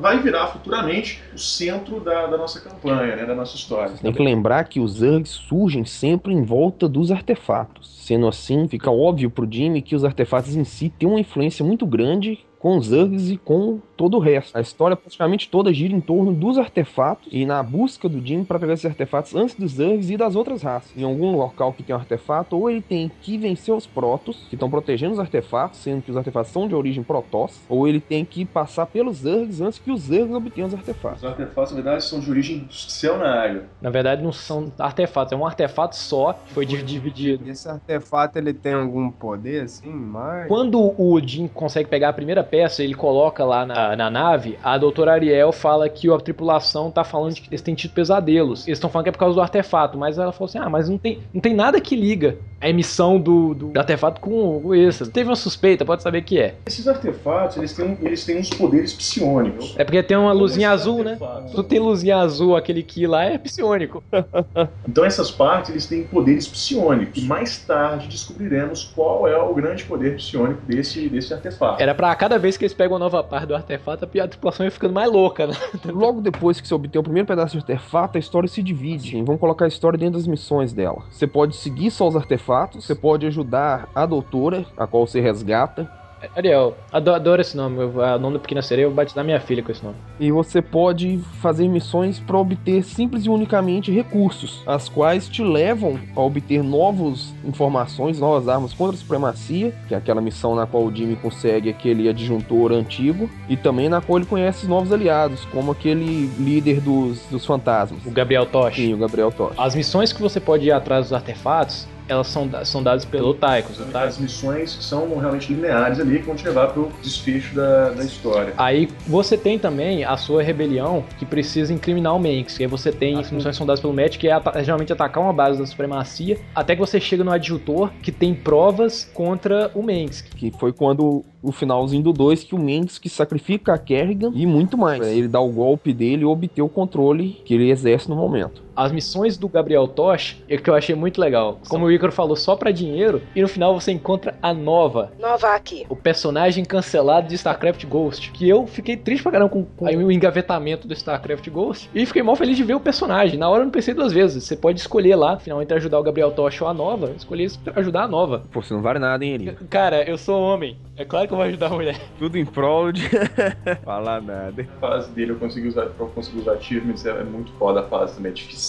[0.00, 3.94] vai virar futuramente o centro da, da nossa campanha, né, da nossa história.
[4.00, 7.88] Tem que lembrar que os Zergs surgem sempre em volta dos artefatos.
[8.04, 11.86] Sendo assim, fica óbvio pro Jimmy que os artefatos em si têm uma influência muito
[11.86, 14.56] grande com os Zergs e com todo o resto.
[14.56, 18.58] A história praticamente toda gira em torno dos artefatos e na busca do Jim para
[18.58, 20.90] pegar esses artefatos antes dos Zergs e das outras raças.
[20.96, 24.54] Em algum local que tem um artefato, ou ele tem que vencer os Protoss, que
[24.54, 28.24] estão protegendo os artefatos, sendo que os artefatos são de origem Protoss, ou ele tem
[28.24, 31.22] que passar pelos Zergs antes que os Zergs obtenham os artefatos.
[31.22, 33.64] Os artefatos, na verdade, são de origem Selnaga.
[33.80, 37.46] Na verdade, não são artefatos, é um artefato só que foi dividido.
[37.46, 40.48] E esse artefato ele tem algum poder assim, mais?
[40.48, 44.76] Quando o Jim consegue pegar a primeira peça, ele coloca lá na, na nave, a
[44.78, 48.66] doutora Ariel fala que a tripulação tá falando que eles têm tido pesadelos.
[48.66, 50.88] Eles estão falando que é por causa do artefato, mas ela falou assim: ah, mas
[50.88, 54.74] não tem, não tem nada que liga a emissão do, do, do artefato com, com
[54.74, 55.10] isso.
[55.10, 56.54] Teve uma suspeita, pode saber que é.
[56.66, 59.74] Esses artefatos, eles têm, eles têm uns poderes psionicos.
[59.78, 61.18] É porque tem uma luzinha azul, né?
[61.54, 64.02] Tu tem luzinha azul, aquele que lá é psionico.
[64.88, 67.22] então essas partes, eles têm poderes psionicos.
[67.22, 71.80] E mais tarde descobriremos qual é o grande poder psionico desse, desse artefato.
[71.80, 74.70] Era para cada vez que eles pegam uma nova parte do artefato, a tripulação ia
[74.70, 75.54] ficando mais louca, né?
[75.86, 79.22] Logo depois que você obtém o primeiro pedaço de artefato, a história se divide.
[79.22, 81.02] Vamos colocar a história dentro das missões dela.
[81.10, 85.90] Você pode seguir só os artefatos, você pode ajudar a doutora, a qual você resgata,
[86.36, 87.82] Ariel, adoro esse nome.
[87.82, 89.96] O nome da Pequena Sereia, eu vou batizar minha filha com esse nome.
[90.18, 95.98] E você pode fazer missões para obter simples e unicamente recursos, as quais te levam
[96.16, 100.84] a obter novas informações, novas armas contra a supremacia, que é aquela missão na qual
[100.84, 105.72] o Jimmy consegue aquele adjuntor antigo, e também na qual ele conhece novos aliados, como
[105.72, 108.04] aquele líder dos, dos fantasmas.
[108.04, 108.76] O Gabriel Tosh.
[108.76, 109.54] Sim, o Gabriel Tosh.
[109.56, 113.78] As missões que você pode ir atrás dos artefatos elas são, são dadas pelo Taikos.
[113.94, 118.04] As missões que são realmente lineares ali, que vão te levar pro desfecho da, da
[118.04, 118.54] história.
[118.56, 122.56] Aí você tem também a sua rebelião, que precisa incriminar o Menks.
[122.56, 124.92] Que aí você tem ah, missões que são dadas pelo Matt, que é, é, geralmente
[124.92, 129.70] atacar uma base da supremacia, até que você chega no adjutor, que tem provas contra
[129.74, 130.22] o Menks.
[130.22, 134.46] Que foi quando o finalzinho do 2 que o Mendes que sacrifica a Kerrigan e
[134.46, 135.06] muito mais.
[135.06, 138.62] Ele dá o golpe dele e obter o controle que ele exerce no momento.
[138.78, 141.58] As missões do Gabriel Tosh, é que eu achei muito legal.
[141.68, 145.10] Como o Ícaro falou, só para dinheiro, e no final você encontra a Nova.
[145.18, 145.84] Nova aqui.
[145.88, 148.30] O personagem cancelado de StarCraft Ghost.
[148.30, 151.90] Que eu fiquei triste pra caramba com, com o engavetamento do StarCraft Ghost.
[151.92, 153.36] E fiquei mal feliz de ver o personagem.
[153.36, 154.44] Na hora eu não pensei duas vezes.
[154.44, 157.10] Você pode escolher lá, finalmente ajudar o Gabriel Tosh ou a Nova.
[157.16, 158.44] Escolher ajudar a Nova.
[158.52, 159.58] Pô, você não vale nada, hein, Eli?
[159.68, 160.78] Cara, eu sou homem.
[160.96, 162.00] É claro que eu vou ajudar a mulher.
[162.16, 163.08] Tudo em prol de.
[163.84, 164.68] Falar nada.
[164.76, 168.14] A fase dele eu consegui usar, eu consegui usar achievements, é muito foda a fase
[168.14, 168.67] também, é difícil.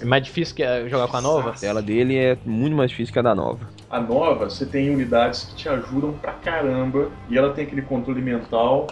[0.00, 1.54] É mais difícil que jogar com a nova?
[1.62, 3.68] Ela dele é muito mais difícil que a da nova.
[3.90, 8.22] A nova, você tem unidades que te ajudam pra caramba, e ela tem aquele controle
[8.22, 8.88] mental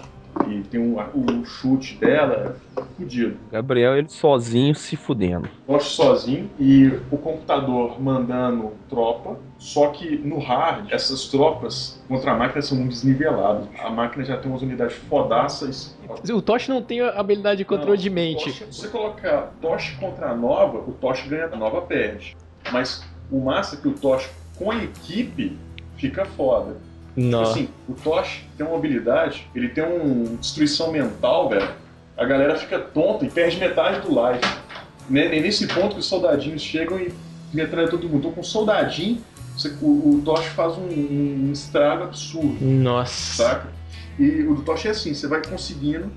[0.49, 3.37] e tem um, o chute dela é fudido.
[3.51, 5.49] Gabriel, ele sozinho se fudendo.
[5.67, 9.39] Poste sozinho e o computador mandando tropa.
[9.59, 13.69] Só que no hard, essas tropas contra a máquina são muito desniveladas.
[13.79, 15.97] A máquina já tem umas unidades fodaças.
[16.33, 18.53] O Tosh não tem a habilidade de controle não, de mente.
[18.53, 22.37] Se você colocar Tosh contra a Nova, o Tosh ganha, a Nova perde.
[22.73, 25.57] Mas o massa é que o Tosh com a equipe
[25.97, 26.77] fica foda.
[27.17, 27.45] Não.
[27.45, 31.69] Tipo assim, o Tosh tem uma habilidade, ele tem uma destruição mental, velho.
[32.17, 34.45] A galera fica tonta e perde metade do life.
[35.13, 37.13] É nesse ponto que os soldadinhos chegam e
[37.53, 38.19] metralham todo mundo.
[38.19, 39.21] Então com um soldadinho,
[39.57, 42.65] você, o, o Tosh faz um, um, estrago absurdo.
[42.65, 43.45] Nossa.
[43.45, 43.69] Saca?
[44.19, 46.11] E o do Tosh é assim, você vai conseguindo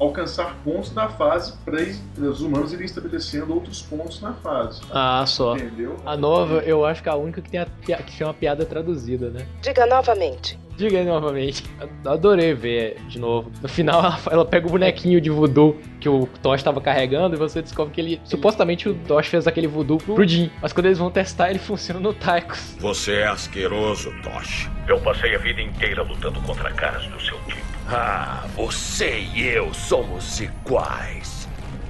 [0.00, 1.80] alcançar pontos na fase para
[2.28, 4.80] os humanos irem estabelecendo outros pontos na fase.
[4.90, 5.54] Ah, só.
[5.54, 5.96] Entendeu?
[6.06, 9.28] A nova, eu acho que é a única que tem a, que chama piada traduzida,
[9.30, 9.46] né?
[9.60, 10.58] Diga novamente.
[10.80, 11.62] Diga aí novamente.
[12.06, 13.52] Adorei ver de novo.
[13.60, 17.38] No final, ela, ela pega o bonequinho de voodoo que o Tosh estava carregando e
[17.38, 18.20] você descobre que ele.
[18.24, 20.50] Supostamente o Tosh fez aquele voodoo pro Jin.
[20.62, 22.76] Mas quando eles vão testar, ele funciona no Taikos.
[22.78, 24.70] Você é asqueroso, Tosh.
[24.88, 27.59] Eu passei a vida inteira lutando contra caras do seu tipo.
[27.92, 31.48] Ah, você e eu somos iguais.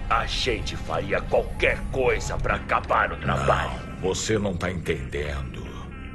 [0.09, 3.79] A gente faria qualquer coisa para acabar o trabalho.
[4.01, 5.63] Não, você não tá entendendo.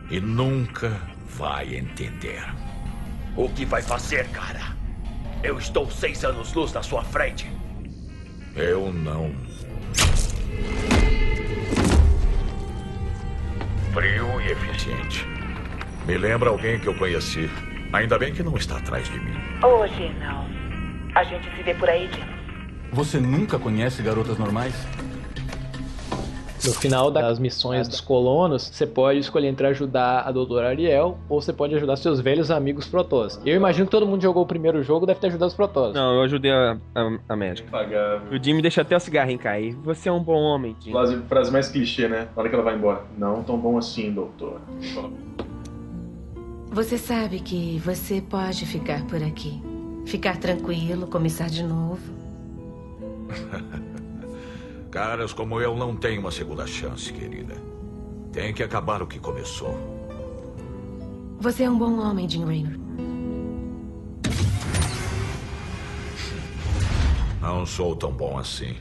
[0.10, 2.44] E nunca vai entender.
[3.36, 4.76] O que vai fazer, cara?
[5.44, 7.48] Eu estou seis anos luz na sua frente.
[8.56, 9.36] Eu não.
[13.94, 15.28] Frio e eficiente.
[16.07, 17.48] Me lembra alguém que eu conheci.
[17.95, 19.31] Ainda bem que não está atrás de mim.
[19.63, 20.45] Hoje não.
[21.15, 22.23] A gente se vê por aí, Jim.
[22.91, 24.76] Você nunca conhece garotas normais?
[26.65, 31.39] No final das missões dos colonos, você pode escolher entre ajudar a doutora Ariel ou
[31.39, 33.39] você pode ajudar seus velhos amigos Protoss.
[33.45, 35.93] Eu imagino que todo mundo jogou o primeiro jogo deve ter ajudado os Protoss.
[35.93, 37.69] Não, eu ajudei a, a, a médica.
[38.30, 39.73] O Jimmy deixa até o cigarrinho cair.
[39.85, 40.91] Você é um bom homem, Jimmy.
[40.91, 42.27] Frase, frase mais clichê, né?
[42.35, 43.03] Na hora que ela vai embora.
[43.17, 44.59] Não tão bom assim, doutor.
[46.76, 49.64] Você sabe que você pode ficar por aqui.
[50.06, 52.02] Ficar tranquilo, começar de novo.
[54.91, 57.56] Caras como eu não têm uma segunda chance, querida.
[58.34, 59.73] Tem que acabar o que começou.
[61.39, 62.73] Você é um bom homem, Jim Raynor.
[67.39, 68.76] Não sou tão bom assim.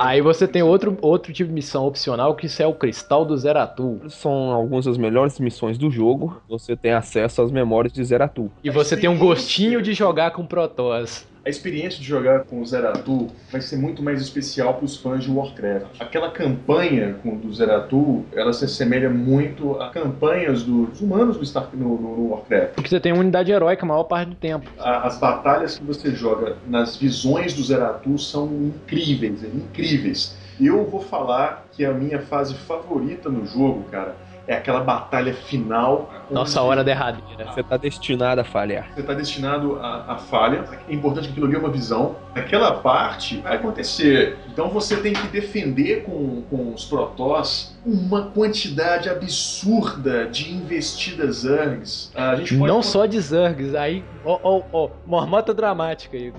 [0.00, 3.36] Aí você tem outro, outro tipo de missão opcional, que isso é o Cristal do
[3.36, 4.00] Zeratul.
[4.08, 6.40] São algumas das melhores missões do jogo.
[6.48, 8.50] Você tem acesso às memórias de Zeratul.
[8.64, 11.26] E você tem um gostinho de jogar com Protoss.
[11.44, 15.24] A experiência de jogar com o Zeratul vai ser muito mais especial para os fãs
[15.24, 15.98] de Warcraft.
[15.98, 21.70] Aquela campanha com, do Zeratul, ela se assemelha muito a campanhas dos humanos no, Star,
[21.72, 22.74] no, no, no Warcraft.
[22.74, 24.70] Porque você tem uma unidade heróica a maior parte do tempo.
[24.78, 30.36] A, as batalhas que você joga nas visões do Zeratul são incríveis, é, incríveis.
[30.60, 34.14] Eu vou falar que a minha fase favorita no jogo, cara,
[34.46, 36.10] é aquela batalha final.
[36.30, 37.46] Nossa hora derradeira.
[37.46, 38.88] Você tá destinado a falhar.
[38.94, 40.64] Você tá destinado a, a falha.
[40.88, 42.16] É importante que aquilo ali é uma visão.
[42.34, 44.38] Aquela parte vai acontecer.
[44.52, 52.12] Então você tem que defender com, com os Protoss uma quantidade absurda de investidas Zergs.
[52.14, 56.32] A gente pode Não só de Zergs, aí, ó, ó, ó, mormota dramática aí.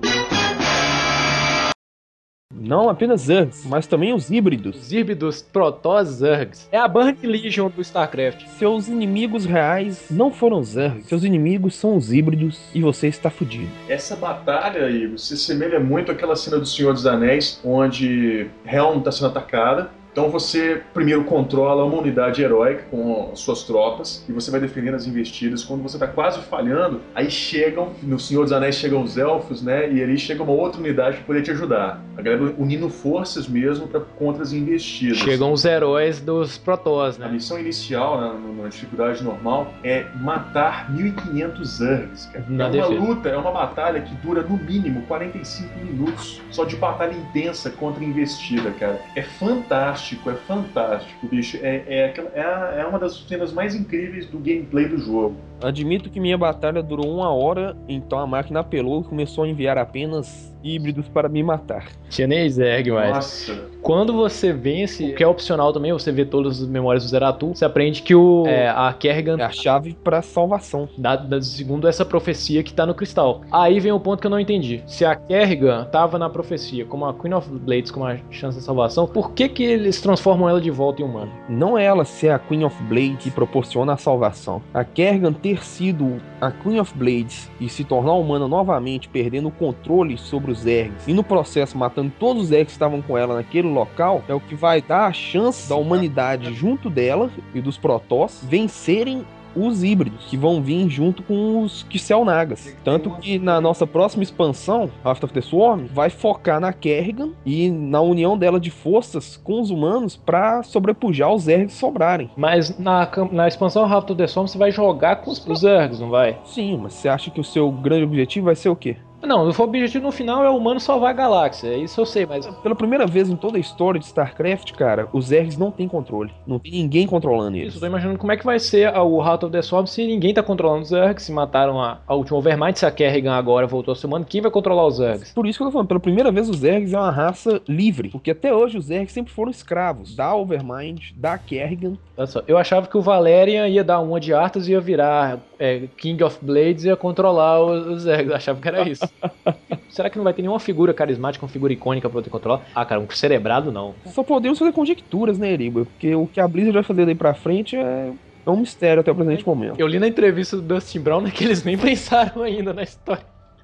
[2.64, 4.76] Não apenas Zergs, mas também os híbridos.
[4.76, 6.68] Os híbridos Protoss Zergs.
[6.70, 8.46] É a Burn Legion do StarCraft.
[8.56, 11.08] Seus inimigos reais não foram Zergs.
[11.08, 13.68] Seus inimigos são os híbridos e você está fudido.
[13.88, 19.10] Essa batalha, Igor, se assemelha muito àquela cena do Senhor dos Anéis, onde Helm está
[19.10, 19.90] sendo atacada.
[20.12, 24.94] Então você primeiro controla uma unidade heróica com as suas tropas e você vai defendendo
[24.94, 25.64] as investidas.
[25.64, 29.90] Quando você está quase falhando, aí chegam, no Senhor dos Anéis chegam os elfos, né?
[29.90, 32.04] E ali chega uma outra unidade para poder te ajudar.
[32.14, 35.16] A galera unindo forças mesmo para contra as investidas.
[35.16, 37.24] Chegam os heróis dos Protoss, né?
[37.24, 42.26] A missão inicial, na, na dificuldade normal, é matar 1500 Zergs.
[42.26, 42.44] Cara.
[42.50, 43.00] Na é uma defesa.
[43.00, 48.04] luta, é uma batalha que dura no mínimo 45 minutos só de batalha intensa contra
[48.04, 49.00] investida, cara.
[49.16, 51.56] É fantástico, é fantástico, bicho.
[51.62, 55.36] É, é, aquela- é, é uma das cenas mais incríveis do gameplay do jogo.
[55.62, 59.78] Admito que minha batalha durou uma hora, então a máquina apelou e começou a enviar
[59.78, 61.86] apenas híbridos para me matar.
[62.08, 63.10] Tinha nem Zerg, mas.
[63.14, 63.72] Nossa.
[63.82, 67.52] Quando você vence, o que é opcional também, você vê todas as memórias do Zeratul,
[67.52, 70.88] você aprende que o, é, a Kerrigan É a chave para salvação.
[70.96, 73.40] da, da- segundo essa profecia que tá no cristal.
[73.50, 74.84] Aí vem o ponto que eu não entendi.
[74.86, 78.62] Se a Kerrigan tava na profecia como a Queen of Blades com uma chance de
[78.64, 81.32] salvação, por que que eles transformam ela de volta em humano?
[81.48, 84.62] Não é ela ser a Queen of Blades que proporciona a salvação.
[84.72, 89.50] A Kerrigan ter sido a Queen of Blades e se tornar humana novamente, perdendo o
[89.50, 93.34] controle sobre os Zergs e no processo matando todos os Zergs que estavam com ela
[93.34, 97.76] naquele local, é o que vai dar a chance da humanidade junto dela e dos
[97.76, 102.76] Protoss vencerem os híbridos, que vão vir junto com os Kisselnagas.
[102.84, 107.70] Tanto que na nossa próxima expansão, Raft of the Swarm, vai focar na Kerrigan e
[107.70, 112.30] na união dela de forças com os humanos pra sobrepujar os Zergs que sobrarem.
[112.36, 116.00] Mas na, na expansão Raft of the Storm você vai jogar com os, os Zergs,
[116.00, 116.38] não vai?
[116.44, 118.96] Sim, mas você acha que o seu grande objetivo vai ser o quê?
[119.22, 122.46] Não, o objetivo no final é o humano salvar a galáxia, isso eu sei, mas
[122.62, 126.32] Pela primeira vez em toda a história de StarCraft, cara, os Zergs não têm controle.
[126.46, 127.74] Não tem ninguém controlando Isso, eles.
[127.74, 130.34] eu tô imaginando como é que vai ser o Heart of the Swarm se ninguém
[130.34, 133.92] tá controlando os Zergs, se mataram a, a última Overmind, se a Kerrigan agora voltou
[133.92, 135.32] a ser humano, quem vai controlar os Zergs?
[135.32, 138.08] Por isso que eu tô falando, pela primeira vez os Zergs é uma raça livre.
[138.08, 141.94] Porque até hoje os Zergs sempre foram escravos da Overmind, da Kerrigan.
[142.16, 145.38] Olha só, eu achava que o Valerian ia dar uma de Arthas e ia virar
[145.62, 149.08] é, King of Blades ia controlar os, os Zergs, eu achava que era isso.
[149.88, 152.62] Será que não vai ter nenhuma figura carismática, uma figura icônica pra poder controlar?
[152.74, 153.94] Ah, cara, um cerebrado não.
[154.06, 155.84] Só podemos fazer conjecturas, né, Eriba?
[155.84, 158.10] Porque o que a Blizzard vai fazer daí pra frente é,
[158.44, 159.78] é um mistério até o presente momento.
[159.78, 163.22] Eu li na entrevista do Dustin Brown né, que eles nem pensaram ainda na história.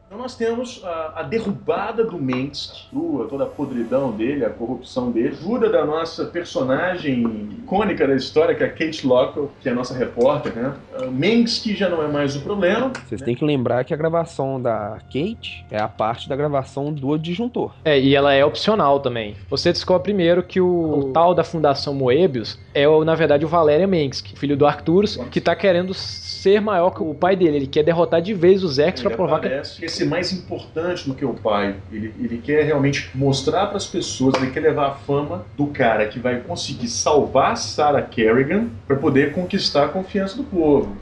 [0.08, 5.10] Então nós temos a, a derrubada do Mensk, crua, toda a podridão dele, a corrupção
[5.10, 5.28] dele.
[5.28, 9.74] Ajuda da nossa personagem icônica da história, que é a Kate Locke, que é a
[9.74, 10.72] nossa repórter, né?
[10.98, 12.90] Uh, Mensk já não é mais o problema.
[13.06, 17.18] Vocês têm que lembrar que a gravação da Kate é a parte da gravação do
[17.18, 17.74] disjuntor.
[17.84, 19.36] É, e ela é opcional também.
[19.50, 23.88] Você descobre primeiro que o, o tal da Fundação Moebius é, na verdade, o Valerian
[23.88, 27.56] Mensk, filho do Arcturus, que tá querendo ser maior que o pai dele.
[27.56, 29.48] Ele quer derrotar de vez os Zergs pra provar que...
[29.48, 29.84] aparece.
[29.98, 31.76] Ser mais importante do que o pai.
[31.90, 36.06] Ele, ele quer realmente mostrar para as pessoas, ele quer levar a fama do cara
[36.06, 40.96] que vai conseguir salvar Sarah Kerrigan para poder conquistar a confiança do povo.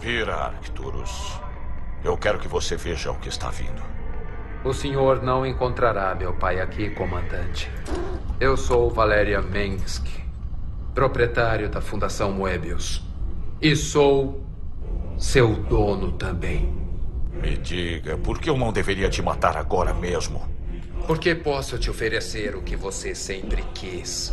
[0.00, 1.38] Vira, Arcturus.
[2.02, 3.82] Eu quero que você veja o que está vindo.
[4.64, 7.70] O senhor não encontrará meu pai aqui, comandante.
[8.40, 10.24] Eu sou Valeria Mensky,
[10.94, 13.02] proprietário da Fundação Moebius.
[13.60, 14.49] E sou
[15.20, 16.72] seu dono também.
[17.30, 20.42] Me diga, por que eu não deveria te matar agora mesmo?
[21.06, 24.32] Porque posso te oferecer o que você sempre quis.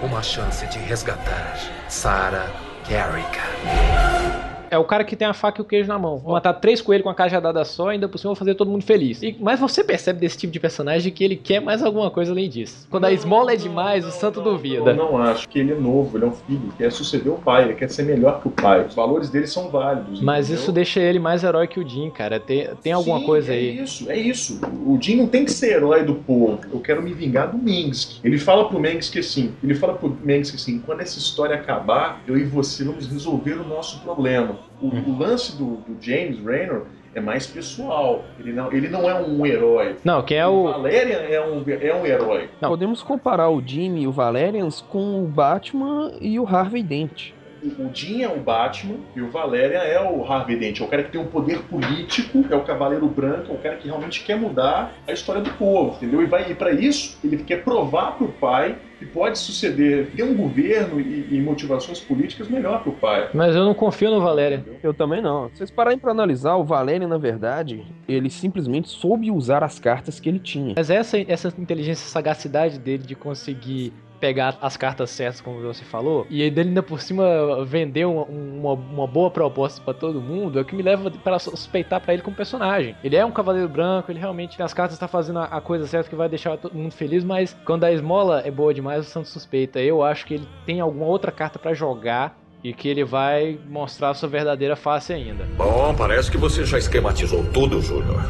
[0.00, 1.58] Uma chance de resgatar
[1.88, 2.48] Sarah
[2.84, 4.57] Kerrigan.
[4.70, 6.18] É o cara que tem a faca e o queijo na mão.
[6.18, 8.84] Vou matar três coelhos com uma cajadada só, ainda por cima vou fazer todo mundo
[8.84, 9.22] feliz.
[9.22, 12.48] E, mas você percebe desse tipo de personagem que ele quer mais alguma coisa além
[12.48, 12.86] disso.
[12.90, 14.90] Quando a esmola é demais, o santo duvida.
[14.90, 17.64] Eu não acho que ele é novo, ele é um filho, quer suceder o pai,
[17.64, 18.86] ele quer ser melhor que o pai.
[18.86, 20.20] Os valores dele são válidos.
[20.20, 20.62] Mas entendeu?
[20.62, 22.38] isso deixa ele mais herói que o Jim, cara.
[22.38, 23.78] Tem, tem alguma Sim, coisa é aí.
[23.82, 24.60] isso, é isso.
[24.86, 26.60] O Jim não tem que ser herói do povo.
[26.72, 28.20] Eu quero me vingar do Mengsk.
[28.22, 32.36] Ele fala pro Mengsk assim, ele fala pro Mengsk assim, quando essa história acabar, eu
[32.36, 34.57] e você vamos resolver o nosso problema.
[34.80, 38.24] O, o lance do, do James Raynor é mais pessoal.
[38.38, 39.96] Ele não, ele não é um herói.
[40.04, 40.72] Não, quem é O o.
[40.72, 42.48] Valerian é um, é um herói.
[42.60, 47.32] Podemos comparar o Jimmy e o Valerians com o Batman e o Harvey Dent.
[47.62, 50.80] O o Jim é o Batman e o Valerian é o Harvey Dent.
[50.80, 53.76] É o cara que tem um poder político, é o Cavaleiro Branco, é o cara
[53.76, 56.22] que realmente quer mudar a história do povo, entendeu?
[56.22, 60.34] E vai e para isso ele quer provar pro pai que pode suceder, ter um
[60.34, 63.30] governo e, e motivações políticas melhor pro pai.
[63.32, 64.64] Mas eu não confio no Valéria.
[64.82, 65.48] Eu também não.
[65.50, 70.18] Se vocês pararem pra analisar, o Valerian, na verdade, ele simplesmente soube usar as cartas
[70.18, 70.74] que ele tinha.
[70.76, 75.84] Mas essa, essa inteligência, essa sagacidade dele de conseguir pegar as cartas certas, como você
[75.84, 80.20] falou, e aí dele ainda por cima vender uma, uma, uma boa proposta pra todo
[80.20, 82.96] mundo, é o que me leva para suspeitar pra ele como personagem.
[83.02, 86.10] Ele é um cavaleiro branco, ele realmente as cartas tá fazendo a, a coisa certa
[86.10, 89.28] que vai deixar todo mundo feliz, mas quando a esmola é boa demais, o santo
[89.28, 89.80] suspeita.
[89.80, 94.10] Eu acho que ele tem alguma outra carta pra jogar e que ele vai mostrar
[94.10, 95.44] a sua verdadeira face ainda.
[95.56, 98.22] Bom, parece que você já esquematizou tudo, Júnior.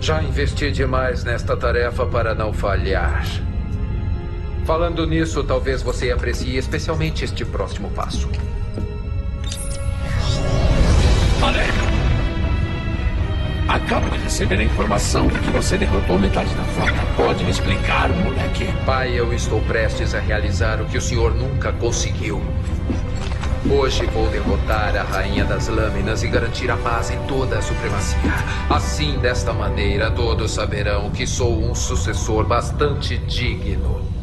[0.00, 3.24] Já investi demais nesta tarefa para não falhar.
[4.68, 8.28] Falando nisso, talvez você aprecie especialmente este próximo passo.
[11.40, 11.72] Valério,
[13.66, 16.92] acabo de receber a informação de que você derrotou metade da frota.
[17.16, 18.66] Pode me explicar, moleque?
[18.84, 22.38] Pai, eu estou prestes a realizar o que o senhor nunca conseguiu.
[23.70, 28.18] Hoje vou derrotar a Rainha das Lâminas e garantir a paz em toda a supremacia.
[28.68, 34.17] Assim, desta maneira, todos saberão que sou um sucessor bastante digno.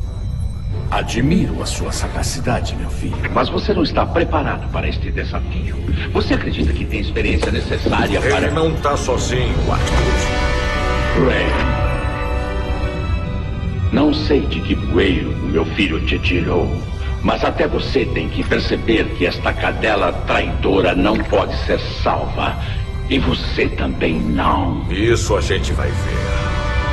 [0.92, 3.18] Admiro a sua sagacidade, meu filho.
[3.34, 5.76] Mas você não está preparado para este desafio.
[6.14, 8.48] Você acredita que tem experiência necessária para.
[8.48, 10.46] Ele não tá sozinho, Arcturus.
[11.26, 11.76] Ray.
[13.92, 16.70] Não sei de que bueiro o meu filho te tirou,
[17.22, 22.56] mas até você tem que perceber que esta cadela traidora não pode ser salva.
[23.10, 24.86] E você também não.
[24.92, 26.26] Isso a gente vai ver.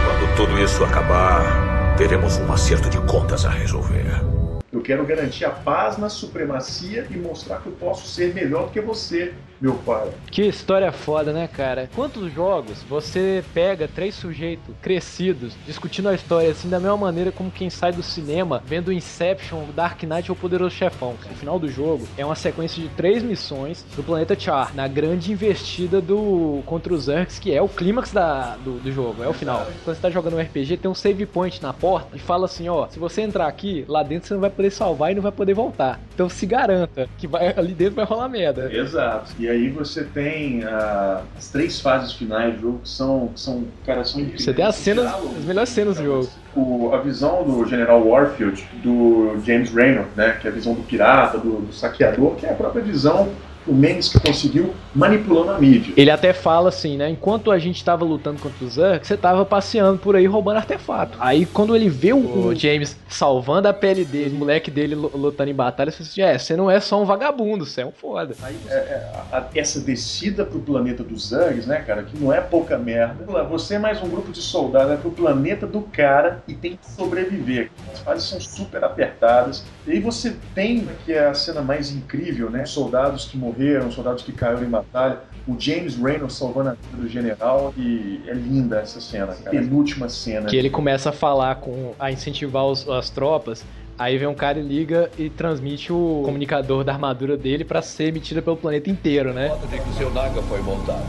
[0.04, 1.71] Quando tudo isso acabar,
[2.02, 4.31] teremos um acerto de contas a resolver.
[4.72, 8.70] Eu quero garantir a paz na supremacia e mostrar que eu posso ser melhor do
[8.70, 10.10] que você, meu pai.
[10.30, 11.90] Que história foda, né, cara?
[11.94, 17.50] Quantos jogos você pega três sujeitos crescidos discutindo a história assim da mesma maneira como
[17.50, 21.16] quem sai do cinema vendo Inception, Dark Knight ou Poderoso Chefão?
[21.28, 25.30] No final do jogo é uma sequência de três missões do planeta Char, na grande
[25.30, 29.34] investida do contra os Zergs, que é o clímax da, do, do jogo, é o
[29.34, 29.66] final.
[29.84, 32.70] Quando você tá jogando um RPG, tem um save point na porta e fala assim,
[32.70, 35.32] ó, se você entrar aqui, lá dentro você não vai poder salvar e não vai
[35.32, 36.00] poder voltar.
[36.14, 38.70] Então se garanta que vai, ali dentro vai rolar merda.
[38.72, 39.32] Exato.
[39.38, 43.64] E aí você tem ah, as três fases finais do jogo que são, que são
[43.84, 44.44] cara, são incríveis.
[44.44, 46.28] Você tem as cenas, as melhores cenas do jogo.
[46.54, 50.82] O- a visão do General Warfield, do James Raynor, né, que é a visão do
[50.82, 53.30] pirata, do, do saqueador, que é a própria visão
[53.66, 55.94] o Mendes que conseguiu manipulando a mídia.
[55.96, 57.08] Ele até fala assim, né?
[57.08, 61.18] Enquanto a gente tava lutando contra os Zerg, você tava passeando por aí roubando artefato.
[61.20, 62.18] Aí quando ele vê o,
[62.48, 66.08] o James salvando a pele dele, o moleque dele lu- lutando em batalha, ele fala
[66.08, 68.36] assim: É, você não é só um vagabundo, você é um foda.
[68.42, 68.96] É, é,
[69.30, 73.24] a- essa descida pro planeta dos Zergs, né, cara, que não é pouca merda.
[73.30, 76.76] Lá, Você é mais um grupo de soldados, é pro planeta do cara e tem
[76.76, 77.70] que sobreviver.
[77.92, 79.71] As fases são super apertadas.
[79.86, 84.22] E aí você tem, que é a cena mais incrível, né, soldados que morreram, soldados
[84.22, 85.20] que caíram em batalha.
[85.46, 89.50] O James Raynor salvando a vida do general e é linda essa cena, cara.
[89.50, 90.46] Penúltima cena.
[90.48, 91.94] Que ele começa a falar com.
[91.98, 93.64] a incentivar os- as tropas
[93.98, 98.04] Aí vem um cara e liga e transmite o comunicador da armadura dele pra ser
[98.04, 99.52] emitida pelo planeta inteiro, né?
[99.70, 101.04] de que seu Naga foi montado.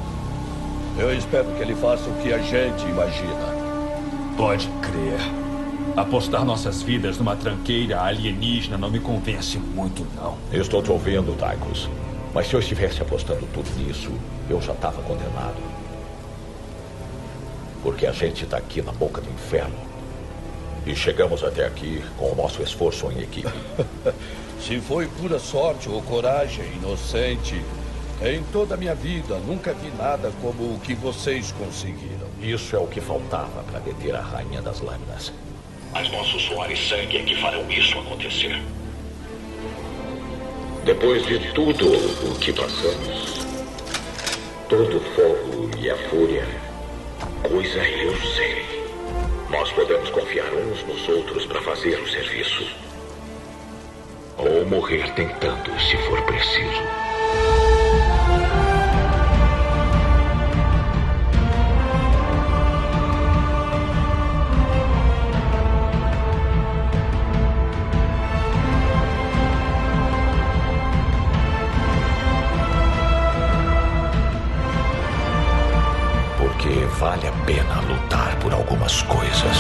[1.00, 3.54] Eu espero que ele faça o que a gente imagina.
[4.38, 5.18] Pode crer.
[5.96, 10.38] Apostar nossas vidas numa tranqueira alienígena não me convence muito, não.
[10.52, 11.88] Eu estou te ouvindo, Tychus.
[12.34, 14.12] Mas se eu estivesse apostando tudo nisso,
[14.50, 15.62] eu já estava condenado.
[17.84, 19.76] Porque a gente está aqui na boca do inferno.
[20.86, 23.48] E chegamos até aqui com o nosso esforço em equipe.
[24.60, 27.62] Se foi pura sorte ou coragem inocente,
[28.22, 32.28] em toda a minha vida nunca vi nada como o que vocês conseguiram.
[32.42, 35.32] Isso é o que faltava para deter a Rainha das Lâminas.
[35.94, 38.60] Mas nosso suor e sangue é que farão isso acontecer.
[40.84, 43.46] Depois de tudo o que passamos,
[44.68, 46.46] todo o fogo e a fúria,
[47.48, 48.66] coisa eu sei.
[49.50, 52.68] Nós podemos confiar uns nos outros para fazer o serviço.
[54.38, 57.63] Ou morrer tentando, se for preciso.
[77.14, 79.58] Vale a pena lutar por algumas coisas.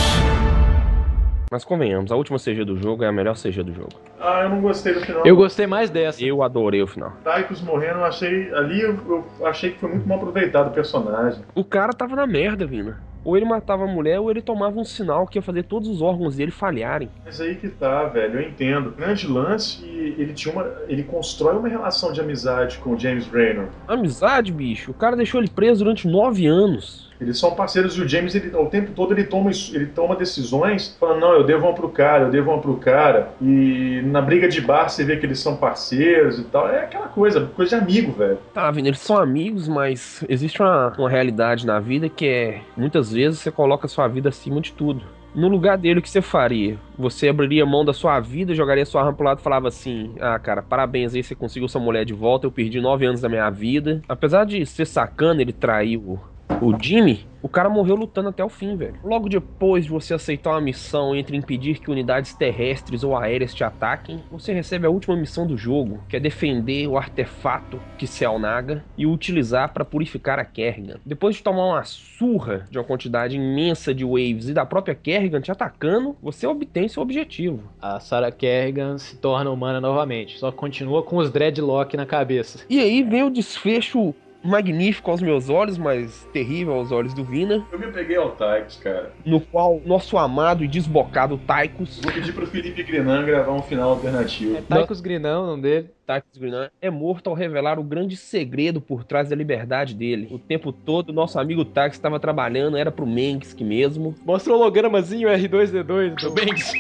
[1.52, 3.92] Mas convenhamos, a última CG do jogo é a melhor CG do jogo.
[4.20, 5.22] Ah, eu não gostei do final.
[5.24, 6.24] Eu gostei mais dessa.
[6.24, 7.14] Eu adorei o final.
[7.24, 8.52] Tychus morrendo, eu achei.
[8.56, 8.98] Ali eu,
[9.40, 11.44] eu achei que foi muito mal aproveitado o personagem.
[11.54, 13.00] O cara tava na merda, Vina.
[13.24, 16.02] Ou ele matava a mulher, ou ele tomava um sinal que ia fazer todos os
[16.02, 17.08] órgãos dele falharem.
[17.24, 18.88] Mas aí que tá, velho, eu entendo.
[18.88, 20.66] O grande lance, ele tinha uma.
[20.88, 23.68] ele constrói uma relação de amizade com o James Raynor.
[23.88, 24.90] Amizade, bicho?
[24.90, 27.03] O cara deixou ele preso durante nove anos.
[27.20, 30.96] Eles são parceiros e o James, ele, o tempo todo, ele toma, ele toma decisões
[31.00, 33.34] falando, não, eu devo uma pro cara, eu devo uma pro cara.
[33.42, 36.68] E na briga de bar você vê que eles são parceiros e tal.
[36.68, 38.38] É aquela coisa, coisa de amigo, velho.
[38.54, 43.12] Tá, Vina, eles são amigos, mas existe uma, uma realidade na vida que é, muitas
[43.12, 45.04] vezes, você coloca a sua vida acima de tudo.
[45.36, 46.78] No lugar dele, o que você faria?
[46.98, 50.38] Você abriria mão da sua vida, jogaria sua arma pro lado e falava assim: Ah,
[50.38, 53.50] cara, parabéns aí, você conseguiu sua mulher de volta, eu perdi nove anos da minha
[53.50, 54.02] vida.
[54.08, 56.20] Apesar de ser sacana, ele traiu
[56.62, 58.96] o Jimmy, o cara morreu lutando até o fim, velho.
[59.04, 63.64] Logo depois de você aceitar uma missão entre impedir que unidades terrestres ou aéreas te
[63.64, 68.08] ataquem, você recebe a última missão do jogo, que é defender o artefato que
[68.40, 71.00] Naga e o utilizar para purificar a Kerrigan.
[71.06, 75.42] Depois de tomar uma surra de uma quantidade imensa de waves e da própria Kerrigan
[75.42, 77.64] te atacando, você obtém seu objetivo.
[77.82, 82.66] A Sarah Kerrigan se torna humana novamente, só continua com os dreadlock na cabeça.
[82.70, 87.66] E aí vem o desfecho magnífico aos meus olhos, mas terrível aos olhos do Vina.
[87.72, 89.14] Eu me peguei ao Tychus, cara.
[89.26, 92.02] No qual nosso amado e desbocado Tychus.
[92.02, 94.58] Vou pedir pro Felipe Grinan gravar um final alternativo.
[94.58, 95.90] É Tychus Grinan, o nome dele.
[96.06, 100.28] Tychus Grinan é morto ao revelar o grande segredo por trás da liberdade dele.
[100.32, 104.16] O tempo todo, nosso amigo Tychus estava trabalhando, era pro Mengs mesmo.
[104.26, 106.74] Mostra o hologramazinho R2D2 do Mengs.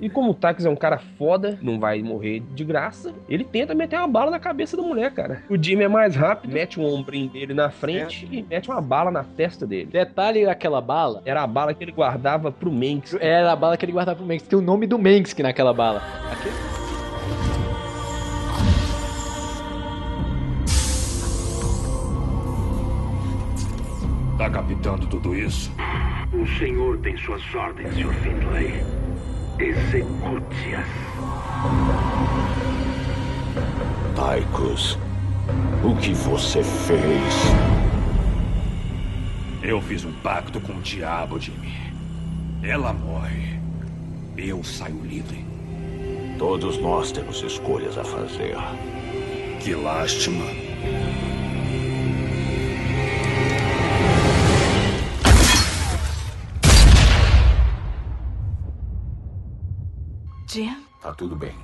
[0.00, 3.74] e como o Tychus é um cara foda, não vai morrer de graça, ele tenta
[3.74, 5.42] meter uma bala na cabeça da mulher, cara.
[5.48, 8.36] O Jimmy é mais rápido, mete um ombrinho dele na frente é.
[8.36, 9.86] e mete uma bala na testa dele.
[9.86, 11.22] Detalhe aquela bala.
[11.24, 13.16] Era a bala que ele guardava pro Mengs.
[13.20, 14.48] Era a bala que ele guardava pro Mengs.
[14.48, 16.02] Tem o nome do Mengs naquela bala.
[16.30, 16.71] Aqui.
[24.42, 25.70] Tá captando tudo isso?
[26.32, 28.12] O senhor tem suas ordens, Sr.
[28.12, 28.84] Findlay.
[29.60, 30.88] Execute-as.
[34.16, 34.98] Tychus,
[35.84, 37.34] o que você fez?
[39.62, 41.72] Eu fiz um pacto com o diabo, Jimmy.
[42.64, 43.60] Ela morre.
[44.36, 45.46] Eu saio livre.
[46.36, 48.56] Todos nós temos escolhas a fazer.
[49.60, 50.46] Que lástima.
[60.52, 60.76] Jim?
[61.00, 61.54] Tá tudo bem.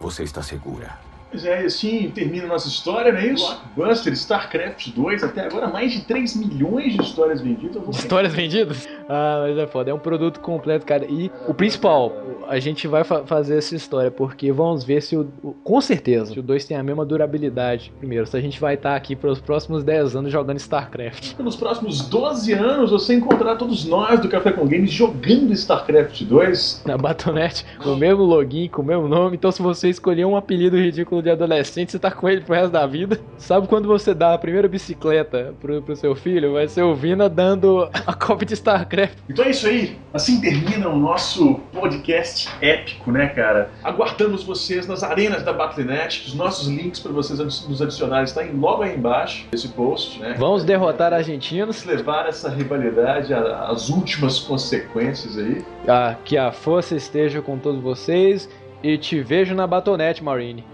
[0.00, 0.98] Você está segura.
[1.30, 3.60] Pois é, assim termina a nossa história, não é isso?
[3.74, 7.82] Blockbuster, StarCraft 2, até agora mais de 3 milhões de histórias vendidas.
[7.96, 8.88] Histórias vendidas?
[9.08, 11.04] Ah, mas é foda, é um produto completo, cara.
[11.06, 12.12] E o principal,
[12.48, 15.24] a gente vai fa fazer essa história porque vamos ver se o.
[15.62, 17.92] Com certeza, se o 2 tem a mesma durabilidade.
[17.98, 21.34] Primeiro, se a gente vai estar aqui pelos próximos 10 anos jogando StarCraft.
[21.40, 26.84] Nos próximos 12 anos, você encontrará todos nós do Café com Games jogando StarCraft 2.
[26.86, 29.36] Na Batonet, com o mesmo login, com o mesmo nome.
[29.36, 32.70] Então, se você escolher um apelido ridículo de adolescente, você tá com ele pro resto
[32.70, 33.20] da vida.
[33.38, 36.54] Sabe quando você dá a primeira bicicleta pro, pro seu filho?
[36.54, 39.18] Vai ser o Vina dando a cópia de StarCraft.
[39.28, 39.96] Então é isso aí.
[40.12, 43.70] Assim termina o nosso podcast épico, né, cara?
[43.82, 46.26] Aguardamos vocês nas arenas da Battlenet.
[46.26, 50.34] Os nossos links para vocês nos adicionarem estão logo aí embaixo desse post, né?
[50.38, 51.84] Vamos derrotar argentinos.
[51.84, 55.64] Levar essa rivalidade às últimas consequências aí.
[55.88, 58.48] Ah, que a força esteja com todos vocês
[58.82, 60.64] e te vejo na Batonete, Marine.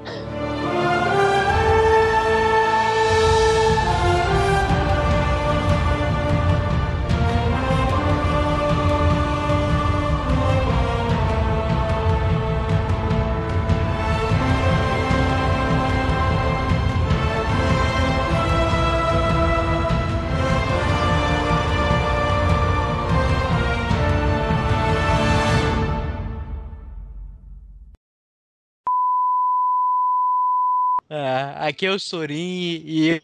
[31.71, 33.23] Aqui é o Sorin e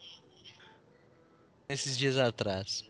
[1.69, 2.83] esses dias atrás.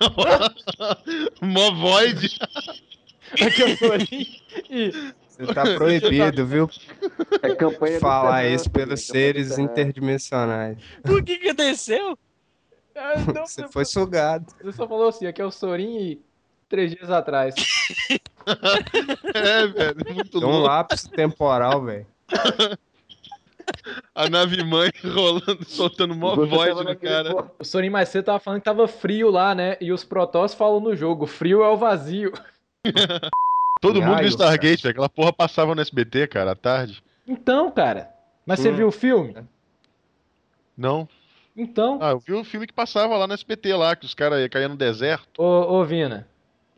[1.40, 2.38] Mó void.
[3.32, 4.92] Aqui é o Sorin e
[5.28, 6.70] Você tá proibido, viu?
[7.42, 10.78] É campanha Falar isso pelos seres interdimensionais.
[11.08, 12.18] O que que aconteceu?
[13.34, 14.46] Não, Você foi sugado.
[14.62, 16.20] Você só falou assim, aqui é o Sorin e
[16.68, 17.54] três dias atrás.
[19.34, 20.66] É, velho, muito Deu um louco.
[20.66, 22.06] lapso temporal, velho.
[24.14, 27.34] A nave mãe rolando, soltando mó Você tava no cara.
[27.34, 29.76] po- O Sorin mais cedo tava falando que tava frio lá, né?
[29.80, 32.32] E os Protoss falam no jogo, frio é o vazio.
[33.80, 34.90] Todo mundo no Raio, Stargate, velho.
[34.92, 37.02] Aquela porra passava no SBT, cara, à tarde.
[37.26, 38.10] Então, cara.
[38.44, 38.76] Mas você Hum.
[38.76, 39.34] viu o filme?
[40.76, 41.08] Não?
[41.56, 41.98] Então.
[42.00, 44.70] Ah, eu vi o filme que passava lá no SBT lá, que os caras caíam
[44.70, 45.28] no deserto.
[45.38, 46.26] Ô, ô Vina,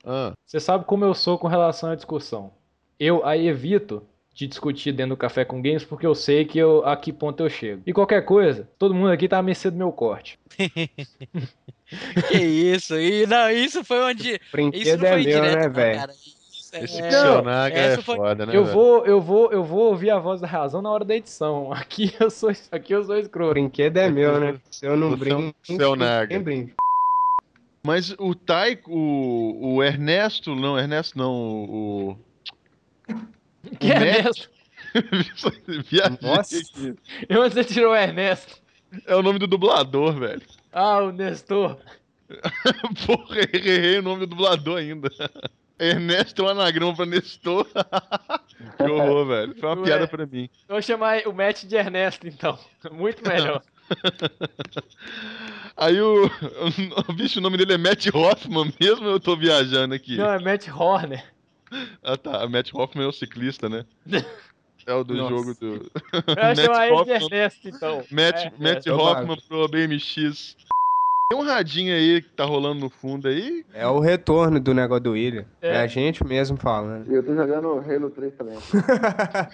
[0.04, 2.52] Ah, você sabe como eu sou com relação à discussão.
[2.98, 4.04] Eu aí evito
[4.34, 7.42] de discutir dentro do café com games porque eu sei que eu, a que ponto
[7.42, 7.82] eu chego.
[7.86, 10.38] E qualquer coisa, todo mundo aqui tá à mercê do meu corte.
[12.30, 12.98] Que isso?
[12.98, 14.30] E, não, isso foi onde.
[14.30, 16.10] Isso Brinquedo não é foi meu, direto, né, não, velho?
[16.10, 19.90] Isso é- esse é- Psionaga é foi- foda, né, Eu vou, eu vou, eu vou
[19.90, 21.70] ouvir a voz da razão na hora da edição.
[21.74, 23.52] Aqui eu sou, aqui eu sou escroto.
[23.52, 24.58] Brinquedo é meu, né?
[24.70, 26.28] Se eu não é brinco, Psionaga.
[26.28, 26.72] quem brinca?
[27.84, 32.16] Mas o Taiko, o, o Ernesto, não, Ernesto não, o...
[33.78, 34.50] Que o Matt- Ernesto?
[36.22, 36.56] Nossa.
[36.58, 36.94] aqui.
[37.28, 38.60] E onde você tirou o Ernesto?
[39.06, 40.42] É o nome do dublador, velho.
[40.72, 41.78] Ah, o Nestor.
[43.06, 45.08] Porra, errei o nome do dublador ainda.
[45.78, 47.66] Ernesto é um anagrama pra Nestor.
[48.76, 49.54] que horror, velho.
[49.58, 49.84] Foi uma Ué.
[49.84, 50.48] piada pra mim.
[50.68, 52.58] Eu vou chamar o Matt de Ernesto, então.
[52.92, 53.62] Muito melhor.
[55.76, 56.30] Aí o,
[57.08, 60.16] o bicho, o nome dele é Matt Hoffman mesmo ou eu tô viajando aqui?
[60.16, 61.24] Não, é Matt Horner.
[62.02, 63.84] Ah tá, Matt Hoffman é o ciclista, né?
[64.84, 65.30] É o do Nossa.
[65.30, 65.66] jogo do.
[65.66, 65.84] Eu
[66.56, 68.02] de Hoffman- Ernesto, então.
[68.10, 68.92] Matt, É, Matt é.
[68.92, 70.56] Hoffman pro BMX.
[71.30, 73.64] Tem um radinho aí que tá rolando no fundo aí.
[73.72, 75.44] É o retorno do negócio do William.
[75.62, 75.80] É, É.
[75.82, 77.08] a gente mesmo falando.
[77.12, 78.58] Eu tô jogando Halo 3 também.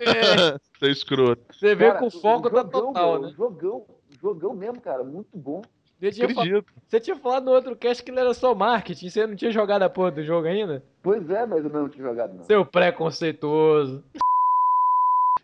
[0.01, 1.43] É, Tá escroto.
[1.53, 3.35] você vê Cara, que o foco tá jogão, total, meu, né?
[3.36, 3.85] Jogão,
[4.23, 5.05] jogão mesmo, cara.
[5.05, 5.61] Muito bom.
[6.01, 6.73] Você tinha, fa- Acredito.
[6.87, 9.83] você tinha falado no outro cast que ele era só marketing, você não tinha jogado
[9.83, 10.83] a porra do jogo ainda?
[11.03, 12.45] Pois é, mas eu não tinha jogado, não.
[12.45, 14.05] Seu preconceituoso.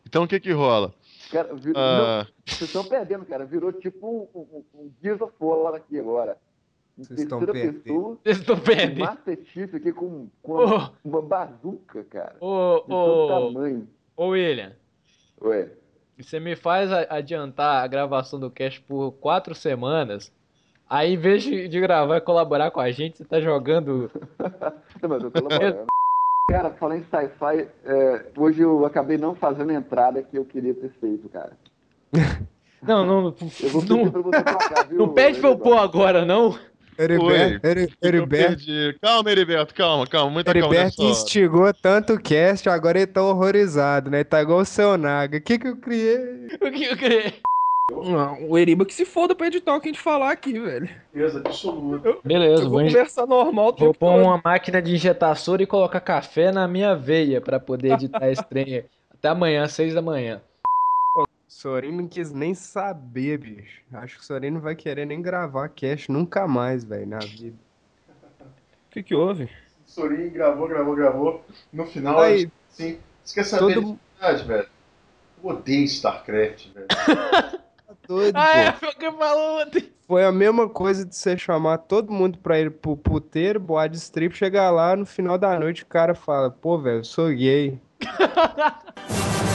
[0.06, 0.94] Então o que que rola?
[1.30, 2.24] Cara, virou, Ah.
[2.24, 3.44] não, vocês estão perdendo, cara.
[3.44, 6.36] Virou tipo um, um, um Gears of War aqui agora.
[6.96, 7.80] Vocês estão perdendo.
[7.80, 9.00] pessoa, Vocês estão um perdendo.
[9.00, 10.64] Master Chief aqui com, com Ô.
[10.66, 12.36] uma, uma bazuca, cara.
[12.40, 13.88] Ô, De todo ô, tamanho.
[14.16, 14.72] ô, William,
[15.42, 15.70] Ué.
[16.16, 20.32] você me faz adiantar a gravação do cast por quatro semanas.
[20.88, 24.10] Aí, em vez de, gravar e colaborar com a gente, você tá jogando.
[25.00, 25.86] Não, mas eu tô colaborando.
[26.50, 30.74] Cara, falando em sci-fi, é, hoje eu acabei não fazendo a entrada que eu queria
[30.74, 31.52] ter feito, cara.
[32.86, 33.34] Não, não.
[33.62, 34.98] Eu vou pedir Não, pra você tocar, viu?
[34.98, 36.54] não pede pra eu pôr agora, não.
[36.98, 38.62] Heriberto.
[39.00, 40.30] Calma, Heriberto, calma, calma.
[40.30, 41.10] Muita calma Heriberto hora.
[41.10, 44.22] instigou tanto o cast, agora ele tá horrorizado, né?
[44.22, 45.38] Tá igual o seu Naga.
[45.38, 46.46] O que que eu criei?
[46.60, 47.34] O que eu criei?
[47.90, 50.88] Não, o Eriba que se foda pra editar o que a gente falar aqui, velho.
[51.12, 52.16] Certeza absoluta.
[52.24, 54.22] Beleza, Eu vou, vou conversar normal o vou pôr todo.
[54.22, 58.42] uma máquina de injetar soro e colocar café na minha veia pra poder editar esse
[58.44, 58.84] trem.
[59.12, 60.40] Até amanhã, seis da manhã.
[61.46, 63.82] Sorin não quis nem saber, bicho.
[63.92, 67.56] Acho que o Sorin não vai querer nem gravar cast nunca mais, velho, na vida.
[68.40, 69.48] O que que houve?
[69.84, 71.44] Sorin gravou, gravou, gravou.
[71.72, 72.98] No final, Aí, sim.
[73.22, 74.66] Você quer saber todo verdade, velho?
[75.42, 76.86] Eu odeio StarCraft, velho.
[78.06, 79.90] doido, Ah, é, foi o que falou ontem.
[80.06, 83.98] Foi a mesma coisa de você chamar todo mundo pra ir pro puteiro, boate de
[83.98, 87.78] strip, chegar lá no final da noite o cara fala, pô, velho, eu sou gay.